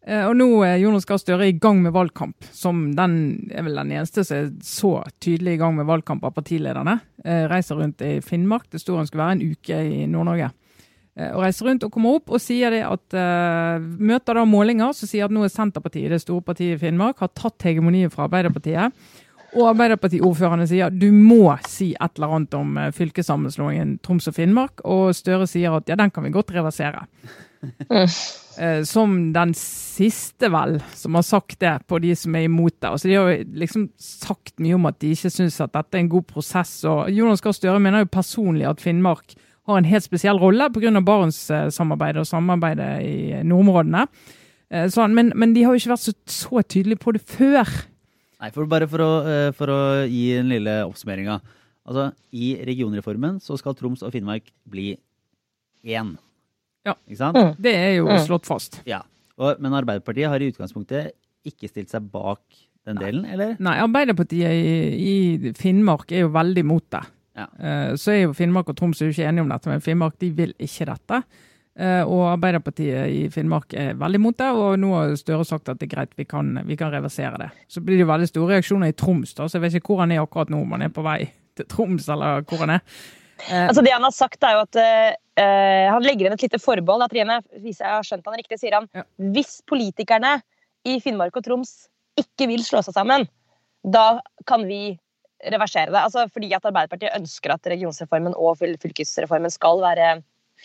Eh, 0.04 0.26
og 0.28 0.36
nå 0.36 0.48
er 0.68 0.82
Jonas 0.82 1.06
Gahr 1.08 1.20
Støre 1.22 1.48
i 1.48 1.56
gang 1.56 1.80
med 1.84 1.94
valgkamp, 1.96 2.44
som 2.52 2.89
den 2.96 3.13
er 3.56 3.63
vel 3.63 3.80
den 3.80 3.94
eneste 3.96 4.26
som 4.28 4.42
er 4.42 4.50
så 4.68 4.98
tydelig 5.24 5.56
i 5.56 5.62
gang 5.62 5.78
med 5.78 5.88
valgkamp 5.88 6.26
av 6.28 6.36
partilederne. 6.36 6.98
Eh, 7.24 7.46
reiser 7.52 7.80
rundt 7.80 8.04
i 8.04 8.18
Finnmark. 8.24 8.68
Det 8.72 8.84
sto 8.84 8.98
han 9.00 9.08
skulle 9.08 9.24
være 9.24 9.38
en 9.38 9.56
uke 9.56 9.80
i 9.80 10.04
Nord-Norge. 10.12 10.52
Eh, 11.16 11.32
og 11.32 11.46
reiser 11.46 11.70
rundt 11.70 11.88
og 11.88 11.96
kommer 11.96 12.20
opp 12.20 12.36
og 12.36 12.44
sier 12.44 12.76
at 12.84 13.16
møter 13.80 14.39
da 14.39 14.46
målinger 14.50 14.96
som 14.98 15.08
sier 15.08 15.30
at 15.30 15.36
nå 15.36 15.46
er 15.46 15.54
Senterpartiet, 15.54 16.12
det 16.12 16.24
store 16.26 16.44
partiet 16.44 16.76
i 16.76 16.82
Finnmark, 16.84 17.24
har 17.24 17.32
tatt 17.32 17.63
hegemoniet 17.63 18.12
fra 18.12 18.28
Arbeiderpartiet. 18.28 18.92
Og 19.54 19.68
Arbeiderpartiordførerne 19.70 20.66
sier 20.68 20.92
du 20.92 21.12
må 21.13 21.54
si 21.70 21.92
et 21.94 22.18
eller 22.18 22.39
annet 22.39 22.56
om 22.58 22.80
fylkessammenslåingen 22.98 24.00
Troms 24.04 24.28
og 24.28 24.36
Finnmark. 24.36 24.82
Og 24.84 25.13
Støre 25.16 25.48
sier 25.48 25.78
at 25.78 25.88
ja, 25.88 25.96
den 25.96 26.12
kan 26.12 26.26
vi 26.26 26.34
godt 26.34 26.52
reversere. 26.58 27.06
Eh, 28.58 28.84
som 28.86 29.16
den 29.34 29.54
siste, 29.58 30.50
vel, 30.54 30.78
som 30.94 31.16
har 31.18 31.26
sagt 31.26 31.60
det 31.63 31.74
på 31.89 32.00
de 32.04 32.12
som 32.18 32.36
er 32.38 32.48
imot 32.48 32.76
det. 32.76 32.89
Altså, 32.89 33.10
de 33.10 33.18
har 33.18 33.46
liksom 33.58 33.88
sagt 33.98 34.60
mye 34.62 34.78
om 34.78 34.86
at 34.89 35.00
de 35.02 35.13
ikke 35.16 35.32
syns 35.34 35.62
at 35.63 35.74
dette 35.74 35.98
er 35.98 36.06
en 36.06 36.12
god 36.12 36.28
prosess. 36.30 36.76
og 36.89 37.10
Jonas 37.13 37.42
Gahr 37.42 37.56
Støre 37.58 37.82
mener 37.82 38.06
jo 38.06 38.13
personlig 38.13 38.70
at 38.70 38.84
Finnmark 38.84 39.36
har 39.68 39.80
en 39.80 39.88
helt 39.88 40.06
spesiell 40.06 40.39
rolle 40.42 40.70
pga. 40.76 40.92
Barentssamarbeidet 41.00 42.26
og 42.26 42.30
samarbeidet 42.30 42.92
i 43.08 43.18
nordområdene. 43.48 44.08
Sånn, 44.89 45.13
men, 45.13 45.30
men, 45.38 45.52
de 45.54 45.62
har 45.63 45.76
jo 45.76 45.84
ikke 45.84 45.94
vært 45.94 46.08
så, 46.08 46.13
så 46.26 46.63
tydelige 46.66 47.04
på 47.04 47.13
det 47.13 47.22
før. 47.30 47.70
Nei, 48.42 48.50
for 48.52 48.68
Bare 48.68 48.88
for 48.92 49.04
å, 49.06 49.12
eh, 49.30 49.50
for 49.56 49.72
å 49.72 49.80
gi 50.10 50.34
en 50.36 50.50
lille 50.52 50.82
oppsummeringa. 50.84 51.38
Altså, 51.88 52.10
I 52.36 52.56
regionreformen 52.68 53.38
så 53.44 53.56
skal 53.60 53.76
Troms 53.78 54.04
og 54.04 54.12
Finnmark 54.12 54.50
bli 54.68 54.94
én. 55.88 56.16
Ja. 56.88 56.96
Ikke 57.08 57.19
sant? 57.19 57.39
Mm. 57.39 57.56
Det 57.63 57.74
er 57.80 57.91
jo 57.98 58.08
mm. 58.10 58.22
slått 58.28 58.50
fast. 58.50 58.82
Ja. 58.89 59.02
Og, 59.39 59.58
men 59.63 59.74
Arbeiderpartiet 59.74 60.30
har 60.30 60.43
i 60.43 60.52
utgangspunktet 60.52 61.13
ikke 61.48 61.69
stilt 61.72 61.91
seg 61.91 62.06
bak 62.12 62.43
den 62.88 63.00
delen, 63.00 63.24
eller? 63.30 63.56
Nei, 63.63 63.78
Arbeiderpartiet 63.84 64.52
i, 64.52 64.76
i 65.00 65.54
Finnmark 65.58 66.12
er 66.12 66.26
jo 66.26 66.34
veldig 66.36 66.65
mot 66.67 66.86
det. 66.93 67.04
Ja. 67.34 67.48
Uh, 67.58 67.96
så 67.98 68.13
er 68.13 68.22
jo 68.26 68.36
Finnmark 68.38 68.69
og 68.69 68.78
Troms 68.78 69.02
ikke 69.02 69.26
enige 69.26 69.46
om 69.46 69.52
dette, 69.52 69.72
men 69.72 69.84
Finnmark 69.84 70.19
de 70.22 70.30
vil 70.36 70.54
ikke 70.62 70.88
dette. 70.91 71.22
Uh, 71.74 72.04
og 72.04 72.28
Arbeiderpartiet 72.36 73.10
i 73.10 73.24
Finnmark 73.34 73.74
er 73.80 73.96
veldig 73.98 74.22
mot 74.22 74.38
det, 74.38 74.52
og 74.54 74.76
nå 74.84 74.91
har 74.93 75.15
Støre 75.17 75.48
sagt 75.48 75.72
at 75.72 75.80
det 75.82 75.88
er 75.88 75.96
greit, 75.96 76.13
vi 76.19 76.28
kan, 76.30 76.52
vi 76.67 76.78
kan 76.78 76.93
reversere 76.93 77.39
det. 77.41 77.50
Så 77.72 77.82
blir 77.82 77.98
det 77.98 78.06
jo 78.06 78.12
veldig 78.12 78.30
store 78.30 78.58
reaksjoner 78.58 78.93
i 78.93 78.98
Troms, 79.00 79.34
da, 79.39 79.48
så 79.48 79.58
jeg 79.58 79.65
vet 79.65 79.80
ikke 79.80 79.96
hvor 79.96 80.04
han 80.04 80.13
er 80.13 80.22
akkurat 80.22 80.54
nå, 80.54 80.62
om 80.62 80.78
han 80.78 80.86
er 80.86 80.93
på 80.93 81.06
vei 81.06 81.22
til 81.58 81.69
Troms 81.69 82.10
eller 82.12 82.46
hvor 82.50 82.65
han 82.65 82.78
er. 82.78 82.86
Uh, 83.48 83.67
altså 83.67 83.84
Det 83.84 83.93
han 83.93 84.06
har 84.06 84.15
sagt, 84.15 84.43
er 84.43 84.58
jo 84.58 84.65
at 84.67 84.82
han 85.34 86.04
legger 86.06 86.28
inn 86.28 86.36
et 86.36 86.43
lite 86.46 86.60
forbehold. 86.62 87.02
at 87.02 87.10
Trine, 87.10 87.39
hvis 87.63 87.80
jeg 87.82 87.89
har 87.89 88.04
skjønt 88.06 88.28
han 88.30 88.38
riktig, 88.38 88.60
sier 88.62 88.76
han 88.78 88.86
ja. 88.93 89.02
hvis 89.34 89.63
politikerne 89.65 90.36
i 90.86 91.00
Finnmark 91.02 91.39
og 91.39 91.48
Troms 91.48 91.72
ikke 92.22 92.46
vil 92.52 92.62
slå 92.62 92.84
seg 92.86 92.93
sammen, 92.93 93.26
da 93.82 94.22
kan 94.46 94.67
vi 94.69 94.93
reversere 95.52 95.91
det. 95.91 96.00
Altså 96.00 96.28
fordi 96.32 96.52
at 96.56 96.65
Arbeiderpartiet 96.65 97.15
ønsker 97.17 97.56
at 97.56 97.69
regionsreformen 97.74 98.36
og 98.38 98.60
fylkesreformen 98.62 99.54
skal 99.54 99.82
være 99.84 100.10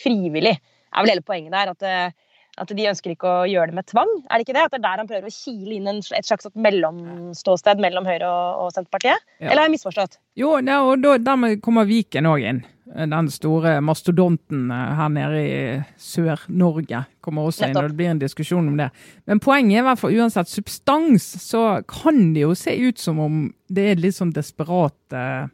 frivillig. 0.02 0.58
Er 0.92 1.04
vel 1.04 1.12
hele 1.12 1.26
poenget 1.26 1.54
der. 1.54 1.72
At, 1.74 1.82
eh, 1.82 2.12
at, 2.60 2.72
de 2.78 2.88
ønsker 2.90 3.14
ikke 3.14 3.34
å 3.40 3.48
gjøre 3.48 3.72
det 3.72 3.78
med 3.78 3.88
tvang. 3.90 4.10
Er 4.28 4.38
det 4.38 4.46
ikke 4.46 4.56
det? 4.56 4.64
At 4.68 4.74
det 4.74 4.80
er 4.80 4.86
der 4.86 5.02
han 5.02 5.10
prøver 5.10 5.28
å 5.30 5.34
kile 5.34 5.76
inn 5.78 5.90
en, 5.90 6.00
et 6.16 6.28
slags 6.28 6.50
mellomståsted 6.54 7.82
mellom 7.84 8.08
Høyre 8.08 8.28
og, 8.30 8.64
og 8.64 8.74
Senterpartiet? 8.76 9.28
Ja. 9.38 9.50
Eller 9.50 9.64
har 9.64 9.70
jeg 9.70 9.76
misforstått? 9.78 10.18
Jo, 10.38 10.56
og 10.58 11.04
da, 11.04 11.16
dermed 11.22 11.62
kommer 11.64 11.88
Viken 11.88 12.30
òg 12.30 12.50
inn 12.50 12.64
den 12.88 13.28
store 13.30 13.78
mastodonten 13.84 14.70
eh, 14.70 14.94
her 14.98 15.10
nede 15.12 15.42
i 15.42 15.58
Sør-Norge 16.00 17.04
kommer 17.24 17.48
også 17.48 17.68
inn, 17.68 17.76
og 17.76 17.90
det 17.90 17.98
blir 17.98 18.12
en 18.12 18.22
diskusjon 18.22 18.70
om 18.70 18.78
det. 18.80 18.88
Men 19.28 19.42
poenget 19.44 19.78
er 19.78 19.84
i 19.84 19.88
hvert 19.90 20.00
fall 20.00 20.16
uansett 20.16 20.50
substans, 20.50 21.26
så 21.44 21.82
kan 21.88 22.32
det 22.34 22.46
jo 22.46 22.56
se 22.56 22.74
ut 22.78 23.00
som 23.00 23.20
om 23.20 23.46
det 23.68 23.90
er 23.90 24.02
litt 24.02 24.16
sånn 24.16 24.32
desperat 24.32 24.96
uh, 25.16 25.44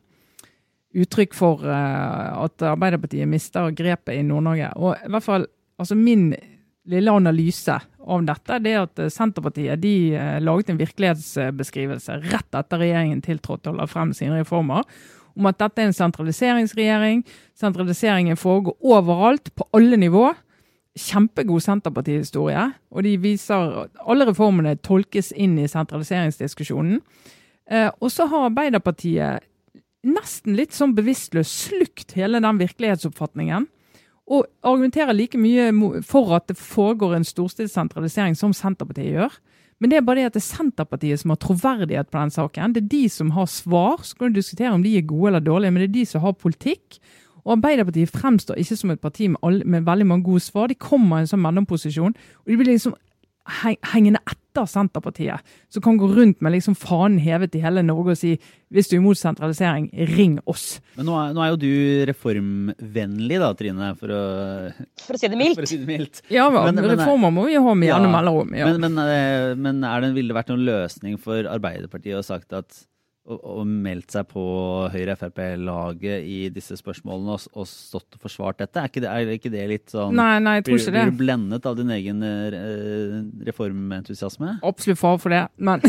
uttrykk 0.95 1.35
for 1.35 1.67
uh, 1.67 2.45
at 2.45 2.62
Arbeiderpartiet 2.71 3.29
mister 3.31 3.75
grepet 3.75 4.14
i 4.14 4.27
Nord-Norge. 4.27 4.71
Og 4.79 4.95
i 4.95 5.11
hvert 5.11 5.27
fall, 5.27 5.49
altså 5.81 5.99
min 5.99 6.31
lille 6.90 7.12
analyse 7.12 7.79
av 8.05 8.25
dette, 8.29 8.61
det 8.61 8.73
er 8.75 8.85
at 8.85 9.03
Senterpartiet 9.12 9.81
de 9.81 9.97
uh, 10.12 10.38
laget 10.44 10.73
en 10.73 10.81
virkelighetsbeskrivelse 10.81 12.18
rett 12.27 12.59
etter 12.59 12.83
regjeringen 12.83 13.23
tiltrådte 13.25 13.73
og 13.73 13.79
la 13.81 13.88
frem 13.88 14.12
sine 14.16 14.42
reformer 14.42 14.85
om 15.35 15.49
at 15.51 15.59
dette 15.61 15.83
er 15.83 15.90
en 15.90 15.97
sentraliseringsregjering. 15.97 17.23
Sentraliseringen 17.59 18.38
foregår 18.38 18.77
overalt, 18.87 19.51
på 19.55 19.66
alle 19.75 19.99
nivå. 19.99 20.29
Kjempegod 20.99 21.64
Senterparti-historie. 21.64 22.68
Og 22.94 23.07
de 23.07 23.16
viser 23.18 23.88
alle 24.07 24.29
reformene 24.29 24.77
tolkes 24.79 25.33
inn 25.33 25.59
i 25.59 25.68
sentraliseringsdiskusjonen. 25.70 27.01
Eh, 27.70 27.90
og 27.99 28.12
så 28.12 28.29
har 28.31 28.51
Arbeiderpartiet 28.51 29.44
nesten 30.05 30.55
litt 30.59 30.77
sånn 30.77 30.94
bevisstløst 30.94 31.68
slukt 31.70 32.14
hele 32.18 32.42
den 32.44 32.61
virkelighetsoppfatningen. 32.61 33.66
Og 34.27 34.47
argumenterer 34.65 35.13
like 35.13 35.39
mye 35.39 35.71
for 36.03 36.33
at 36.37 36.47
det 36.49 36.57
foregår 36.57 37.17
en 37.17 37.27
storstilt 37.29 37.73
sentralisering 37.73 38.37
som 38.37 38.55
Senterpartiet 38.57 39.13
gjør. 39.13 39.35
Men 39.81 39.91
det 39.91 39.99
er 39.99 40.07
bare 40.07 40.23
det 40.23 40.31
at 40.31 40.37
det 40.37 40.41
er 40.41 40.47
Senterpartiet 40.47 41.21
som 41.21 41.35
har 41.35 41.41
troverdighet 41.43 42.09
på 42.09 42.21
den 42.21 42.33
saken. 42.33 42.73
Det 42.73 42.85
er 42.85 42.93
de 42.95 43.03
som 43.13 43.35
har 43.37 43.51
svar. 43.51 44.01
Så 44.03 44.17
kan 44.17 44.33
du 44.33 44.39
diskutere 44.39 44.73
om 44.73 44.83
de 44.83 44.97
er 44.97 45.05
gode 45.05 45.29
eller 45.29 45.45
dårlige, 45.45 45.71
men 45.75 45.83
det 45.83 45.91
er 45.91 45.99
de 45.99 46.07
som 46.09 46.25
har 46.25 46.33
politikk. 46.41 46.99
Og 47.45 47.59
Arbeiderpartiet 47.59 48.13
fremstår 48.15 48.61
ikke 48.63 48.77
som 48.81 48.95
et 48.95 49.01
parti 49.01 49.29
med, 49.29 49.37
alle, 49.43 49.65
med 49.65 49.85
veldig 49.85 50.07
mange 50.07 50.25
gode 50.25 50.41
svar. 50.41 50.71
De 50.73 50.79
kommer 50.81 51.21
i 51.21 51.27
en 51.27 51.33
sånn 51.35 51.45
mellomposisjon. 51.45 52.15
og 52.17 52.49
de 52.49 52.57
blir 52.57 52.73
liksom 52.73 52.97
hengende 53.44 54.20
etter 54.24 54.68
Senterpartiet, 54.70 55.42
som 55.72 55.83
kan 55.85 55.98
gå 55.98 56.09
rundt 56.14 56.40
med 56.44 56.54
liksom 56.54 56.76
fanen 56.78 57.18
hevet 57.20 57.57
i 57.59 57.62
hele 57.64 57.83
Norge 57.85 58.14
og 58.14 58.20
si 58.20 58.37
hvis 58.74 58.88
du 58.90 58.96
er 58.96 59.02
imot 59.02 59.18
sentralisering, 59.20 59.90
ring 60.14 60.38
oss. 60.50 60.80
Men 60.96 61.07
nå 61.07 61.18
er, 61.20 61.35
nå 61.37 61.42
er 61.44 61.50
jo 61.52 61.59
du 61.62 61.74
reformvennlig 62.11 63.38
da, 63.42 63.50
Trine, 63.59 63.90
for 64.00 64.14
å, 64.14 64.22
for 65.04 65.18
å 65.18 65.20
si 65.20 65.30
det 65.30 65.38
mildt. 65.38 65.62
Si 65.74 65.78
det 65.83 65.88
mildt. 65.88 66.24
Ja, 66.33 66.48
men, 66.52 66.74
men, 66.74 66.88
reformer 66.94 67.35
må 67.35 67.46
vi 67.50 67.61
ha 67.61 67.76
med 67.76 67.90
gjennom 67.90 68.11
ja, 68.11 68.16
mellomrom. 68.16 68.57
Ja. 68.57 68.72
Men, 68.72 68.83
men, 68.87 69.04
eh, 69.04 69.52
men 69.59 69.85
er 69.87 70.02
det, 70.02 70.14
ville 70.16 70.33
det 70.33 70.38
vært 70.40 70.50
noen 70.54 70.66
løsning 70.66 71.20
for 71.22 71.46
Arbeiderpartiet 71.50 72.18
å 72.18 72.26
sagt 72.26 72.57
at 72.57 72.83
og, 73.25 73.39
og 73.41 73.69
meldt 73.69 74.13
seg 74.13 74.27
på 74.29 74.43
Høyre-Frp-laget 74.93 76.27
i 76.29 76.39
disse 76.53 76.77
spørsmålene 76.77 77.37
og, 77.37 77.47
og, 77.57 77.69
stått 77.69 78.19
og 78.19 78.25
forsvart 78.27 78.59
dette? 78.61 78.83
Er 78.83 78.91
ikke 78.91 79.03
det, 79.05 79.13
er 79.13 79.31
ikke 79.33 79.53
det 79.53 79.65
litt 79.71 79.95
sånn 79.95 80.13
Nei, 80.19 80.37
nei, 80.45 80.59
jeg 80.59 80.67
tror 80.67 80.77
ikke 80.77 80.85
blir, 80.85 80.99
det. 80.99 81.05
Blir 81.05 81.15
du 81.15 81.23
blendet 81.23 81.69
av 81.71 81.79
din 81.79 81.93
egen 81.95 82.27
eh, 82.29 82.59
reformentusiasme? 83.49 84.59
Absolutt 84.67 85.01
fare 85.01 85.23
for 85.23 85.37
det, 85.37 85.45
men 85.57 85.85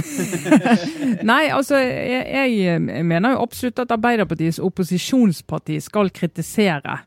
Nei, 1.31 1.41
altså, 1.51 1.81
jeg, 1.81 2.55
jeg, 2.55 2.79
mener 3.03 3.35
jo 3.35 3.43
absolutt 3.43 3.83
at 3.83 3.91
Arbeiderpartiets 3.97 4.61
opposisjonsparti 4.63 5.81
skal 5.83 6.13
kritisere 6.15 7.01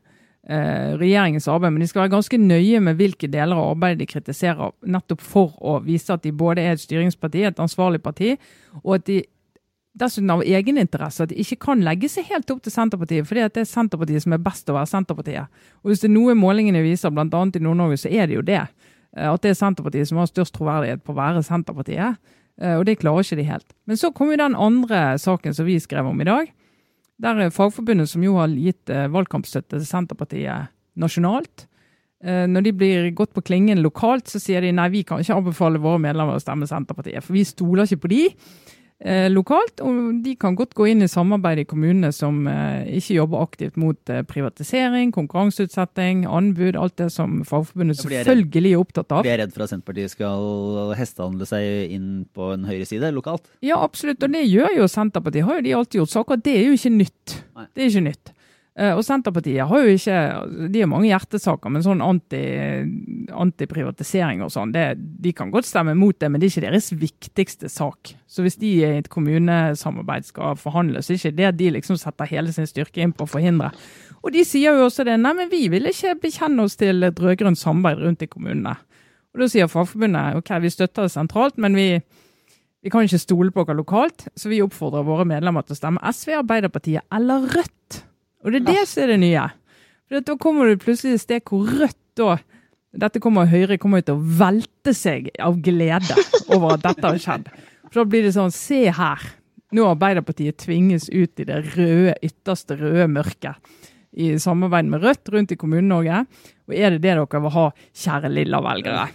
eh, 0.45 0.93
regjeringens 0.99 1.49
arbeid, 1.49 1.73
men 1.73 1.87
de 1.87 1.89
skal 1.89 2.05
være 2.05 2.13
ganske 2.19 2.41
nøye 2.43 2.83
med 2.85 3.01
hvilke 3.01 3.31
deler 3.33 3.57
av 3.57 3.73
arbeidet 3.73 4.03
de 4.03 4.11
kritiserer, 4.13 4.77
nettopp 4.85 5.25
for 5.25 5.57
å 5.57 5.79
vise 5.89 6.13
at 6.13 6.21
de 6.21 6.37
både 6.37 6.61
er 6.61 6.77
et 6.77 6.85
styringsparti, 6.85 7.47
et 7.49 7.65
ansvarlig 7.65 8.05
parti, 8.05 8.35
og 8.83 8.99
at 8.99 9.09
de 9.09 9.23
dessuten 9.97 10.29
av 10.31 10.43
egeninteresse 10.45 11.25
at 11.25 11.31
de 11.31 11.39
ikke 11.41 11.59
kan 11.65 11.81
legge 11.83 12.09
seg 12.11 12.27
helt 12.29 12.49
opp 12.53 12.61
til 12.63 12.73
Senterpartiet, 12.73 13.27
fordi 13.27 13.47
det 13.47 13.63
er 13.63 13.69
Senterpartiet 13.69 14.25
som 14.25 14.35
er 14.35 14.43
best 14.43 14.69
å 14.69 14.75
være 14.77 14.91
Senterpartiet. 14.91 15.63
Og 15.81 15.91
Hvis 15.91 16.03
det 16.03 16.09
er 16.11 16.15
noe 16.15 16.35
målingene 16.37 16.83
viser, 16.85 17.13
bl.a. 17.13 17.25
i 17.25 17.63
Nord-Norge, 17.63 17.97
så 18.03 18.11
er 18.11 18.29
det 18.29 18.37
jo 18.37 18.45
det. 18.45 18.61
Eh, 19.17 19.29
at 19.29 19.41
det 19.43 19.53
er 19.53 19.59
Senterpartiet 19.59 20.11
som 20.11 20.21
har 20.21 20.29
størst 20.29 20.55
troverdighet 20.57 21.03
på 21.03 21.15
å 21.15 21.19
være 21.19 21.45
Senterpartiet. 21.45 22.19
Eh, 22.61 22.75
og 22.77 22.85
det 22.87 22.99
klarer 23.01 23.25
ikke 23.25 23.39
de 23.41 23.47
helt. 23.49 23.73
Men 23.89 23.99
så 23.99 24.13
kommer 24.15 24.39
den 24.39 24.57
andre 24.57 25.17
saken 25.21 25.57
som 25.57 25.67
vi 25.67 25.79
skrev 25.81 26.09
om 26.09 26.21
i 26.21 26.29
dag. 26.29 26.53
Der 27.19 27.41
er 27.43 27.51
Fagforbundet, 27.51 28.11
som 28.11 28.23
jo 28.23 28.37
har 28.39 28.53
gitt 28.53 28.93
eh, 28.93 29.09
valgkampstøtte 29.11 29.79
til 29.79 29.89
Senterpartiet 29.89 30.75
nasjonalt, 30.99 31.65
når 32.19 32.65
de 32.65 32.71
blir 32.75 33.05
gått 33.15 33.29
på 33.31 33.39
klingen 33.47 33.79
lokalt, 33.79 34.27
så 34.27 34.41
sier 34.43 34.59
de 34.59 34.73
nei, 34.75 34.89
vi 34.91 35.05
kan 35.07 35.21
ikke 35.23 35.37
anbefale 35.39 35.79
våre 35.79 36.01
medlemmer 36.03 36.35
å 36.35 36.41
stemme 36.43 36.67
Senterpartiet, 36.67 37.23
for 37.23 37.31
vi 37.31 37.45
stoler 37.47 37.87
ikke 37.87 38.01
på 38.03 38.09
de 38.11 38.17
eh, 38.27 38.33
lokalt. 39.31 39.79
Og 39.85 40.19
de 40.25 40.35
kan 40.39 40.57
godt 40.59 40.73
gå 40.77 40.89
inn 40.91 41.05
i 41.05 41.09
samarbeid 41.11 41.61
i 41.63 41.67
kommunene 41.69 42.11
som 42.15 42.41
eh, 42.51 42.87
ikke 42.99 43.15
jobber 43.19 43.43
aktivt 43.45 43.77
mot 43.79 44.11
eh, 44.11 44.23
privatisering, 44.27 45.13
konkurranseutsetting, 45.15 46.25
anbud, 46.27 46.75
alt 46.79 46.97
det 46.99 47.09
som 47.15 47.39
Fagforbundet 47.47 48.01
selvfølgelig 48.01 48.73
er 48.73 48.83
opptatt 48.83 49.15
av. 49.15 49.23
Blir 49.23 49.35
jeg 49.35 49.43
redd 49.43 49.55
for 49.55 49.65
at 49.65 49.73
Senterpartiet 49.73 50.15
skal 50.15 50.95
hestehandle 50.99 51.47
seg 51.49 51.93
inn 51.95 52.09
på 52.35 52.51
en 52.55 52.67
høyre 52.67 52.87
side 52.89 53.13
lokalt? 53.15 53.47
Ja, 53.65 53.79
absolutt, 53.83 54.23
og 54.25 54.35
det 54.35 54.43
gjør 54.47 54.81
jo 54.81 54.89
Senterpartiet. 54.91 55.47
Har 55.47 55.61
jo 55.61 55.67
de 55.69 55.77
alltid 55.77 56.01
gjort. 56.01 56.15
saker. 56.17 56.43
det 56.43 56.57
er 56.57 56.67
jo 56.67 56.75
ikke 56.75 56.95
nytt. 56.97 57.39
Det 57.75 57.85
er 57.85 57.93
ikke 57.93 58.07
nytt. 58.09 58.33
Eh, 58.79 58.95
og 58.95 59.03
Senterpartiet 59.03 59.67
har 59.67 59.81
jo 59.83 59.91
ikke 59.91 60.15
De 60.71 60.79
har 60.79 60.87
mange 60.87 61.09
hjertesaker, 61.09 61.67
men 61.73 61.83
sånn 61.83 61.99
antiprivatisering 61.99 64.39
anti 64.39 64.45
og 64.45 64.51
sånn, 64.53 64.71
de 64.71 65.31
kan 65.35 65.51
godt 65.51 65.67
stemme 65.67 65.91
mot 65.99 66.15
det, 66.15 66.29
men 66.31 66.39
det 66.39 66.47
er 66.47 66.53
ikke 66.53 66.67
deres 66.69 66.87
viktigste 66.95 67.67
sak. 67.71 68.15
Så 68.29 68.43
hvis 68.45 68.59
de 68.61 68.69
i 68.77 68.83
et 68.87 69.09
kommunesamarbeid 69.11 70.23
skal 70.29 70.55
forhandle, 70.59 71.01
så 71.03 71.11
er 71.11 71.15
det 71.17 71.23
ikke 71.25 71.39
det 71.41 71.49
de 71.59 71.67
liksom 71.75 71.95
setter 71.99 72.31
hele 72.31 72.51
sin 72.55 72.69
styrke 72.69 72.99
inn 73.03 73.15
på 73.15 73.23
å 73.27 73.33
forhindre. 73.33 73.69
Og 74.23 74.29
de 74.35 74.41
sier 74.47 74.71
jo 74.75 74.85
også 74.87 75.01
det. 75.07 75.17
Nei, 75.19 75.33
men 75.35 75.51
vi 75.51 75.61
vil 75.71 75.85
ikke 75.89 76.21
bekjenne 76.23 76.63
oss 76.63 76.75
til 76.79 76.97
et 77.07 77.19
rød-grønt 77.19 77.59
samarbeid 77.59 77.97
rundt 78.05 78.23
i 78.23 78.31
kommunene. 78.31 78.75
Og 79.33 79.43
da 79.43 79.49
sier 79.51 79.69
Fagforbundet 79.69 80.39
ok, 80.39 80.55
vi 80.63 80.71
støtter 80.73 81.05
det 81.05 81.13
sentralt, 81.13 81.59
men 81.61 81.77
vi, 81.77 81.87
vi 82.83 82.91
kan 82.91 83.05
ikke 83.05 83.21
stole 83.21 83.53
på 83.53 83.65
dere 83.67 83.79
lokalt, 83.79 84.27
så 84.35 84.51
vi 84.51 84.63
oppfordrer 84.63 85.07
våre 85.07 85.27
medlemmer 85.29 85.67
til 85.67 85.75
å 85.75 85.79
stemme 85.79 86.13
SV, 86.15 86.33
Arbeiderpartiet 86.41 87.05
eller 87.15 87.47
Rødt. 87.53 88.03
Og 88.43 88.53
det 88.53 88.61
er 88.61 88.69
det 88.69 88.85
som 88.87 89.03
er 89.03 89.13
det 89.13 89.19
nye. 89.23 89.47
For 90.09 90.25
Da 90.25 90.35
kommer 90.41 90.69
du 90.69 90.81
plutselig 90.81 91.19
et 91.19 91.25
sted 91.25 91.43
hvor 91.49 91.67
Rødt 91.67 91.97
da 92.19 92.37
dette 92.99 93.21
kommer 93.21 93.45
Høyre 93.45 93.77
kommer 93.77 94.01
til 94.01 94.17
å 94.17 94.23
velte 94.39 94.95
seg 94.97 95.29
av 95.37 95.59
glede 95.61 96.15
over 96.49 96.73
at 96.73 96.87
dette 96.87 97.05
har 97.05 97.19
skjedd. 97.21 97.51
For 97.89 98.01
da 98.01 98.05
blir 98.09 98.25
det 98.25 98.33
sånn 98.33 98.53
Se 98.53 98.87
her. 98.89 99.27
Nå 99.77 99.85
Arbeiderpartiet 99.85 100.57
tvinges 100.63 101.05
ut 101.13 101.37
i 101.37 101.45
det 101.45 101.59
røde, 101.75 102.15
ytterste 102.25 102.79
røde 102.79 103.05
mørket 103.13 103.85
i 104.17 104.31
samarbeid 104.41 104.89
med 104.89 105.03
Rødt 105.05 105.29
rundt 105.29 105.53
i 105.53 105.57
Kommune-Norge. 105.59 106.23
Og 106.65 106.73
er 106.73 106.95
det 106.95 107.03
det 107.03 107.13
dere 107.13 107.41
vil 107.43 107.53
ha, 107.53 107.67
kjære 108.03 108.31
lilla 108.33 108.61
velgere? 108.65 109.05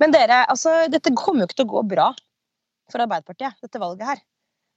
Men 0.00 0.14
dere, 0.14 0.46
altså, 0.48 0.72
dette 0.88 1.12
kommer 1.12 1.44
jo 1.44 1.50
ikke 1.50 1.58
til 1.60 1.68
å 1.68 1.72
gå 1.74 1.84
bra 1.90 2.08
for 2.88 3.04
Arbeiderpartiet, 3.04 3.58
dette 3.60 3.82
valget 3.82 4.08
her. 4.08 4.22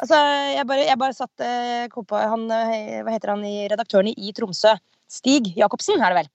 Altså, 0.01 0.17
jeg 0.55 0.65
bare, 0.69 0.85
jeg 0.87 0.97
bare 0.97 1.15
satt 1.15 1.43
eh, 1.45 1.87
kom 1.93 2.05
på 2.09 2.17
han, 2.17 2.47
eh, 2.49 3.01
Hva 3.05 3.13
heter 3.13 3.35
han 3.35 3.45
i 3.45 3.67
redaktøren 3.69 4.09
i 4.11 4.33
Tromsø? 4.37 4.73
Stig 5.11 5.51
Jacobsen, 5.57 6.01
er 6.01 6.13
det 6.13 6.21
vel, 6.23 6.29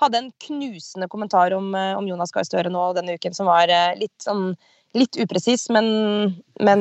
hadde 0.00 0.20
en 0.22 0.28
knusende 0.46 1.08
kommentar 1.10 1.52
om, 1.56 1.72
eh, 1.76 1.92
om 1.98 2.06
Jonas 2.08 2.32
Gahr 2.32 2.46
Støre 2.48 2.72
nå 2.72 2.84
denne 2.96 3.18
uken, 3.18 3.36
som 3.36 3.50
var 3.50 3.72
litt 4.00 4.16
sånn 4.24 4.54
Litt 4.90 5.14
upresis, 5.22 5.68
men, 5.70 5.84
men 6.58 6.80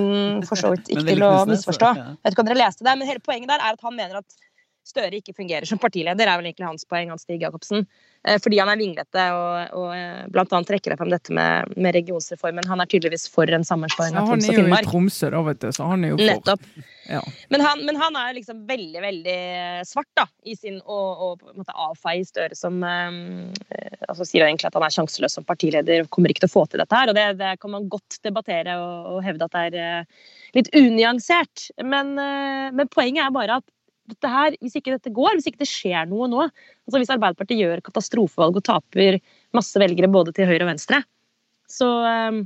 for 0.50 0.58
så 0.58 0.72
vidt 0.74 0.88
ikke 0.96 1.12
til 1.12 1.20
å 1.28 1.44
misforstå. 1.46 1.90
Jeg 1.94 2.16
vet 2.26 2.34
ikke 2.34 2.42
om 2.42 2.48
dere 2.48 2.58
leste 2.58 2.82
det, 2.88 2.96
men 2.98 3.06
hele 3.06 3.22
poenget 3.22 3.52
der 3.52 3.62
er 3.62 3.76
at 3.76 3.84
han 3.86 3.94
mener 3.94 4.24
at 4.24 4.40
Støre 4.90 5.20
ikke 5.20 5.36
fungerer 5.38 5.68
som 5.70 5.80
partileder, 5.82 6.28
er 6.28 6.40
vel 6.40 6.50
egentlig 6.50 6.68
hans 6.68 6.88
poeng, 6.90 7.12
han 7.14 7.22
Stig 7.22 7.44
Jacobsen. 7.44 7.86
Eh, 8.28 8.40
fordi 8.44 8.58
han 8.60 8.68
er 8.72 8.80
vinglete 8.80 9.26
og, 9.32 9.76
og 9.80 9.90
bl.a. 9.94 10.30
blant 10.34 10.56
annet 10.56 10.68
trekker 10.74 10.96
frem 11.00 11.12
dette 11.14 11.36
med, 11.36 11.76
med, 11.78 11.94
regionsreformen. 11.96 12.68
Han 12.68 12.84
er 12.84 12.90
tydeligvis 12.92 13.30
for 13.32 13.48
en 13.56 13.64
sammenslåing 13.68 14.18
av 14.20 14.28
Troms 14.28 14.48
og 14.50 14.58
Finnmark. 14.58 14.66
Han 14.66 14.76
er 14.76 14.84
jo 14.84 14.90
i 14.90 14.92
Tromsø, 14.92 15.30
da, 15.36 15.44
vet 15.48 15.62
du, 15.62 15.70
så 15.76 15.92
han 15.92 16.04
er 16.04 16.12
jo 16.12 16.18
for. 16.18 16.32
Nettopp. 16.34 16.66
Ja. 17.10 17.22
Men, 17.50 17.64
han, 17.66 17.86
men, 17.88 17.98
han, 17.98 18.18
er 18.20 18.36
liksom 18.38 18.66
veldig, 18.70 19.00
veldig 19.02 19.38
svart 19.88 20.10
da, 20.20 20.28
i 20.46 20.54
sin 20.54 20.76
Og, 20.84 21.24
og 21.26 21.40
på 21.40 21.50
en 21.50 21.64
måte 21.64 21.74
avfeie 21.74 22.28
Støre 22.28 22.54
som 22.54 22.76
um, 22.84 23.48
altså 24.06 24.28
Sier 24.28 24.46
egentlig 24.46 24.70
at 24.70 24.78
han 24.78 24.86
er 24.86 24.94
sjanseløs 24.94 25.40
som 25.40 25.48
partileder, 25.48 26.06
kommer 26.14 26.30
ikke 26.30 26.44
til 26.44 26.52
å 26.52 26.54
få 26.58 26.68
til 26.70 26.84
dette 26.84 27.00
her. 27.00 27.10
Og 27.10 27.18
det, 27.18 27.26
det 27.40 27.56
kan 27.64 27.74
man 27.74 27.90
godt 27.90 28.20
debattere 28.26 28.78
og, 28.84 29.16
og 29.16 29.26
hevde 29.26 29.48
at 29.48 29.58
det 29.58 29.82
er 29.82 30.04
uh, 30.04 30.30
litt 30.60 30.70
unyansert. 30.78 31.70
Men, 31.82 32.14
uh, 32.20 32.70
men 32.76 32.92
poenget 32.94 33.26
er 33.26 33.36
bare 33.36 33.62
at 33.62 33.68
dette 34.12 34.32
her, 34.32 34.56
hvis 34.64 34.78
ikke 34.80 34.96
dette 34.96 35.14
går, 35.16 35.38
hvis 35.38 35.50
ikke 35.50 35.62
det 35.64 35.70
skjer 35.70 36.10
noe 36.10 36.28
nå 36.32 36.42
altså 36.46 37.02
Hvis 37.02 37.12
Arbeiderpartiet 37.14 37.62
gjør 37.62 37.84
katastrofevalg 37.86 38.60
og 38.60 38.66
taper 38.66 39.20
masse 39.56 39.82
velgere 39.82 40.10
både 40.12 40.34
til 40.36 40.50
høyre 40.50 40.66
og 40.66 40.72
venstre, 40.72 41.04
så 41.70 41.88
ehm, 42.10 42.42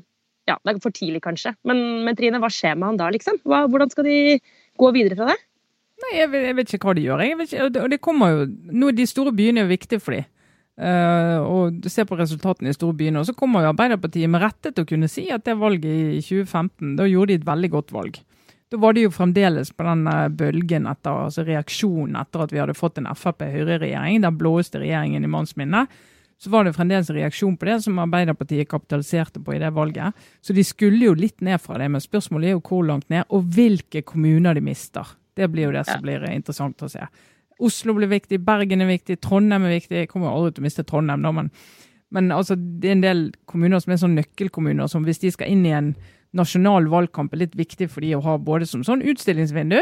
ja, 0.50 0.58
det 0.60 0.74
er 0.74 0.84
for 0.84 0.96
tidlig, 0.96 1.22
kanskje. 1.24 1.54
Men, 1.68 1.80
men 2.04 2.18
Trine, 2.20 2.42
hva 2.44 2.52
skjer 2.52 2.76
med 2.76 2.92
han 2.92 3.00
da, 3.00 3.08
liksom? 3.16 3.40
Hva, 3.48 3.64
hvordan 3.72 3.92
skal 3.94 4.08
de 4.08 4.18
gå 4.80 4.92
videre 4.96 5.16
fra 5.20 5.32
det? 5.32 5.40
Nei, 6.04 6.14
jeg 6.18 6.32
vet, 6.34 6.46
jeg 6.50 6.58
vet 6.58 6.76
ikke 6.76 6.90
hva 6.90 6.96
de 6.98 7.06
gjør. 7.06 7.24
Ikke, 7.46 7.66
og 7.70 7.90
det 7.94 8.00
kommer 8.04 8.34
jo, 8.34 8.46
nå 8.76 8.92
De 8.98 9.08
store 9.08 9.32
byene 9.36 9.62
er 9.62 9.68
jo 9.68 9.76
viktige 9.76 10.04
for 10.04 10.18
dem. 10.18 10.28
Uh, 10.74 11.38
og 11.46 11.86
ser 11.94 12.08
på 12.10 12.18
resultatene 12.18 12.72
i 12.72 12.76
store 12.76 12.98
byene, 12.98 13.22
og 13.22 13.28
så 13.30 13.36
kommer 13.38 13.62
jo 13.62 13.70
Arbeiderpartiet 13.70 14.32
med 14.34 14.42
rette 14.42 14.72
til 14.72 14.82
å 14.82 14.90
kunne 14.90 15.10
si 15.12 15.28
at 15.32 15.44
det 15.46 15.54
valget 15.62 16.18
i 16.18 16.22
2015, 16.26 16.96
da 16.98 17.06
gjorde 17.06 17.30
de 17.30 17.38
et 17.38 17.46
veldig 17.46 17.70
godt 17.76 17.94
valg. 17.94 18.18
Da 18.74 18.80
var 18.82 18.96
det 18.98 19.04
jo 19.04 19.12
fremdeles 19.14 19.70
på 19.78 19.86
den 19.86 20.08
bølgen 20.34 20.88
etter, 20.90 21.28
altså 21.28 21.44
reaksjonen 21.46 22.16
etter 22.18 22.42
at 22.42 22.54
vi 22.56 22.58
hadde 22.58 22.74
fått 22.74 22.96
en 22.98 23.06
Frp-Høyre-regjering, 23.06 24.24
den 24.24 24.38
blåeste 24.40 24.80
regjeringen 24.82 25.28
i 25.28 25.30
manns 25.30 25.54
minne. 25.60 25.84
Så 26.42 26.50
var 26.50 26.66
det 26.66 26.74
fremdeles 26.74 27.12
reaksjon 27.14 27.54
på 27.54 27.68
det 27.70 27.76
som 27.84 28.00
Arbeiderpartiet 28.02 28.72
kapitaliserte 28.72 29.44
på 29.46 29.54
i 29.54 29.60
det 29.62 29.70
valget. 29.78 30.18
Så 30.42 30.58
de 30.58 30.64
skulle 30.66 31.06
jo 31.06 31.14
litt 31.14 31.46
ned 31.46 31.62
fra 31.62 31.78
det, 31.78 31.92
men 31.94 32.02
spørsmålet 32.02 32.50
er 32.50 32.56
jo 32.56 32.64
hvor 32.66 32.82
langt 32.88 33.14
ned, 33.14 33.28
og 33.30 33.46
hvilke 33.54 34.02
kommuner 34.10 34.58
de 34.58 34.66
mister. 34.66 35.14
Det 35.38 35.52
blir 35.54 35.68
jo 35.68 35.76
det 35.78 35.86
som 35.92 36.02
blir 36.02 36.26
interessant 36.32 36.82
å 36.82 36.90
se. 36.90 37.06
Oslo 37.62 37.94
blir 38.00 38.10
viktig, 38.10 38.42
Bergen 38.42 38.82
er 38.82 38.90
viktig, 38.90 39.20
Trondheim 39.22 39.70
er 39.70 39.76
viktig. 39.76 40.02
Jeg 40.02 40.10
kommer 40.10 40.32
jo 40.32 40.34
aldri 40.40 40.56
til 40.58 40.66
å 40.66 40.68
miste 40.72 40.88
Trondheim, 40.90 41.22
da, 41.22 41.36
men, 41.44 41.54
men 42.10 42.34
altså, 42.34 42.58
det 42.58 42.90
er 42.90 42.98
en 42.98 43.06
del 43.06 43.24
kommuner 43.46 43.86
som 43.86 43.94
er 43.94 44.02
sånn 44.02 44.18
nøkkelkommuner, 44.18 44.90
som 44.90 45.06
hvis 45.06 45.22
de 45.22 45.36
skal 45.38 45.54
inn 45.54 45.62
i 45.70 45.78
en 45.78 45.94
nasjonal 46.38 46.90
valgkamp 46.92 47.34
er 47.34 47.46
litt 47.46 47.58
viktig 47.58 47.90
for 47.92 48.06
de 48.06 48.14
å 48.18 48.24
ha 48.26 48.38
både 48.42 48.68
som 48.70 48.84
sånn 48.86 49.06
utstillingsvindu, 49.14 49.80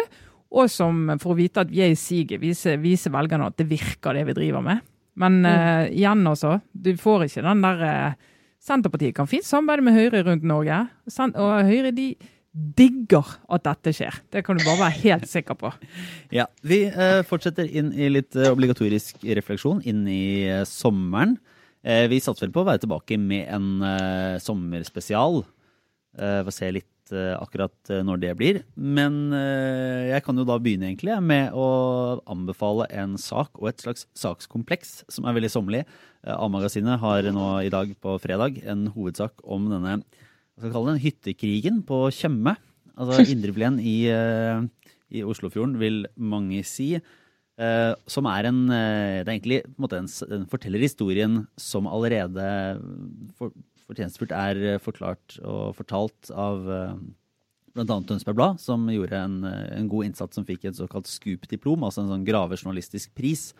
og 0.52 0.68
som 0.72 1.06
for 1.22 1.34
å 1.34 1.39
vite 1.39 1.64
at 1.64 1.72
vi 1.72 1.84
er 1.86 1.93
i 1.93 1.99
siget, 1.99 2.41
viser, 2.41 2.80
viser 2.82 3.14
velgerne 3.14 3.47
at 3.47 3.58
det 3.60 3.70
virker, 3.70 4.18
det 4.18 4.26
vi 4.28 4.36
driver 4.36 4.66
med. 4.66 4.84
Men 5.20 5.39
mm. 5.43 5.47
uh, 5.47 5.86
igjen, 5.91 6.26
altså. 6.28 6.58
Du 6.72 6.91
får 6.99 7.28
ikke 7.28 7.45
den 7.45 7.64
der 7.64 7.86
uh, 7.86 8.20
Senterpartiet 8.62 9.16
kan 9.18 9.30
fint 9.30 9.47
samarbeide 9.47 9.88
med 9.88 9.97
Høyre 9.97 10.22
rundt 10.28 10.45
Norge. 10.47 10.84
Og 11.32 11.54
Høyre 11.68 11.93
de 11.95 12.12
digger 12.52 13.30
at 13.47 13.64
dette 13.64 13.93
skjer. 13.95 14.20
Det 14.30 14.43
kan 14.43 14.60
du 14.60 14.66
bare 14.66 14.84
være 14.84 14.99
helt 15.06 15.30
sikker 15.32 15.56
på. 15.58 15.72
ja, 16.38 16.45
Vi 16.68 16.84
uh, 16.91 17.24
fortsetter 17.28 17.66
inn 17.66 17.93
i 17.95 18.12
litt 18.12 18.36
obligatorisk 18.36 19.24
refleksjon 19.24 19.82
inn 19.88 20.04
i 20.12 20.24
sommeren. 20.68 21.39
vi 21.82 22.20
satser 22.22 22.45
vel 22.45 22.54
på 22.54 22.62
å 22.62 22.68
være 22.68 22.84
tilbake 22.84 23.18
med 23.18 23.47
en 23.49 24.38
sommerspesial 24.38 25.39
Uh, 26.20 26.41
Får 26.43 26.55
se 26.57 26.68
litt 26.76 27.14
uh, 27.16 27.38
akkurat 27.39 27.91
uh, 27.91 28.01
når 28.03 28.20
det 28.20 28.32
blir. 28.39 28.57
Men 28.76 29.32
jeg 29.32 30.24
kan 30.26 30.38
jo 30.38 30.47
da 30.47 30.57
begynne 30.59 30.89
egentlig 30.89 31.16
med 31.24 31.55
å 31.55 31.68
anbefale 32.30 32.89
en 32.91 33.16
sak 33.22 33.55
og 33.62 33.70
et 33.72 33.84
slags 33.84 34.07
sakskompleks 34.20 35.01
som 35.12 35.28
er 35.28 35.38
veldig 35.38 35.51
sommerlig. 35.53 35.86
A-magasinet 36.28 36.99
har 37.01 37.32
nå 37.34 37.47
i 37.66 37.72
dag 37.74 37.93
på 38.03 38.18
fredag 38.22 38.59
en 38.68 38.89
hovedsak 38.93 39.39
om 39.43 39.72
denne 39.72 40.01
hva 40.01 40.59
skal 40.59 40.68
jeg 40.68 40.76
kalle 40.76 40.91
den, 40.91 41.01
hyttekrigen 41.01 41.80
på 41.88 42.03
Tjøme. 42.14 42.57
Altså 42.99 43.24
Indreflen 43.34 43.80
i, 43.80 44.12
i 45.16 45.24
Oslofjorden, 45.26 45.80
vil 45.82 46.03
mange 46.20 46.59
si. 46.68 46.91
som 48.12 48.28
er 48.30 48.49
en 48.49 48.59
Det 48.68 49.24
er 49.24 49.32
egentlig 49.32 49.62
en, 49.64 49.88
en, 49.88 50.12
en 50.38 50.45
forteller 50.51 50.84
historien 50.84 51.39
som 51.57 51.88
allerede 51.89 52.45
for, 53.39 53.55
fortjenstfullt 53.91 54.35
er 54.35 54.61
eh, 54.75 54.79
forklart 54.81 55.37
og 55.43 55.75
fortalt 55.77 56.31
av 56.33 56.71
eh, 56.71 56.95
bl.a. 57.75 57.85
Tønsberg 58.07 58.37
Blad, 58.37 58.61
som 58.63 58.87
gjorde 58.91 59.19
en, 59.19 59.37
eh, 59.47 59.67
en, 59.77 59.91
god 59.91 60.09
innsats 60.09 60.37
som 60.37 60.47
fikk 60.47 60.67
et 60.67 60.79
såkalt 60.79 61.09
Scoop-diplom, 61.11 61.85
altså 61.87 62.03
en 62.03 62.11
sånn 62.11 62.27
gravejournalistisk 62.27 63.13
pris 63.17 63.51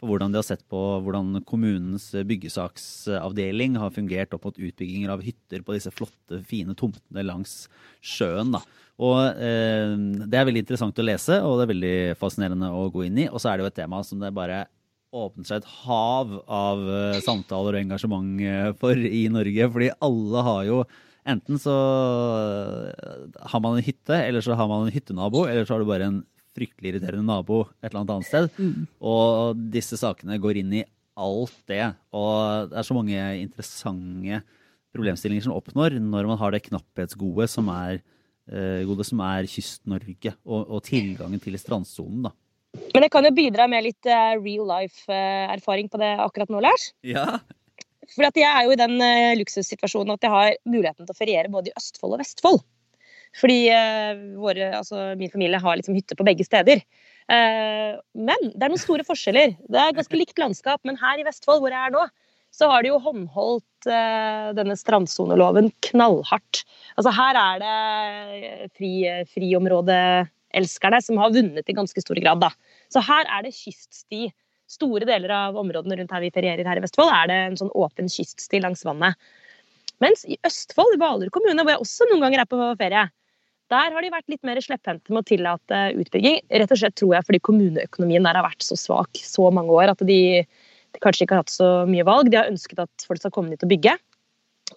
for 0.00 0.10
hvordan 0.10 0.32
de 0.34 0.40
har 0.40 0.46
sett 0.46 0.64
på 0.68 0.78
hvordan 1.04 1.44
kommunens 1.46 2.08
byggesaksavdeling 2.26 3.78
har 3.78 3.92
fungert 3.94 4.34
opp 4.34 4.48
mot 4.48 4.56
utbygginger 4.58 5.12
av 5.14 5.22
hytter 5.24 5.62
på 5.64 5.76
disse 5.76 5.92
flotte, 5.94 6.40
fine 6.48 6.74
tomtene 6.76 7.24
langs 7.24 7.68
sjøen. 8.02 8.52
da. 8.56 8.64
Og 9.02 9.20
eh, 9.38 9.94
Det 10.26 10.38
er 10.38 10.48
veldig 10.48 10.64
interessant 10.64 10.98
å 10.98 11.06
lese, 11.06 11.40
og 11.42 11.58
det 11.58 11.66
er 11.66 11.72
veldig 11.74 11.96
fascinerende 12.20 12.72
å 12.74 12.88
gå 12.94 13.06
inn 13.08 13.22
i. 13.24 13.28
Og 13.30 13.40
så 13.42 13.50
er 13.50 13.58
det 13.58 13.66
jo 13.66 13.72
et 13.72 13.80
tema 13.80 14.02
som 14.06 14.20
det 14.22 14.34
bare 14.34 14.64
åpnet 15.14 15.48
seg 15.48 15.62
et 15.62 15.72
hav 15.84 16.36
av 16.50 16.84
eh, 16.90 17.22
samtaler 17.24 17.76
og 17.76 17.80
engasjement 17.84 18.44
eh, 18.44 18.70
for 18.80 18.98
i 18.98 19.24
Norge. 19.32 19.70
Fordi 19.76 19.90
alle 20.10 20.46
har 20.50 20.62
jo 20.70 20.84
Enten 21.24 21.56
så 21.56 21.72
eh, 21.72 23.36
har 23.48 23.60
man 23.64 23.78
en 23.78 23.86
hytte, 23.86 24.12
eller 24.12 24.44
så 24.44 24.52
har 24.60 24.66
man 24.68 24.82
en 24.84 24.92
hyttenabo, 24.92 25.46
eller 25.48 25.64
så 25.64 25.72
har 25.72 25.80
du 25.80 25.86
bare 25.88 26.04
en 26.10 26.18
fryktelig 26.52 26.90
irriterende 26.90 27.24
nabo 27.24 27.62
et 27.78 27.86
eller 27.86 28.02
annet 28.02 28.12
annet 28.12 28.28
sted. 28.28 28.48
Mm. 28.58 28.82
Og 29.08 29.62
disse 29.72 29.96
sakene 29.96 30.36
går 30.36 30.60
inn 30.60 30.74
i 30.76 30.82
alt 31.16 31.56
det. 31.72 31.86
Og 32.12 32.68
det 32.68 32.76
er 32.76 32.84
så 32.84 32.98
mange 32.98 33.22
interessante 33.40 34.42
problemstillinger 34.92 35.46
som 35.46 35.56
oppnår 35.56 35.96
når 35.96 36.28
man 36.28 36.42
har 36.42 36.52
det 36.52 36.66
knapphetsgode 36.68 37.48
som 37.48 37.72
er, 37.72 38.02
gode 38.84 39.08
som 39.08 39.24
er 39.24 39.48
Kyst-Norge, 39.48 40.36
og, 40.44 40.60
og, 40.60 40.84
tilgangen 40.84 41.40
til 41.40 41.56
strandsonen. 41.56 42.28
da. 42.28 42.36
Men 43.04 43.10
jeg 43.10 43.18
kan 43.18 43.26
jo 43.28 43.36
bidra 43.36 43.64
med 43.68 43.82
litt 43.84 44.06
uh, 44.08 44.32
real 44.40 44.64
life-erfaring 44.64 45.90
på 45.92 45.98
det 46.00 46.08
akkurat 46.24 46.48
nå, 46.48 46.62
Lars. 46.64 46.86
Ja. 47.04 47.36
For 48.14 48.24
jeg 48.24 48.46
er 48.48 48.62
jo 48.64 48.72
i 48.72 48.78
den 48.80 48.94
uh, 48.96 49.34
luksussituasjonen 49.36 50.14
at 50.14 50.24
jeg 50.24 50.32
har 50.32 50.54
muligheten 50.64 51.04
til 51.04 51.12
å 51.12 51.18
feriere 51.18 51.50
både 51.52 51.68
i 51.68 51.74
Østfold 51.76 52.16
og 52.16 52.22
Vestfold. 52.22 52.62
Fordi 53.36 53.58
våre, 54.40 54.70
altså, 54.78 55.10
min 55.20 55.28
familie 55.28 55.60
har 55.60 55.76
liksom 55.76 55.98
hytte 55.98 56.16
på 56.16 56.24
begge 56.24 56.46
steder. 56.46 56.84
men 57.26 58.44
det 58.44 58.62
er 58.62 58.70
noen 58.70 58.78
store 58.78 59.02
forskjeller. 59.04 59.56
Det 59.66 59.80
er 59.80 59.96
ganske 59.96 60.20
likt 60.20 60.38
landskap, 60.38 60.78
men 60.86 60.96
her 61.00 61.18
i 61.18 61.24
Vestfold, 61.26 61.58
hvor 61.64 61.74
jeg 61.74 61.80
er 61.82 61.90
nå, 61.90 62.04
så 62.54 62.68
har 62.70 62.84
de 62.86 62.92
jo 62.92 63.00
håndholdt 63.02 63.88
denne 64.54 64.76
strandsoneloven 64.78 65.72
knallhardt. 65.88 66.62
Altså 66.94 67.10
her 67.18 67.40
er 67.42 67.64
det 67.64 68.70
fri, 68.78 68.92
friområde 69.34 69.98
elskerne 70.54 71.02
som 71.02 71.18
har 71.18 71.34
vunnet 71.34 71.68
i 71.68 71.76
ganske 71.76 72.06
stor 72.06 72.22
grad. 72.22 72.46
Da. 72.46 72.52
Så 72.92 73.02
her 73.04 73.28
er 73.28 73.46
det 73.46 73.54
kyststi. 73.56 74.28
Store 74.70 75.06
deler 75.06 75.30
av 75.34 75.58
områdene 75.60 75.98
rundt 75.98 76.12
her 76.14 76.22
vi 76.24 76.32
ferierer 76.34 76.66
her 76.66 76.80
i 76.80 76.82
Vestfold, 76.82 77.10
er 77.12 77.28
det 77.28 77.40
en 77.50 77.58
sånn 77.60 77.72
åpen 77.76 78.08
kyststi 78.10 78.62
langs 78.64 78.84
vannet. 78.86 79.18
Mens 80.02 80.24
i 80.26 80.38
Østfold, 80.46 80.96
i 80.96 81.00
Hvaler 81.02 81.30
kommune, 81.34 81.60
hvor 81.60 81.74
jeg 81.74 81.82
også 81.84 82.08
noen 82.08 82.24
ganger 82.24 82.42
er 82.42 82.48
på 82.50 82.58
ferie, 82.80 83.04
der 83.72 83.94
har 83.94 84.04
de 84.04 84.12
vært 84.12 84.32
litt 84.32 84.42
mer 84.46 84.60
slepphendte 84.64 85.12
med 85.12 85.22
å 85.22 85.28
tillate 85.28 85.82
utbygging. 86.00 86.40
Rett 86.52 86.72
og 86.74 86.80
slett 86.80 86.96
tror 87.00 87.14
jeg 87.16 87.28
fordi 87.28 87.42
kommuneøkonomien 87.48 88.26
der 88.26 88.38
har 88.38 88.46
vært 88.46 88.64
så 88.66 88.76
svak 88.78 89.20
så 89.20 89.48
mange 89.54 89.72
år 89.72 89.92
at 89.94 90.02
de, 90.04 90.18
de 90.44 91.04
kanskje 91.04 91.24
ikke 91.24 91.38
har 91.38 91.44
hatt 91.44 91.54
så 91.54 91.70
mye 91.88 92.04
valg. 92.08 92.32
De 92.32 92.40
har 92.40 92.50
ønsket 92.50 92.82
at 92.84 93.06
folk 93.08 93.22
skal 93.22 93.32
komme 93.36 93.54
dit 93.54 93.64
og 93.64 93.72
bygge 93.72 93.96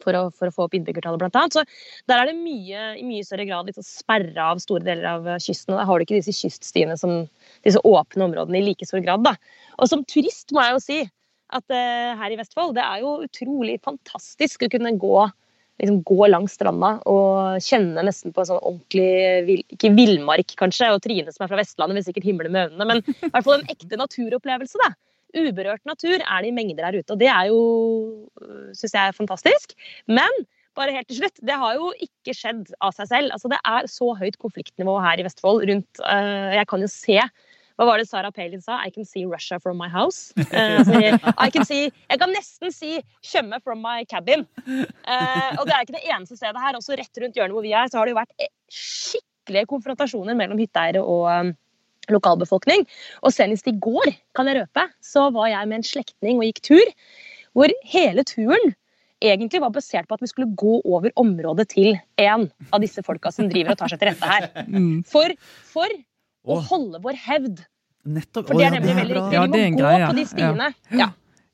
for 0.04 0.18
å, 0.18 0.24
for 0.36 0.50
å, 0.50 0.54
få 0.54 0.68
opp 0.68 0.78
innbyggertallet, 0.78 1.22
blant 1.22 1.40
annet. 1.40 1.58
Så 1.58 2.10
der 2.10 2.22
er 2.22 2.32
det 2.32 2.38
mye, 2.40 2.88
i 3.00 3.06
mye 3.08 3.26
større 3.28 3.48
grad 3.50 3.70
liksom 3.70 3.86
sperra 3.86 4.52
av 4.52 4.62
store 4.64 4.86
deler 4.86 5.08
av 5.12 5.30
kysten. 5.44 5.74
og 5.74 5.82
Der 5.82 5.90
har 5.90 5.98
du 5.98 6.08
ikke 6.08 6.20
disse 6.20 6.36
kyststiene 6.36 6.98
som 7.00 7.20
disse 7.66 7.82
åpne 7.88 8.28
områdene 8.30 8.62
i 8.62 8.66
like 8.70 8.88
stor 8.88 9.04
grad. 9.06 9.26
Da. 9.28 9.36
Og 9.78 9.92
som 9.92 10.06
turist 10.08 10.54
må 10.56 10.64
jeg 10.66 10.78
jo 10.78 10.84
si 10.84 11.00
at 11.58 11.64
uh, 11.72 12.14
her 12.20 12.34
i 12.34 12.40
Vestfold, 12.40 12.76
det 12.76 12.84
er 12.84 13.04
jo 13.04 13.18
utrolig 13.24 13.78
fantastisk 13.86 14.66
å 14.66 14.72
kunne 14.72 14.92
gå, 15.00 15.16
liksom, 15.80 16.02
gå 16.08 16.28
langs 16.28 16.58
stranda 16.58 16.98
og 17.08 17.62
kjenne 17.64 18.04
nesten 18.04 18.36
på 18.36 18.44
en 18.44 18.50
sånn 18.50 18.60
ordentlig 18.60 19.62
Ikke 19.78 19.94
villmark, 19.96 20.52
kanskje, 20.60 20.92
og 20.92 21.04
Trine 21.06 21.32
som 21.32 21.46
er 21.46 21.54
fra 21.54 21.62
Vestlandet 21.62 22.02
vil 22.02 22.08
sikkert 22.10 22.28
himle 22.28 22.52
med 22.52 22.74
øynene, 22.74 22.90
men 22.90 23.04
i 23.06 23.32
hvert 23.32 23.46
fall 23.46 23.62
en 23.62 23.70
ekte 23.72 24.02
naturopplevelse. 24.02 24.82
da 24.84 24.92
uberørt 25.36 25.84
natur 25.88 26.20
er 26.20 26.44
det 26.44 26.52
i 26.52 26.56
mengder 26.56 26.88
her 26.88 27.00
ute. 27.00 27.14
Og 27.14 27.20
det 27.20 27.32
er 27.32 27.50
jo, 27.50 27.60
syns 28.78 28.94
jeg, 28.94 29.02
er 29.02 29.18
fantastisk. 29.18 29.76
Men 30.08 30.46
bare 30.78 30.94
helt 30.94 31.10
til 31.10 31.22
slutt, 31.22 31.42
det 31.46 31.58
har 31.58 31.78
jo 31.80 31.90
ikke 32.04 32.36
skjedd 32.38 32.72
av 32.86 32.96
seg 32.96 33.10
selv. 33.10 33.34
Altså, 33.36 33.52
det 33.52 33.60
er 33.66 33.92
så 33.92 34.14
høyt 34.20 34.40
konfliktnivå 34.42 34.98
her 35.04 35.20
i 35.20 35.26
Vestfold 35.26 35.66
rundt 35.70 36.02
uh, 36.06 36.54
Jeg 36.54 36.68
kan 36.70 36.84
jo 36.84 36.90
se 36.92 37.18
Hva 37.78 37.88
var 37.90 38.02
det 38.02 38.08
Sarah 38.10 38.34
Palin 38.34 38.62
sa? 38.62 38.80
I 38.86 38.94
can 38.94 39.06
see 39.06 39.26
Russia 39.26 39.60
from 39.62 39.78
my 39.82 39.90
house. 39.90 40.34
Uh, 40.38 40.78
altså, 40.80 41.02
I 41.34 41.50
can 41.54 41.66
see, 41.66 41.92
jeg 42.10 42.22
kan 42.22 42.34
nesten 42.34 42.74
si 42.74 42.98
Tjøme 43.26 43.62
from 43.64 43.82
my 43.86 44.06
cabin. 44.10 44.46
Uh, 44.68 45.52
og 45.58 45.66
det 45.66 45.76
er 45.76 45.86
ikke 45.86 45.98
det 45.98 46.06
eneste 46.06 46.38
stedet 46.40 46.62
her. 46.62 46.78
Også 46.78 46.98
rett 46.98 47.24
rundt 47.24 47.38
hjørnet 47.38 47.58
hvor 47.58 47.66
vi 47.66 47.74
er, 47.74 47.90
så 47.90 48.00
har 48.00 48.08
det 48.08 48.16
jo 48.16 48.22
vært 48.22 48.34
eh, 48.42 48.54
skikkelige 48.74 49.70
konfrontasjoner 49.70 50.38
mellom 50.38 50.60
hytteeiere 50.62 51.02
og 51.06 51.30
um, 51.32 51.54
lokalbefolkning. 52.14 52.86
Og 53.24 53.34
senest 53.36 53.68
i 53.70 53.76
går, 53.76 54.12
kan 54.38 54.50
jeg 54.50 54.62
røpe, 54.62 54.88
så 55.04 55.28
var 55.36 55.52
jeg 55.52 55.70
med 55.70 55.82
en 55.82 55.88
slektning 55.88 56.42
og 56.42 56.50
gikk 56.50 56.62
tur. 56.72 56.92
Hvor 57.58 57.74
hele 57.90 58.26
turen 58.28 58.76
egentlig 59.24 59.62
var 59.64 59.74
basert 59.74 60.08
på 60.10 60.18
at 60.18 60.22
vi 60.22 60.30
skulle 60.30 60.54
gå 60.60 60.80
over 60.86 61.14
området 61.18 61.70
til 61.74 61.96
en 62.22 62.48
av 62.70 62.84
disse 62.84 63.02
folka 63.06 63.32
som 63.34 63.50
driver 63.50 63.74
og 63.74 63.80
tar 63.82 63.94
seg 63.94 64.02
til 64.02 64.12
rette 64.12 64.34
her. 64.34 64.52
Mm. 64.68 65.00
For, 65.08 65.32
for 65.66 65.94
å 66.48 66.58
holde 66.70 67.00
vår 67.02 67.16
hevd. 67.24 67.62
Nettopp. 68.08 68.50
For 68.50 68.60
det 68.60 68.68
er 68.68 68.76
nemlig 68.78 68.96
veldig 68.98 69.16
viktig. 69.16 69.40
Vi 69.54 69.64
må 69.74 69.80
gå 69.80 69.96
på 70.04 70.18
de 70.18 70.26
stiene. 70.30 70.68
Ja. 71.00 71.08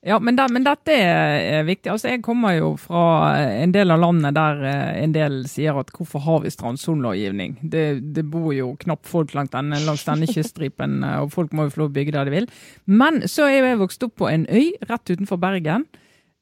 Ja, 0.03 0.17
men, 0.19 0.35
det, 0.35 0.49
men 0.51 0.65
dette 0.65 0.95
er 0.99 1.63
viktig. 1.63 1.87
Altså, 1.93 2.09
jeg 2.11 2.23
kommer 2.25 2.57
jo 2.57 2.73
fra 2.75 3.03
en 3.39 3.71
del 3.71 3.93
av 3.93 4.01
landet 4.03 4.35
der 4.35 4.59
eh, 4.67 4.97
en 4.99 5.13
del 5.15 5.37
sier 5.47 5.79
at 5.79 5.93
hvorfor 5.95 6.25
har 6.25 6.41
vi 6.43 6.51
strandsonelovgivning? 6.51 7.55
Det, 7.71 7.85
det 8.17 8.25
bor 8.27 8.51
jo 8.51 8.73
knapt 8.81 9.07
folk 9.07 9.31
langt 9.37 9.53
denne, 9.55 9.79
langs 9.87 10.03
denne 10.03 10.27
kyststripen, 10.27 10.99
eh, 11.07 11.21
og 11.23 11.31
folk 11.31 11.55
må 11.55 11.69
jo 11.69 11.75
få 11.75 11.85
lov 11.85 11.93
å 11.93 11.95
bygge 11.95 12.17
der 12.17 12.27
de 12.27 12.35
vil. 12.35 12.49
Men 12.91 13.23
så 13.31 13.47
er 13.47 13.61
jo 13.61 13.69
jeg 13.71 13.81
vokst 13.85 14.03
opp 14.09 14.17
på 14.19 14.27
en 14.27 14.43
øy 14.51 14.73
rett 14.91 15.13
utenfor 15.15 15.39
Bergen. 15.39 15.87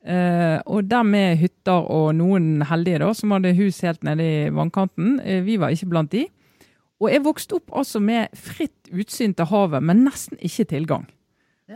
Eh, 0.01 0.57
og 0.65 0.89
der 0.89 1.05
med 1.05 1.37
hytter 1.37 1.85
og 1.85 2.15
noen 2.17 2.63
heldige 2.65 3.03
da, 3.03 3.13
som 3.13 3.37
hadde 3.37 3.53
hus 3.61 3.83
helt 3.85 4.01
nede 4.07 4.25
i 4.25 4.43
vannkanten. 4.49 5.19
Eh, 5.21 5.45
vi 5.45 5.61
var 5.61 5.69
ikke 5.69 5.91
blant 5.93 6.17
de. 6.17 6.25
Og 7.01 7.13
jeg 7.13 7.21
vokste 7.25 7.61
opp 7.61 7.77
altså 7.77 8.01
med 8.01 8.33
fritt 8.33 8.89
utsyn 8.89 9.37
til 9.37 9.53
havet, 9.53 9.85
men 9.85 10.01
nesten 10.09 10.41
ikke 10.41 10.69
tilgang. 10.73 11.05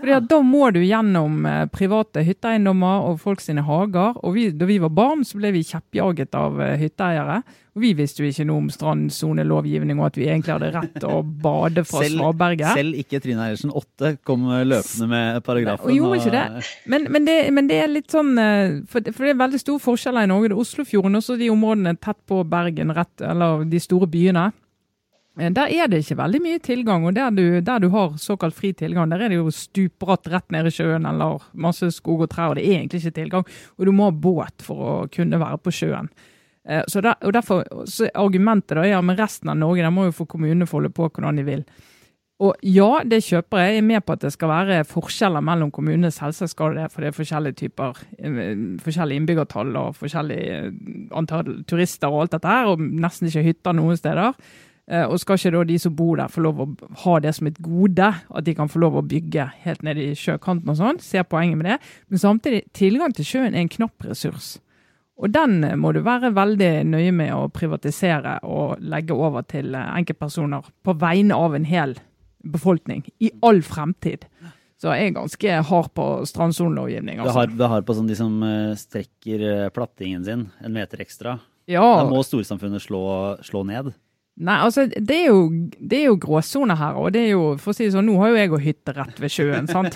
Fordi 0.02 0.28
Da 0.28 0.40
må 0.42 0.72
du 0.74 0.80
gjennom 0.84 1.46
eh, 1.46 1.66
private 1.72 2.24
hytteeiendommer 2.28 3.06
og 3.10 3.20
folk 3.22 3.40
sine 3.42 3.62
hager. 3.66 4.18
og 4.24 4.34
vi, 4.36 4.50
Da 4.52 4.66
vi 4.66 4.78
var 4.80 4.90
barn, 4.90 5.24
så 5.24 5.38
ble 5.40 5.52
vi 5.56 5.64
kjeppjaget 5.64 6.36
av 6.36 6.60
eh, 6.62 6.78
hytteeiere. 6.82 7.38
og 7.76 7.82
Vi 7.82 7.94
visste 7.94 8.24
jo 8.24 8.30
ikke 8.32 8.46
noe 8.48 8.58
om 8.64 8.70
strandsonelovgivning 8.70 10.00
og 10.00 10.08
at 10.12 10.18
vi 10.20 10.28
egentlig 10.30 10.54
hadde 10.56 10.72
rett 10.76 10.94
til 11.00 11.10
å 11.10 11.22
bade 11.24 11.84
fra 11.88 12.02
svaberget. 12.20 12.74
Selv 12.78 13.00
ikke 13.02 13.20
Trine 13.24 13.46
Eilertsen 13.48 13.74
Åtte 13.76 14.18
kom 14.28 14.46
løpende 14.48 15.08
med 15.12 15.44
paragrafen. 15.44 15.86
Og 15.90 15.96
gjorde 15.98 16.20
ikke 16.22 16.36
det. 16.36 16.66
Men, 16.92 17.08
men, 17.12 17.26
det, 17.28 17.38
men 17.56 17.68
det 17.72 17.80
er 17.84 17.92
litt 17.92 18.12
sånn 18.12 18.36
eh, 18.40 18.82
for, 18.88 19.00
det- 19.02 19.16
for 19.16 19.26
det 19.28 19.36
er 19.36 19.42
veldig 19.44 19.60
store 19.64 19.80
forskjeller 19.84 20.24
i 20.28 20.32
Norge. 20.32 20.50
Det 20.52 20.58
er 20.58 20.64
Oslofjorden 20.66 21.16
og 21.20 21.24
så 21.26 21.38
de 21.40 21.50
områdene 21.54 21.96
tett 22.00 22.20
på 22.28 22.44
Bergen, 22.48 22.92
rett, 22.96 23.22
eller 23.22 23.66
de 23.66 23.80
store 23.84 24.08
byene. 24.08 24.52
Eh, 25.40 25.52
Der 25.52 25.68
er 25.68 25.88
det 25.88 26.04
ikke 26.04 26.18
veldig 26.18 26.42
mye 26.42 26.60
tilgang, 26.60 27.06
og 27.06 27.16
der 27.16 27.32
du, 27.32 27.62
der 27.62 27.80
du 27.80 27.90
har 27.90 28.18
såkalt 28.18 28.56
fri 28.56 28.74
tilgang, 28.74 29.10
der 29.10 29.22
er 29.26 29.30
det 29.30 29.40
jo 29.40 29.52
stupbratt 29.52 30.28
rett 30.32 30.52
ned 30.52 30.68
i 30.68 30.72
sjøen 30.72 31.06
eller 31.06 31.44
masse 31.54 31.92
skog 31.92 32.22
og 32.22 32.30
trær, 32.30 32.54
og 32.54 32.56
det 32.56 32.66
er 32.66 32.80
egentlig 32.80 33.04
ikke 33.04 33.20
tilgang. 33.22 33.46
Og 33.78 33.86
du 33.86 33.92
må 33.92 34.10
ha 34.10 34.12
båt 34.12 34.64
for 34.64 34.76
å 34.76 34.94
kunne 35.12 35.40
være 35.40 35.58
på 35.60 35.72
sjøen. 35.72 36.10
Eh, 36.68 36.84
Så 36.88 37.02
der, 37.02 37.16
og 37.22 37.34
derfor, 37.34 37.64
så 37.86 38.06
er 38.06 38.16
Argumentet 38.16 38.76
da, 38.76 38.84
ja, 38.88 39.02
men 39.02 39.18
resten 39.18 39.50
av 39.50 39.58
Norge 39.58 39.84
der 39.84 39.92
må 39.92 40.06
jo 40.06 40.12
få 40.12 40.26
kommunene 40.28 40.66
holde 40.66 40.90
på 40.90 41.10
hvordan 41.10 41.36
de 41.36 41.44
vil. 41.44 41.66
Og 42.44 42.56
ja, 42.68 43.00
det 43.08 43.22
kjøper 43.24 43.62
jeg. 43.62 43.76
Jeg 43.76 43.78
er 43.80 43.86
med 43.88 44.04
på 44.04 44.12
at 44.12 44.24
det 44.26 44.34
skal 44.34 44.50
være 44.52 44.82
forskjeller 44.84 45.40
mellom 45.46 45.70
kommunene. 45.72 46.12
Selvsagt 46.12 46.52
skal 46.52 46.76
det 46.76 46.90
for 46.92 47.00
det 47.02 47.14
er 47.14 47.16
forskjellige 47.16 47.56
typer, 47.62 48.02
eh, 48.20 48.56
forskjellige 48.84 49.22
innbyggertall 49.22 49.76
og 49.80 49.96
forskjellig 49.96 50.42
antall 51.16 51.64
turister 51.64 52.12
og 52.12 52.26
alt 52.26 52.32
dette 52.36 52.48
her, 52.48 52.68
og 52.68 52.80
nesten 52.80 53.30
ikke 53.30 53.46
hytter 53.46 53.78
noen 53.78 53.96
steder. 53.96 54.34
Eh, 54.88 55.02
Og 55.10 55.18
skal 55.20 55.40
ikke 55.40 55.52
da 55.56 55.64
de 55.66 55.80
som 55.82 55.96
bor 55.98 56.18
der 56.20 56.28
få 56.30 56.42
lov 56.46 56.60
å 56.62 56.68
ha 57.06 57.20
det 57.20 57.32
som 57.36 57.48
et 57.48 57.58
gode, 57.58 58.06
at 58.30 58.44
de 58.46 58.54
kan 58.54 58.70
få 58.70 58.80
lov 58.84 59.00
å 59.00 59.02
bygge 59.08 59.48
helt 59.64 59.82
ned 59.84 59.98
i 59.98 60.12
sjøkanten 60.14 60.70
og 60.70 60.78
sånn, 60.78 61.00
ser 61.02 61.24
poenget 61.24 61.58
med 61.58 61.66
det. 61.72 61.80
Men 62.10 62.20
samtidig, 62.22 62.64
tilgang 62.78 63.16
til 63.18 63.26
sjøen 63.26 63.56
er 63.56 63.64
en 63.64 63.70
knapp 63.70 64.06
ressurs. 64.06 64.60
Og 65.18 65.32
den 65.34 65.64
eh, 65.64 65.76
må 65.80 65.94
du 65.96 66.02
være 66.06 66.34
veldig 66.36 66.86
nøye 66.86 67.12
med 67.16 67.34
å 67.34 67.48
privatisere 67.50 68.40
og 68.44 68.78
legge 68.84 69.16
over 69.18 69.42
til 69.50 69.74
eh, 69.74 69.90
enkeltpersoner 69.98 70.70
på 70.86 70.94
vegne 71.02 71.34
av 71.34 71.56
en 71.58 71.66
hel 71.66 71.96
befolkning 72.46 73.08
i 73.26 73.32
all 73.42 73.64
fremtid. 73.66 74.28
Så 74.78 74.92
jeg 74.94 75.08
er 75.08 75.16
ganske 75.16 75.54
hard 75.66 75.94
på 75.98 76.06
strandsonelovgivning. 76.30 77.16
Det 77.18 77.24
Altså. 77.26 77.40
har, 77.40 77.48
det 77.48 77.68
har 77.72 77.82
på 77.88 77.96
sånn 77.96 78.08
de 78.12 78.16
som 78.20 78.34
strekker 78.78 79.70
plattingen 79.74 80.24
sin 80.28 80.44
en 80.62 80.74
meter 80.76 81.02
ekstra. 81.02 81.40
Ja, 81.66 81.82
Da 82.04 82.10
må 82.10 82.20
storsamfunnet 82.22 82.84
slå, 82.84 83.02
slå 83.42 83.64
ned. 83.66 83.96
Nei, 84.36 84.56
altså, 84.66 84.84
det 84.92 85.16
er 85.16 85.30
jo, 85.30 85.44
det 85.80 85.96
er 86.02 86.10
jo 86.10 86.18
gråsone 86.20 86.76
her. 86.76 86.98
Og 87.00 87.14
det 87.16 87.22
er 87.24 87.30
jo, 87.38 87.44
for 87.62 87.72
å 87.72 87.78
si 87.78 87.86
det 87.86 87.94
sånn, 87.94 88.10
nå 88.10 88.18
har 88.20 88.34
jo 88.34 88.40
jeg 88.42 88.52
og 88.52 88.64
hytte 88.66 88.96
rett 88.98 89.22
ved 89.24 89.32
sjøen, 89.32 89.70
sant? 89.72 89.96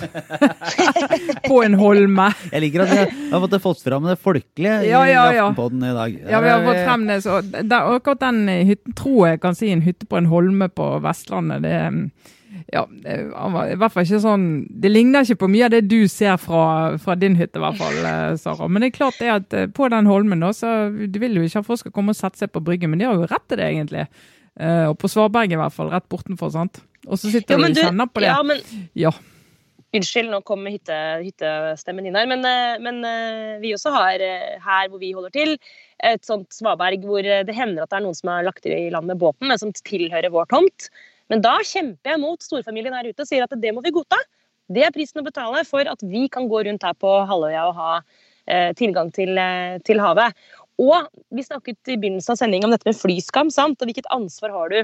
på 1.49 1.57
en 1.65 1.75
holme. 1.79 2.29
Jeg 2.53 2.63
liker 2.63 2.85
at 2.85 2.93
jeg 2.95 3.09
har 3.33 3.43
fått 3.43 3.57
fått 3.65 3.83
fram 3.83 4.07
det 4.07 4.15
folkelige 4.23 4.77
i 4.85 4.93
Ja, 4.93 5.03
ja, 5.09 5.25
i 5.35 5.41
Aftenpodden 5.43 5.83
i 5.83 5.91
dag. 5.97 6.15
Ja, 6.23 6.39
vi 6.45 6.53
har 6.53 6.63
fått 6.63 6.81
frem 6.85 7.05
det. 7.11 7.19
Så 7.27 7.41
der, 7.43 7.91
akkurat 7.97 8.23
den 8.23 8.45
hytten 8.69 8.95
tror 8.95 9.33
jeg 9.33 9.43
kan 9.43 9.59
si 9.59 9.73
en 9.75 9.83
hytte 9.83 10.07
på 10.07 10.21
en 10.21 10.31
holme 10.31 10.71
på 10.71 10.87
Vestlandet. 11.03 11.67
Det 11.67 11.75
er 11.75 11.99
ja, 12.73 12.83
det 13.03 13.15
var 13.33 13.69
i 13.71 13.77
hvert 13.79 13.93
fall 13.93 14.05
ikke 14.05 14.21
sånn 14.23 14.43
Det 14.81 14.91
ligner 14.91 15.25
ikke 15.25 15.43
på 15.43 15.49
mye 15.51 15.67
av 15.67 15.73
det 15.73 15.81
du 15.89 16.03
ser 16.11 16.37
fra, 16.41 16.97
fra 17.01 17.15
din 17.19 17.37
hytte, 17.39 17.59
i 17.59 17.63
hvert 17.63 17.79
fall, 17.79 17.97
eh, 18.03 18.35
Sara. 18.41 18.67
Men 18.67 18.83
det 18.83 18.91
er 18.91 18.97
klart 18.97 19.21
det 19.21 19.31
at 19.33 19.55
eh, 19.57 19.69
på 19.73 19.89
den 19.93 20.09
holmen, 20.09 20.43
da, 20.43 20.51
så 20.55 20.73
du 20.89 21.17
vil 21.21 21.39
jo 21.39 21.45
ikke 21.45 21.63
at 21.63 21.69
folk 21.69 21.81
skal 21.83 21.95
komme 21.95 22.15
og 22.15 22.19
sette 22.19 22.41
seg 22.41 22.53
på 22.53 22.63
bryggen, 22.65 22.91
men 22.91 23.01
de 23.01 23.09
har 23.09 23.17
jo 23.17 23.29
rett 23.29 23.47
til 23.49 23.61
det, 23.61 23.71
egentlig. 23.71 24.05
Eh, 24.59 24.85
og 24.91 24.95
på 25.01 25.09
Svaberget, 25.11 25.57
i 25.57 25.61
hvert 25.61 25.75
fall. 25.75 25.91
Rett 25.93 26.07
bortenfor, 26.11 26.53
sant. 26.53 26.81
Og 27.07 27.17
så 27.17 27.31
sitter 27.31 27.57
Jo, 27.57 27.65
du 27.65 27.71
og 27.71 27.83
kjenner 27.89 28.09
på 28.11 28.23
det. 28.23 28.31
Ja, 28.31 28.39
men 28.45 28.87
Ja. 28.97 29.13
Unnskyld, 29.89 30.29
nå 30.29 30.43
kom 30.45 30.67
hytte, 30.69 30.95
hyttestemmen 31.23 32.05
inn 32.05 32.17
her. 32.19 32.27
Men, 32.29 32.45
men 32.85 32.99
vi 33.63 33.71
også 33.73 33.89
har 33.95 34.21
her 34.21 34.91
hvor 34.91 35.01
vi 35.01 35.15
holder 35.15 35.33
til, 35.33 35.55
et 36.05 36.21
sånt 36.27 36.53
svaberg 36.53 37.07
hvor 37.09 37.25
det 37.25 37.55
hender 37.57 37.87
at 37.87 37.89
det 37.89 37.97
er 37.97 38.05
noen 38.05 38.19
som 38.19 38.29
har 38.29 38.45
lagt 38.45 38.69
i 38.69 38.91
land 38.93 39.09
med 39.09 39.17
båten, 39.17 39.49
men 39.49 39.57
som 39.57 39.73
tilhører 39.73 40.29
vår 40.29 40.45
tomt. 40.53 40.91
Men 41.29 41.43
da 41.45 41.57
kjemper 41.65 42.15
jeg 42.15 42.21
mot 42.21 42.43
storfamilien 42.43 42.95
her 42.97 43.09
ute 43.11 43.25
og 43.25 43.29
sier 43.29 43.45
at 43.45 43.53
det 43.61 43.73
må 43.75 43.83
vi 43.85 43.93
godta. 43.95 44.17
Det 44.69 44.85
er 44.85 44.93
prisen 44.93 45.21
å 45.21 45.25
betale 45.25 45.63
for 45.65 45.87
at 45.89 46.01
vi 46.05 46.27
kan 46.31 46.49
gå 46.49 46.63
rundt 46.65 46.85
her 46.85 46.95
på 46.97 47.11
halvøya 47.29 47.65
og 47.69 47.77
ha 47.77 47.91
eh, 47.99 48.71
tilgang 48.77 49.09
til, 49.13 49.37
eh, 49.37 49.77
til 49.85 50.01
havet. 50.01 50.37
Og 50.79 51.09
vi 51.35 51.45
snakket 51.45 51.93
i 51.93 51.97
begynnelsen 51.99 52.35
av 52.35 52.39
sendingen 52.39 52.69
om 52.69 52.75
dette 52.75 52.87
med 52.87 52.97
flyskam, 52.97 53.49
sant? 53.53 53.81
og 53.81 53.89
hvilket 53.89 54.09
ansvar 54.13 54.53
har 54.55 54.73
du 54.73 54.79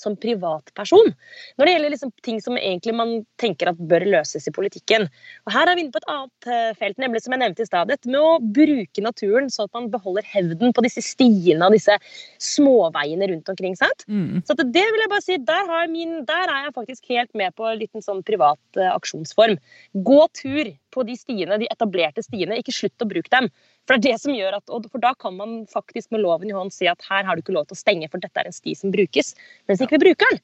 som 0.00 0.16
privatperson 0.18 1.12
når 1.58 1.66
det 1.66 1.74
gjelder 1.74 1.94
liksom 1.94 2.12
ting 2.24 2.40
som 2.42 2.58
egentlig 2.58 2.94
man 2.96 3.14
tenker 3.40 3.70
at 3.70 3.80
bør 3.90 4.04
løses 4.08 4.48
i 4.48 4.54
politikken. 4.54 5.06
Og 5.46 5.54
Her 5.54 5.70
er 5.70 5.78
vi 5.78 5.84
inne 5.84 5.94
på 5.94 6.00
et 6.02 6.10
annet 6.12 6.50
eh, 6.50 6.70
felt, 6.78 6.98
nemlig 7.02 7.22
som 7.24 7.34
jeg 7.34 7.42
nevnte 7.42 7.64
i 7.64 7.68
stad. 7.68 7.90
Dette 7.90 8.10
med 8.10 8.20
å 8.20 8.38
bruke 8.40 9.04
naturen 9.04 9.50
sånn 9.52 9.68
at 9.68 9.76
man 9.76 9.90
beholder 9.92 10.26
hevden 10.28 10.74
på 10.74 10.84
disse 10.86 11.04
stiene 11.04 11.68
og 11.68 11.76
disse 11.76 11.96
småveiene 12.42 13.30
rundt 13.32 13.52
omkring. 13.52 13.76
Mm. 14.08 14.42
Så 14.46 14.56
det 14.58 14.86
vil 14.88 15.02
jeg 15.04 15.12
bare 15.12 15.24
si, 15.24 15.38
der, 15.48 15.64
har 15.68 15.90
min, 15.92 16.20
der 16.28 16.50
er 16.50 16.68
jeg 16.68 16.76
faktisk 16.76 17.12
helt 17.12 17.32
med 17.38 17.54
på 17.58 17.68
en 17.68 17.80
liten 17.80 18.04
sånn 18.04 18.24
privat 18.26 18.80
eh, 18.80 18.90
aksjonsform. 18.90 19.58
Gå 20.08 20.20
tur 20.36 20.72
på 20.94 21.04
de 21.08 21.16
stiene, 21.18 21.58
de 21.60 21.68
etablerte 21.72 22.22
stiene. 22.24 22.58
Ikke 22.60 22.74
slutt 22.74 23.04
å 23.04 23.08
bruke 23.10 23.30
dem. 23.34 23.48
For 23.88 23.96
det 23.96 24.00
er 24.00 24.16
det 24.16 24.22
som 24.24 24.34
gjør 24.36 24.58
at, 24.60 24.72
og 24.74 24.88
for 24.92 25.02
da 25.04 25.14
kan 25.20 25.36
man 25.38 25.60
faktisk 25.70 26.10
med 26.14 26.22
loven 26.24 26.50
i 26.50 26.56
hånd 26.56 26.72
si 26.74 26.88
at 26.90 27.04
her 27.08 27.24
har 27.28 27.36
du 27.36 27.44
ikke 27.44 27.56
lov 27.56 27.68
til 27.68 27.78
å 27.78 27.82
stenge, 27.82 28.08
for 28.12 28.22
dette 28.22 28.40
er 28.40 28.50
en 28.50 28.56
sti 28.56 28.74
som 28.78 28.94
brukes. 28.94 29.34
Mens 29.68 29.84
ikke 29.84 29.98
vi 29.98 30.08
bruker 30.10 30.34
den, 30.34 30.42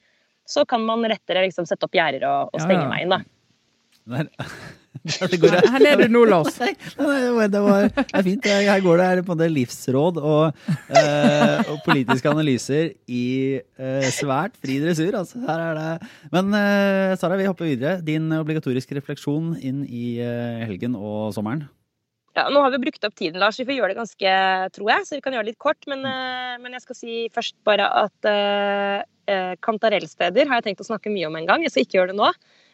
så 0.49 0.65
kan 0.69 0.85
man 0.85 1.05
rettere 1.09 1.47
liksom 1.47 1.69
sette 1.69 1.89
opp 1.89 1.97
gjerder 1.97 2.27
og, 2.29 2.53
og 2.53 2.61
Ja, 2.61 2.67
stenge 2.69 2.85
ja. 2.85 2.93
veien. 2.93 3.15
da. 3.15 4.45
Her 5.05 5.85
er 5.85 6.01
du 6.01 6.07
nå, 6.09 6.23
Lars. 6.25 6.57
Nei, 6.63 6.73
nei, 6.97 7.47
det, 7.53 7.61
var, 7.61 7.91
det 7.93 8.05
er 8.09 8.25
fint. 8.25 8.47
Her 8.49 8.81
går 8.85 9.01
det 9.01 9.09
her 9.11 9.21
på 9.21 9.35
en 9.35 9.37
måte 9.37 9.49
livsråd 9.53 10.21
og, 10.23 10.65
eh, 10.97 11.61
og 11.69 11.83
politiske 11.85 12.31
analyser 12.31 12.95
i 13.05 13.27
eh, 13.61 14.09
svært 14.17 14.57
fri 14.63 14.79
dressur. 14.81 15.13
Altså. 15.21 15.43
Her 15.45 15.65
er 15.69 15.81
det. 15.81 16.11
Men 16.33 16.57
eh, 16.57 17.13
Sara, 17.21 17.37
vi 17.37 17.49
hopper 17.51 17.69
videre. 17.69 17.99
Din 18.05 18.33
obligatoriske 18.39 18.97
refleksjon 18.97 19.59
inn 19.61 19.85
i 19.85 20.17
eh, 20.25 20.65
helgen 20.65 20.97
og 20.97 21.35
sommeren. 21.37 21.67
Ja, 22.35 22.49
nå 22.51 22.65
har 22.65 22.73
vi 22.73 22.83
brukt 22.83 23.05
opp 23.07 23.15
tiden, 23.15 23.39
Lars. 23.39 23.61
Vi 23.61 23.69
får 23.69 23.77
gjøre 23.77 23.93
det 23.93 24.01
ganske, 24.01 24.35
tror 24.75 24.91
jeg. 24.91 25.07
Så 25.07 25.19
vi 25.19 25.23
kan 25.23 25.37
gjøre 25.37 25.47
det 25.47 25.53
litt 25.53 25.63
kort. 25.63 25.85
Men, 25.91 26.03
eh, 26.09 26.57
men 26.65 26.75
jeg 26.75 26.89
skal 26.89 26.99
si 26.99 27.21
først 27.35 27.61
bare 27.69 27.93
at 28.07 28.33
uh, 28.33 29.55
kantarellsteder 29.65 30.49
har 30.49 30.61
jeg 30.63 30.71
tenkt 30.71 30.83
å 30.83 30.89
snakke 30.89 31.13
mye 31.13 31.29
om 31.29 31.37
en 31.39 31.53
gang. 31.53 31.69
Jeg 31.69 31.77
skal 31.77 31.85
ikke 31.85 32.01
gjøre 32.01 32.15
det 32.15 32.23
nå. 32.25 32.33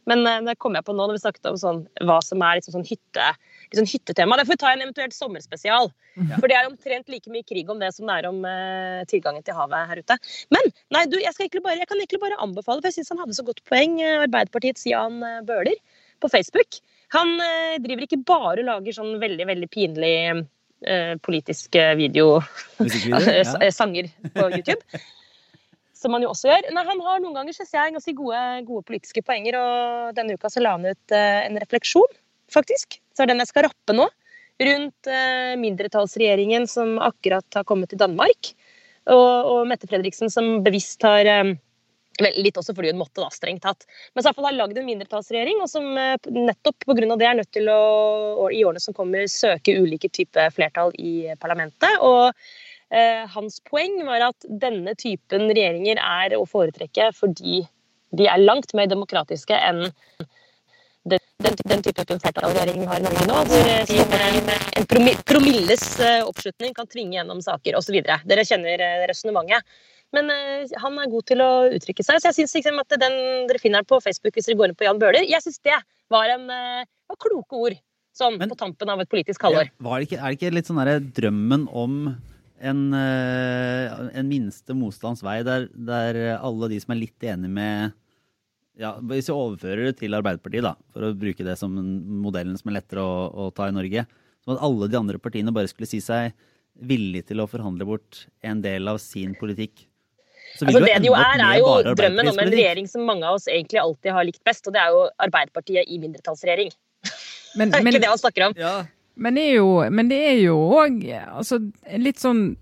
Men 0.09 0.24
eh, 0.26 0.40
det 0.48 0.57
kom 0.62 0.76
jeg 0.78 0.86
på 0.86 0.94
nå 0.96 1.07
når 1.07 1.16
vi 1.18 1.22
snakket 1.24 1.48
om 1.51 1.59
sånn, 1.61 1.80
hva 2.09 2.18
som 2.24 2.42
er 2.46 2.59
liksom 2.59 2.76
sånn 2.78 2.86
hytte, 2.88 3.30
sånn 3.76 3.88
hyttetema. 3.90 4.38
Det 4.38 4.46
får 4.48 4.57
vi 4.57 4.62
ta 4.62 4.72
en 4.74 4.84
eventuelt 4.86 5.16
sommerspesial. 5.16 5.90
For 6.36 6.51
det 6.51 6.59
er 6.59 6.68
omtrent 6.68 7.11
like 7.12 7.32
mye 7.32 7.46
krig 7.46 7.70
om 7.72 7.80
det 7.82 7.92
som 7.96 8.09
det 8.09 8.18
er 8.18 8.28
om 8.28 8.40
uh, 8.44 9.01
tilgangen 9.11 9.44
til 9.46 9.57
havet 9.57 9.90
her 9.90 10.03
ute. 10.03 10.16
Men 10.53 10.70
nei, 10.92 11.05
du, 11.11 11.18
jeg, 11.22 11.34
bare, 11.61 11.78
jeg 11.78 11.88
kan 11.88 12.01
egentlig 12.01 12.22
bare 12.22 12.40
anbefale, 12.42 12.82
for 12.82 12.90
jeg 12.90 13.01
syns 13.01 13.14
han 13.14 13.22
hadde 13.22 13.36
så 13.38 13.46
godt 13.46 13.62
poeng, 13.68 14.01
eh, 14.03 14.22
Arbeiderpartiets 14.26 14.88
Jan 14.90 15.20
Bøhler 15.48 15.78
på 16.20 16.32
Facebook. 16.32 16.80
Han 17.14 17.36
uh, 17.40 17.76
driver 17.82 18.07
ikke 18.07 18.22
bare 18.26 18.61
og 18.61 18.66
lager 18.68 18.96
sånn 18.96 19.16
veldig, 19.22 19.46
veldig 19.48 19.70
pinlig 19.72 20.16
uh, 20.86 21.14
politiske 21.26 21.86
video 21.98 22.40
eh, 22.82 23.40
Ja. 23.42 23.70
sanger 23.80 24.11
på 24.34 24.51
YouTube. 24.51 25.01
Som 26.01 26.16
han 26.16 26.24
jo 26.24 26.32
også 26.32 26.48
gjør. 26.48 26.70
Nei, 26.74 26.84
han 26.88 27.05
har 27.05 27.20
noen 27.20 27.36
ganger 27.36 27.57
synes 27.57 27.74
jeg, 27.76 27.94
ganske 27.96 28.16
gode, 28.16 28.40
gode 28.68 28.86
politiske 28.88 29.22
poenger, 29.26 29.59
og 29.61 30.16
denne 30.16 30.36
uka 30.36 30.51
så 30.53 30.62
la 30.64 30.74
han 30.78 30.88
ut 30.88 31.16
eh, 31.16 31.44
en 31.44 31.61
refleksjon, 31.61 32.18
faktisk. 32.53 33.01
Så 33.14 33.24
er 33.24 33.32
den 33.32 33.42
jeg 33.42 33.53
skal 33.53 33.68
rappe 33.68 33.96
nå. 33.96 34.09
Rundt 34.61 35.09
eh, 35.09 35.57
mindretallsregjeringen 35.61 36.68
som 36.68 36.98
akkurat 37.05 37.61
har 37.61 37.66
kommet 37.68 37.92
til 37.92 38.01
Danmark. 38.01 38.53
Og, 39.11 39.51
og 39.51 39.66
Mette 39.68 39.88
Fredriksen 39.88 40.32
som 40.32 40.61
bevisst 40.64 41.05
har 41.07 41.28
eh, 41.28 41.59
Vel, 42.20 42.34
litt 42.44 42.59
også 42.59 42.74
fordi 42.76 42.90
hun 42.90 42.98
måtte, 43.01 43.22
da, 43.22 43.30
strengt 43.32 43.62
tatt. 43.64 43.86
Men 44.12 44.24
så 44.26 44.32
har 44.36 44.53
lagd 44.53 44.76
en 44.76 44.84
mindretallsregjering, 44.84 45.62
og 45.64 45.70
som 45.72 45.86
nettopp 45.94 46.84
pga. 46.84 47.07
det 47.16 47.24
er 47.24 47.38
nødt 47.38 47.48
til 47.55 47.70
å, 47.72 47.78
i 48.53 48.61
årene 48.61 48.82
som 48.82 48.92
kommer, 48.92 49.24
søke 49.30 49.78
ulike 49.80 50.11
typer 50.12 50.53
flertall 50.53 50.92
i 51.01 51.30
parlamentet. 51.40 51.96
Og 52.05 52.34
hans 53.30 53.61
poeng 53.70 54.01
var 54.03 54.24
at 54.32 54.47
denne 54.62 54.97
typen 54.99 55.45
regjeringer 55.53 56.01
er 56.03 56.32
å 56.34 56.43
foretrekke 56.49 57.12
fordi 57.14 57.61
de 58.18 58.26
er 58.26 58.43
langt 58.43 58.74
mer 58.74 58.91
demokratiske 58.91 59.55
enn 59.55 59.84
den, 61.09 61.22
den, 61.41 61.55
den 61.70 61.82
typen 61.84 62.20
flertallsregjering 62.20 62.82
vi 62.82 62.88
har 62.91 63.01
i 63.01 63.05
Norge 63.05 63.26
nå, 63.28 63.36
hvor 63.49 63.68
eh, 63.72 63.93
en 64.76 65.22
promilles 65.28 65.84
eh, 66.05 66.18
oppslutning 66.26 66.74
kan 66.76 66.91
tvinge 66.91 67.16
gjennom 67.16 67.41
saker 67.45 67.78
osv. 67.78 67.97
Dere 68.05 68.45
kjenner 68.45 68.84
resonnementet. 69.09 69.64
Men 70.11 70.26
han 70.82 70.97
er 70.99 71.11
god 71.12 71.26
til 71.30 71.41
å 71.41 71.51
uttrykke 71.70 72.03
seg. 72.03 72.18
Så 72.18 72.32
jeg 72.32 72.36
syns 72.41 72.57
liksom 72.59 72.80
at 72.82 72.97
den 72.99 73.14
dere 73.47 73.61
finner 73.62 73.86
på 73.86 74.01
Facebook 74.03 74.34
hvis 74.34 74.49
dere 74.51 74.59
går 74.59 74.72
inn 74.72 74.78
på 74.78 74.88
Jan 74.88 74.99
Bøhler, 74.99 75.22
jeg 75.22 75.38
syns 75.45 75.62
det 75.62 75.76
var, 76.11 76.32
en, 76.34 76.51
var 76.51 77.20
kloke 77.22 77.61
ord. 77.68 77.76
Sånn 78.18 78.34
Men, 78.41 78.51
på 78.51 78.59
tampen 78.59 78.91
av 78.91 79.01
et 79.01 79.09
politisk 79.09 79.47
halvår. 79.47 79.70
Ja, 79.70 79.93
er 79.95 80.03
det 80.03 80.34
ikke 80.34 80.51
litt 80.51 80.66
sånn 80.66 80.82
der, 80.82 80.99
drømmen 81.14 81.68
om 81.70 82.11
en, 82.61 82.80
uh, 82.92 84.11
en 84.12 84.28
minste 84.28 84.76
motstands 84.76 85.24
vei, 85.24 85.40
der, 85.46 85.68
der, 85.72 86.20
alle 86.38 86.70
de 86.72 86.80
som 86.82 86.94
er 86.94 87.02
litt 87.02 87.26
enig 87.32 87.50
med 87.52 87.96
ja, 88.80 88.94
Hvis 89.04 89.28
vi 89.28 89.34
overfører 89.34 89.90
det 89.90 89.98
til 89.98 90.14
Arbeiderpartiet, 90.16 90.64
da, 90.64 90.74
for 90.94 91.04
å 91.04 91.14
bruke 91.16 91.44
det 91.44 91.56
som 91.61 91.74
modellen 92.22 92.56
som 92.56 92.70
er 92.70 92.78
lettere 92.78 93.04
å, 93.04 93.26
å 93.28 93.50
ta 93.52 93.66
i 93.68 93.74
Norge, 93.76 94.06
som 94.40 94.54
at 94.54 94.62
alle 94.64 94.88
de 94.88 94.96
andre 94.96 95.20
partiene 95.20 95.52
bare 95.52 95.68
skulle 95.68 95.88
si 95.90 96.00
seg 96.04 96.32
villige 96.80 97.28
til 97.32 97.42
å 97.42 97.48
forhandle 97.50 97.84
bort 97.84 98.24
en 98.46 98.62
del 98.64 98.88
av 98.88 99.00
sin 99.02 99.34
politikk 99.36 99.84
Altså, 100.58 100.80
det 100.82 100.94
det 101.04 101.06
jo 101.06 101.14
er, 101.14 101.40
er 101.44 101.58
jo 101.61 101.94
drømmen 101.94 102.30
om 102.32 102.40
en 102.42 102.50
regjering 102.50 102.88
som 102.90 103.04
mange 103.06 103.26
av 103.26 103.38
oss 103.38 103.46
egentlig 103.48 103.78
alltid 103.80 104.12
har 104.16 104.26
likt 104.26 104.42
best, 104.46 104.66
og 104.66 104.74
det 104.74 104.80
er 104.82 104.94
jo 104.94 105.04
Arbeiderpartiet 105.22 105.86
i 105.86 105.98
mindretallsregjering. 106.02 106.72
Men, 107.61 107.70
det 107.70 107.78
er 107.80 107.86
ikke 107.86 108.02
det 108.02 108.11
han 108.11 108.20
snakker 108.20 108.46
om. 108.48 108.56
Ja. 108.58 108.72
Men, 109.21 109.37
det 109.37 109.45
er 109.51 109.55
jo, 109.61 109.71
men 109.93 110.09
det 110.09 110.18
er 110.31 110.39
jo 110.41 110.57
òg 110.81 111.03
altså, 111.12 111.61
litt 112.01 112.21
sånn 112.23 112.55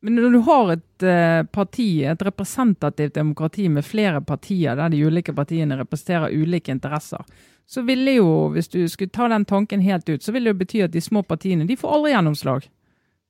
men 0.00 0.16
når 0.16 0.32
du 0.32 0.38
har 0.46 0.70
et 0.72 1.04
uh, 1.04 1.42
parti, 1.52 2.04
et 2.08 2.22
representativt 2.24 3.18
demokrati 3.18 3.66
med 3.68 3.84
flere 3.84 4.22
partier, 4.24 4.72
der 4.78 4.88
de 4.88 5.02
ulike 5.04 5.34
partiene 5.36 5.76
representerer 5.76 6.32
ulike 6.32 6.72
interesser, 6.72 7.20
så 7.68 7.84
ville 7.84 8.16
jo, 8.16 8.48
hvis 8.54 8.72
du 8.72 8.80
skulle 8.88 9.12
ta 9.12 9.28
den 9.28 9.44
tanken 9.44 9.84
helt 9.84 10.08
ut, 10.08 10.22
så 10.24 10.32
ville 10.32 10.48
det 10.48 10.56
jo 10.56 10.60
bety 10.62 10.80
at 10.86 10.94
de 10.94 11.02
små 11.04 11.20
partiene 11.22 11.68
de 11.68 11.76
får 11.78 11.98
aldri 11.98 12.14
gjennomslag. 12.14 12.64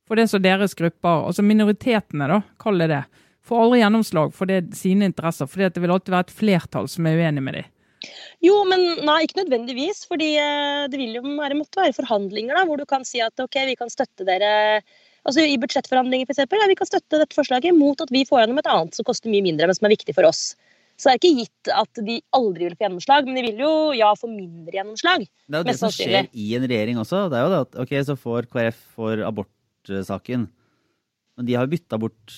For 0.07 0.19
det 0.19 0.29
som 0.31 0.43
deres 0.43 0.79
grupper, 0.79 1.27
altså 1.27 1.43
minoritetene, 1.43 2.31
da, 2.31 2.39
kall 2.63 2.81
det 2.81 2.89
det, 2.95 3.03
får 3.47 3.65
aldri 3.65 3.83
gjennomslag 3.83 4.33
for 4.35 4.51
det, 4.51 4.63
sine 4.79 5.11
interesser, 5.11 5.51
fordi 5.51 5.69
det 5.75 5.83
vil 5.83 5.93
alltid 5.97 6.15
være 6.15 6.29
et 6.29 6.39
flertall 6.39 6.89
som 6.89 7.07
er 7.11 7.19
uenig 7.19 7.45
med 7.45 7.59
dem. 7.59 7.69
Jo, 8.45 8.63
men 8.69 8.83
nei, 9.05 9.21
ikke 9.27 9.43
nødvendigvis. 9.43 10.07
fordi 10.09 10.33
eh, 10.41 10.89
det 10.91 11.01
vil 11.01 11.19
jo 11.19 11.23
være, 11.25 11.59
måtte 11.59 11.83
være 11.83 11.97
forhandlinger 11.99 12.57
da, 12.57 12.65
hvor 12.69 12.81
du 12.81 12.87
kan 12.89 13.05
si 13.05 13.21
at 13.25 13.37
ok, 13.43 13.61
vi 13.69 13.77
kan 13.79 13.93
støtte 13.93 14.27
dere 14.29 14.81
altså 15.29 15.45
I 15.45 15.59
budsjettforhandlinger 15.61 16.29
f.eks. 16.29 16.41
ja, 16.49 16.69
vi 16.71 16.79
kan 16.79 16.89
støtte 16.89 17.21
dette 17.21 17.37
forslaget 17.37 17.77
mot 17.77 18.01
at 18.01 18.13
vi 18.15 18.25
får 18.29 18.45
gjennom 18.45 18.61
et 18.63 18.71
annet 18.73 18.97
som 18.97 19.07
koster 19.07 19.33
mye 19.33 19.45
mindre, 19.45 19.69
men 19.69 19.77
som 19.77 19.89
er 19.89 19.93
viktig 19.93 20.17
for 20.17 20.29
oss. 20.29 20.55
Så 21.01 21.09
det 21.09 21.13
er 21.13 21.21
ikke 21.21 21.43
gitt 21.43 21.71
at 21.73 22.01
de 22.05 22.17
aldri 22.37 22.67
vil 22.67 22.77
få 22.77 22.85
gjennomslag, 22.85 23.29
men 23.29 23.39
de 23.39 23.45
vil 23.47 23.61
jo 23.63 23.73
ja 23.97 24.11
få 24.17 24.29
mindre 24.29 24.75
gjennomslag. 24.77 25.27
Det 25.49 25.57
er 25.57 25.63
jo 25.63 25.69
det 25.71 25.77
som 25.81 25.93
skjer 25.93 26.29
i 26.29 26.49
en 26.59 26.67
regjering 26.69 27.01
også. 27.01 27.27
Det 27.33 27.39
er 27.39 27.47
jo 27.47 27.53
det 27.53 27.61
at 27.65 27.79
ok, 27.85 27.95
så 28.09 28.17
får 28.21 28.49
KrF 28.53 28.83
for 28.97 29.23
abortsaken. 29.25 30.49
Men 31.41 31.49
de 31.49 31.57
har 31.57 31.65
jo 31.65 31.73
bytta 31.73 32.01
bort 32.01 32.37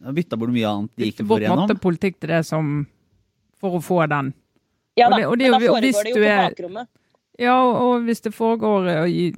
bytta 0.00 0.38
bort 0.40 0.54
mye 0.54 0.68
annet 0.68 0.94
de 0.96 1.10
ikke 1.12 1.26
får 1.28 1.44
gjennom. 1.44 1.66
Bytta 1.68 1.84
politikk 1.84 2.20
til 2.20 2.32
det 2.32 2.40
som 2.48 2.70
For 3.60 3.76
å 3.76 3.82
få 3.84 4.00
den. 4.08 4.32
Ja 4.98 5.10
da, 5.12 5.20
og 5.28 5.38
det, 5.38 5.50
og 5.52 5.60
det, 5.60 5.70
men 5.74 5.84
da 5.84 5.92
foregår 5.94 6.02
det 6.04 6.10
jo 6.10 6.24
på 6.24 6.40
bakrommet. 6.48 6.90
Ja, 7.40 7.56
og 7.56 8.02
hvis 8.04 8.20
det 8.20 8.34
foregår 8.36 8.88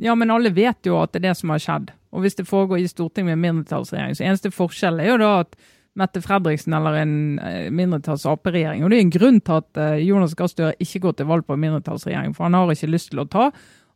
Ja, 0.03 0.14
men 0.18 0.32
alle 0.34 0.50
vet 0.50 0.88
jo 0.88 0.96
at 0.98 1.12
det 1.12 1.22
er 1.22 1.28
det 1.28 1.36
som 1.38 1.53
har 1.55 1.62
skjedd. 1.62 1.92
Og 2.12 2.24
hvis 2.24 2.34
det 2.34 2.48
foregår 2.48 2.82
i 2.82 2.88
Stortinget 2.90 3.38
med 3.38 3.44
mindretallsregjering, 3.44 4.16
så 4.18 4.26
eneste 4.26 4.50
forskjell 4.53 5.00
er 5.00 5.12
jo 5.12 5.20
da 5.22 5.30
at 5.44 5.55
Mette 5.94 6.22
Fredriksen 6.24 6.72
eller 6.72 6.96
en 7.03 7.14
eh, 7.38 7.68
mindretalls 7.70 8.24
Ap-regjering. 8.26 8.82
Og 8.84 8.90
det 8.90 8.98
er 8.98 9.05
en 9.05 9.12
grunn 9.12 9.40
til 9.44 9.59
at 9.61 9.80
eh, 9.80 10.00
Jonas 10.07 10.34
Gahr 10.34 10.48
Støre 10.48 10.74
ikke 10.80 11.03
går 11.05 11.18
til 11.18 11.28
valg 11.28 11.44
på 11.46 11.57
en 11.57 11.62
mindretallsregjering, 11.66 12.32
for 12.36 12.48
han 12.48 12.57
har 12.57 12.72
ikke 12.72 12.90
lyst 12.94 13.12
til 13.12 13.20
å 13.20 13.28
ta 13.28 13.50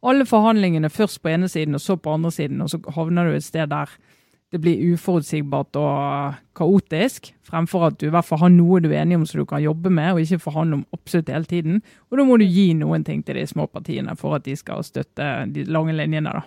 alle 0.07 0.27
forhandlingene 0.29 0.91
først 0.93 1.23
på 1.25 1.33
ene 1.33 1.49
siden 1.49 1.75
og 1.75 1.83
så 1.83 1.97
på 1.97 2.13
andre 2.13 2.31
siden, 2.31 2.61
og 2.63 2.71
så 2.71 2.81
havner 2.95 3.31
du 3.31 3.37
et 3.39 3.47
sted 3.47 3.73
der 3.73 3.91
det 4.57 4.63
blir 4.65 4.95
uforutsigbart 4.95 5.77
og 5.79 6.37
kaotisk, 6.57 7.31
fremfor 7.47 7.91
at 7.91 8.01
du 8.01 8.09
i 8.09 8.13
hvert 8.15 8.27
fall 8.27 8.41
har 8.47 8.53
noe 8.55 8.81
du 8.81 8.89
er 8.91 9.03
enig 9.03 9.21
om 9.21 9.27
som 9.29 9.43
du 9.43 9.47
kan 9.49 9.63
jobbe 9.63 9.93
med, 9.93 10.15
og 10.15 10.23
ikke 10.23 10.43
forhandle 10.47 10.81
om 10.81 10.87
absolutt 10.97 11.33
hele 11.33 11.49
tiden. 11.51 11.81
Og 12.09 12.19
da 12.19 12.27
må 12.27 12.39
du 12.41 12.47
gi 12.49 12.71
noen 12.79 13.05
ting 13.07 13.23
til 13.27 13.39
de 13.39 13.47
små 13.49 13.69
partiene 13.71 14.17
for 14.19 14.39
at 14.39 14.47
de 14.49 14.57
skal 14.59 14.85
støtte 14.87 15.29
de 15.53 15.67
lange 15.69 15.95
linjene. 15.97 16.33
da. 16.33 16.47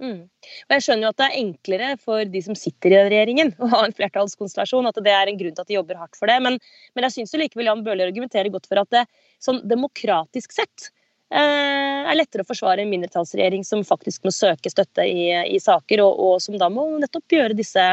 Mm. 0.00 0.20
Og 0.28 0.74
Jeg 0.74 0.84
skjønner 0.84 1.06
jo 1.06 1.12
at 1.12 1.18
det 1.20 1.26
er 1.26 1.40
enklere 1.40 1.88
for 2.00 2.30
de 2.34 2.40
som 2.44 2.56
sitter 2.56 2.94
i 2.94 3.02
regjeringen 3.10 3.52
å 3.60 3.68
ha 3.74 3.82
en 3.84 3.96
flertallskonstellasjon, 3.96 4.88
at 4.88 5.02
det 5.04 5.16
er 5.16 5.32
en 5.32 5.40
grunn 5.40 5.56
til 5.56 5.64
at 5.64 5.72
de 5.72 5.76
jobber 5.76 6.00
hardt 6.00 6.16
for 6.20 6.30
det. 6.30 6.38
Men, 6.44 6.56
men 6.96 7.08
jeg 7.08 7.18
syns 7.18 7.36
likevel 7.40 7.68
Jan 7.68 7.84
Bøhler 7.84 8.08
argumenterer 8.08 8.52
godt 8.52 8.68
for 8.70 8.80
at 8.80 8.92
det 8.94 9.04
sånn 9.44 9.60
demokratisk 9.68 10.56
sett 10.56 10.90
er 11.30 12.16
lettere 12.18 12.42
å 12.44 12.48
forsvare 12.48 12.82
en 12.84 12.90
mindretallsregjering 12.90 13.64
som 13.66 13.84
faktisk 13.86 14.26
må 14.26 14.32
søke 14.34 14.72
støtte 14.72 15.06
i, 15.06 15.30
i 15.54 15.60
saker, 15.62 16.02
og, 16.02 16.18
og, 16.18 16.40
som 16.42 16.58
da 16.58 16.70
må 16.72 16.88
nettopp 16.98 17.36
gjøre 17.36 17.58
disse 17.58 17.84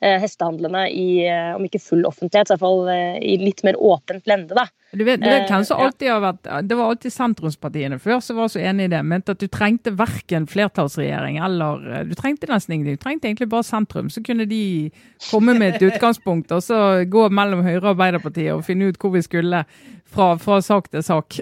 eh, 0.00 0.18
hestehandlene 0.22 0.88
i, 0.90 1.06
eh, 1.28 1.54
om 1.54 1.64
ikke 1.66 1.82
full 1.82 2.02
offentlighet, 2.08 2.50
så 2.50 2.58
i 2.58 2.62
hvert 2.64 3.22
i 3.22 3.38
litt 3.42 3.62
mer 3.66 3.78
åpent 3.78 4.26
lende. 4.26 4.58
da. 4.58 4.66
Du 4.90 5.04
vet, 5.04 5.20
du 5.20 5.28
vet 5.28 5.50
hvem 5.50 5.64
som 5.68 5.82
alltid 5.84 6.08
har 6.08 6.20
vært, 6.22 6.46
Det 6.64 6.76
var 6.78 6.88
alltid 6.88 7.12
sentrumspartiene 7.12 7.98
før 8.00 8.22
som 8.24 8.38
var 8.40 8.48
så 8.48 8.62
enig 8.64 8.86
i 8.86 8.92
det. 8.94 9.02
Mente 9.04 9.34
at 9.36 9.42
du 9.42 9.46
trengte 9.52 9.92
verken 9.92 10.46
flertallsregjering 10.48 11.36
eller 11.44 12.06
Du 12.08 12.14
trengte 12.16 12.48
nesten 12.48 12.74
ingenting. 12.74 12.96
Du 12.96 13.02
trengte 13.02 13.28
egentlig 13.28 13.50
bare 13.52 13.66
sentrum. 13.68 14.08
Så 14.08 14.22
kunne 14.24 14.46
de 14.48 14.90
komme 15.28 15.58
med 15.58 15.76
et 15.76 15.84
utgangspunkt 15.90 16.52
og 16.56 16.64
så 16.64 17.04
gå 17.04 17.28
mellom 17.28 17.66
Høyre 17.66 17.82
og 17.82 17.92
Arbeiderpartiet 17.92 18.54
og 18.54 18.64
finne 18.64 18.88
ut 18.88 18.96
hvor 18.96 19.12
vi 19.12 19.22
skulle 19.22 19.66
fra, 20.08 20.38
fra 20.40 20.62
sak 20.64 20.88
til 20.88 21.04
sak. 21.04 21.36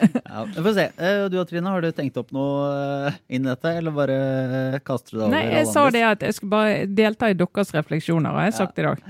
Ja, 0.00 0.44
vi 0.44 0.62
får 0.62 0.74
se. 0.76 0.86
Eh, 0.96 1.24
du 1.32 1.36
og 1.40 1.48
Trine, 1.50 1.72
har 1.72 1.84
du 1.84 1.90
tenkt 1.96 2.16
opp 2.20 2.32
noe 2.34 2.68
eh, 3.08 3.18
inn 3.36 3.46
i 3.46 3.50
dette, 3.50 3.74
eller 3.80 3.94
bare 3.96 4.16
eh, 4.18 4.78
kaster 4.84 5.14
du 5.14 5.18
det 5.18 5.26
over? 5.26 5.34
Nei, 5.34 5.42
jeg 5.58 5.68
sa 5.72 5.84
det 5.94 6.04
at 6.08 6.24
jeg 6.26 6.38
skulle 6.38 6.54
bare 6.54 6.86
delta 6.88 7.30
i 7.32 7.36
deres 7.38 7.74
refleksjoner, 7.76 8.38
har 8.38 8.48
jeg 8.48 8.56
sagt 8.60 8.80
i 8.80 8.86
dag. 8.88 9.04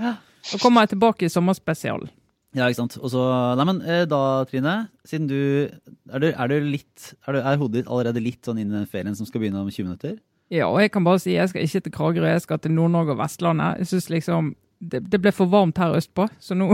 Så 0.46 0.58
kommer 0.62 0.84
jeg 0.86 0.94
tilbake 0.96 1.28
i 1.28 1.32
sommerspesialen. 1.32 2.10
Ja, 2.52 2.66
ikke 2.66 2.82
sant. 2.82 2.98
Og 3.00 3.08
så, 3.08 3.22
nei, 3.56 3.64
men 3.64 3.78
Da, 4.10 4.18
Trine, 4.50 4.74
siden 5.08 5.24
du 5.30 5.38
Er, 5.72 6.18
du, 6.20 6.26
er, 6.28 6.50
du 6.50 6.66
litt, 6.66 7.14
er, 7.24 7.32
du, 7.32 7.38
er 7.40 7.56
hodet 7.56 7.78
ditt 7.78 7.88
allerede 7.88 8.20
litt 8.20 8.44
sånn 8.44 8.60
inn 8.60 8.74
i 8.74 8.76
den 8.76 8.90
ferien 8.90 9.16
som 9.16 9.24
skal 9.24 9.40
begynne 9.40 9.62
om 9.62 9.70
20 9.70 9.86
minutter? 9.88 10.18
Ja, 10.52 10.66
og 10.68 10.82
jeg 10.82 10.92
kan 10.92 11.06
bare 11.06 11.22
si 11.22 11.32
jeg 11.32 11.48
skal 11.48 11.64
ikke 11.64 11.80
til 11.86 11.94
Kragerø, 11.94 12.28
jeg 12.28 12.44
skal 12.44 12.60
til 12.60 12.74
Nord-Norge 12.76 13.14
og 13.14 13.22
Vestlandet. 13.22 13.80
Jeg 13.80 13.88
synes 13.94 14.10
liksom 14.12 14.52
det, 14.82 15.04
det, 15.12 15.20
ble 15.22 15.30
for 15.34 15.50
varmt 15.50 15.78
her 15.78 15.94
østpå, 15.94 16.26
så 16.42 16.56
nå 16.58 16.72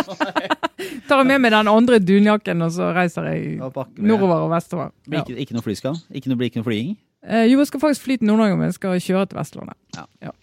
tar 1.08 1.20
jeg 1.20 1.28
med 1.28 1.42
meg 1.42 1.52
den 1.52 1.68
andre 1.68 1.98
dunjakken, 2.00 2.64
og 2.64 2.72
så 2.72 2.90
reiser 2.96 3.28
jeg 3.28 3.58
nordover 3.60 4.46
og 4.46 4.50
vestover. 4.54 4.92
Ja. 5.10 5.20
Ikke, 5.20 5.36
ikke, 5.42 5.56
noe 5.56 5.66
flyskam? 5.66 5.98
Ikke 6.08 6.32
noe, 6.32 6.40
blir 6.40 6.50
ikke 6.50 6.62
noe 6.62 6.68
flying? 6.70 6.94
Eh, 7.26 7.46
jo, 7.50 7.58
jeg 7.60 7.68
skal 7.68 7.82
faktisk 7.84 8.06
fly 8.06 8.16
til 8.20 8.30
Nord-Norge, 8.30 8.56
men 8.56 8.70
jeg 8.70 8.78
skal 8.78 9.00
kjøre 9.04 9.28
til 9.30 9.40
Vestlandet. 9.40 9.76
Ja. 9.98 10.06
Ja. 10.24 10.34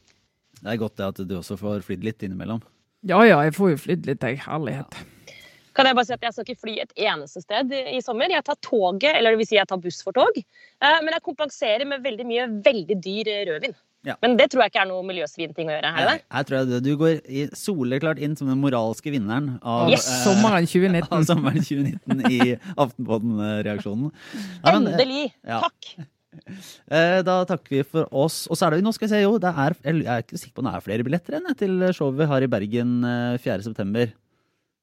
Det 0.58 0.74
er 0.74 0.82
godt 0.82 0.98
det 1.00 1.08
at 1.08 1.22
du 1.30 1.38
også 1.38 1.58
får 1.58 1.86
flydd 1.88 2.06
litt 2.06 2.26
innimellom. 2.26 2.62
Ja 3.08 3.22
ja, 3.26 3.40
jeg 3.46 3.54
får 3.58 3.74
jo 3.74 3.80
flydd 3.88 4.10
litt, 4.10 4.26
jeg. 4.26 4.42
Herlighet. 4.46 4.98
Kan 5.78 5.86
jeg 5.86 5.98
bare 5.98 6.08
si 6.08 6.16
at 6.16 6.24
jeg 6.26 6.34
skal 6.34 6.48
ikke 6.48 6.64
fly 6.64 6.76
et 6.82 6.94
eneste 7.08 7.42
sted 7.44 7.74
i 7.74 8.00
sommer. 8.02 8.32
Jeg 8.34 8.46
tar 8.46 8.58
toget, 8.66 9.12
eller 9.14 9.34
det 9.34 9.42
vil 9.44 9.50
si 9.50 9.60
jeg 9.60 9.70
tar 9.70 9.82
buss 9.82 10.00
for 10.06 10.18
tog. 10.18 10.38
Eh, 10.38 10.98
men 11.06 11.14
jeg 11.14 11.26
kompenserer 11.26 11.86
med 11.90 12.06
veldig 12.06 12.26
mye 12.30 12.48
veldig 12.66 12.98
dyr 13.06 13.30
rødvin. 13.52 13.78
Ja. 14.08 14.16
Men 14.24 14.38
det 14.40 14.50
tror 14.54 14.64
jeg 14.64 14.72
ikke 14.72 14.84
er 14.86 14.90
noe 14.90 15.06
miljøsvinting 15.08 15.70
å 15.70 15.76
gjøre. 15.76 15.94
her, 15.98 16.08
det 16.08 16.14
det? 16.14 16.26
Jeg 16.32 16.50
tror 16.50 16.84
du 16.86 16.92
går 17.02 17.56
soleklart 17.60 18.22
inn 18.24 18.36
som 18.40 18.50
den 18.52 18.62
moralske 18.62 19.12
vinneren 19.14 19.58
av, 19.62 19.90
yes. 19.92 20.08
eh, 20.08 20.22
sommeren 20.26 20.68
2019. 20.74 21.10
av 21.12 21.26
sommeren 21.28 21.66
2019 21.68 22.32
i 22.32 22.54
Aftenpåden-reaksjonen. 22.76 24.14
Ja, 24.64 24.76
Endelig! 24.78 25.26
Ja. 25.44 25.60
Takk! 25.68 25.92
Eh, 26.94 27.20
da 27.26 27.40
takker 27.50 27.80
vi 27.80 27.82
for 27.88 28.08
oss. 28.16 28.46
Og 28.52 28.60
så 28.60 28.68
er 28.68 28.78
det 28.78 28.86
nå 28.86 28.94
skal 28.96 29.08
jeg 29.10 29.16
se, 29.16 29.24
jo, 29.26 29.36
det 29.42 29.52
er, 29.52 29.76
jeg 29.84 30.06
er 30.06 30.24
ikke 30.24 30.40
sikker 30.40 30.56
på 30.56 30.64
om 30.64 30.70
det 30.70 30.76
er 30.78 30.86
flere 30.86 31.08
billetter 31.08 31.40
enn 31.40 31.52
til 31.58 31.84
showet 31.98 32.22
vi 32.22 32.30
har 32.32 32.46
i 32.46 32.50
Bergen 32.52 32.96
4.9. 33.44 34.08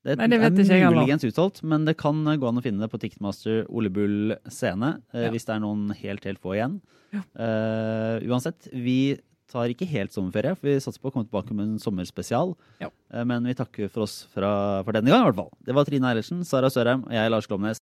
Eh, 0.04 0.12
det, 0.12 0.20
Nei, 0.20 0.28
det 0.32 0.40
vet 0.42 0.58
er 0.60 0.80
ikke 0.80 0.94
muligens 0.94 1.26
utsolgt, 1.26 1.62
men 1.64 1.86
det 1.88 1.96
kan 2.00 2.20
gå 2.24 2.48
an 2.48 2.60
å 2.60 2.64
finne 2.64 2.84
det 2.84 2.90
på 2.92 3.00
Ticketmaster 3.00 3.64
Ole 3.72 3.92
Bull 3.92 4.34
scene. 4.52 4.98
Ja. 5.16 5.30
Hvis 5.32 5.48
det 5.48 5.56
er 5.56 5.62
noen 5.64 5.88
helt, 5.96 6.26
helt 6.28 6.42
få 6.42 6.58
igjen. 6.58 6.80
Ja. 7.14 7.22
Uh, 7.38 8.16
uansett, 8.28 8.68
vi 8.72 9.16
tar 9.50 9.70
ikke 9.70 9.86
helt 9.86 10.12
sommerferie, 10.14 10.56
for 10.58 10.66
vi 10.66 10.80
satser 10.82 11.00
på 11.00 11.12
å 11.12 11.14
komme 11.14 11.28
tilbake 11.28 11.54
med 11.54 11.68
en 11.68 11.80
sommerspesial. 11.82 12.56
Ja. 12.82 12.90
Uh, 13.14 13.22
Men 13.28 13.46
vi 13.48 13.56
takker 13.56 13.92
for 13.92 14.04
oss 14.08 14.24
fra, 14.34 14.82
for 14.84 14.96
denne 14.96 15.12
gang, 15.12 15.24
i 15.24 15.30
hvert 15.30 15.40
fall. 15.40 15.52
Det 15.64 15.76
var 15.76 15.88
Trine 15.88 16.10
Eilertsen, 16.10 16.44
Sara 16.48 16.72
Sørheim 16.72 17.06
og 17.06 17.14
jeg, 17.14 17.32
Lars 17.32 17.48
Glomnes. 17.48 17.80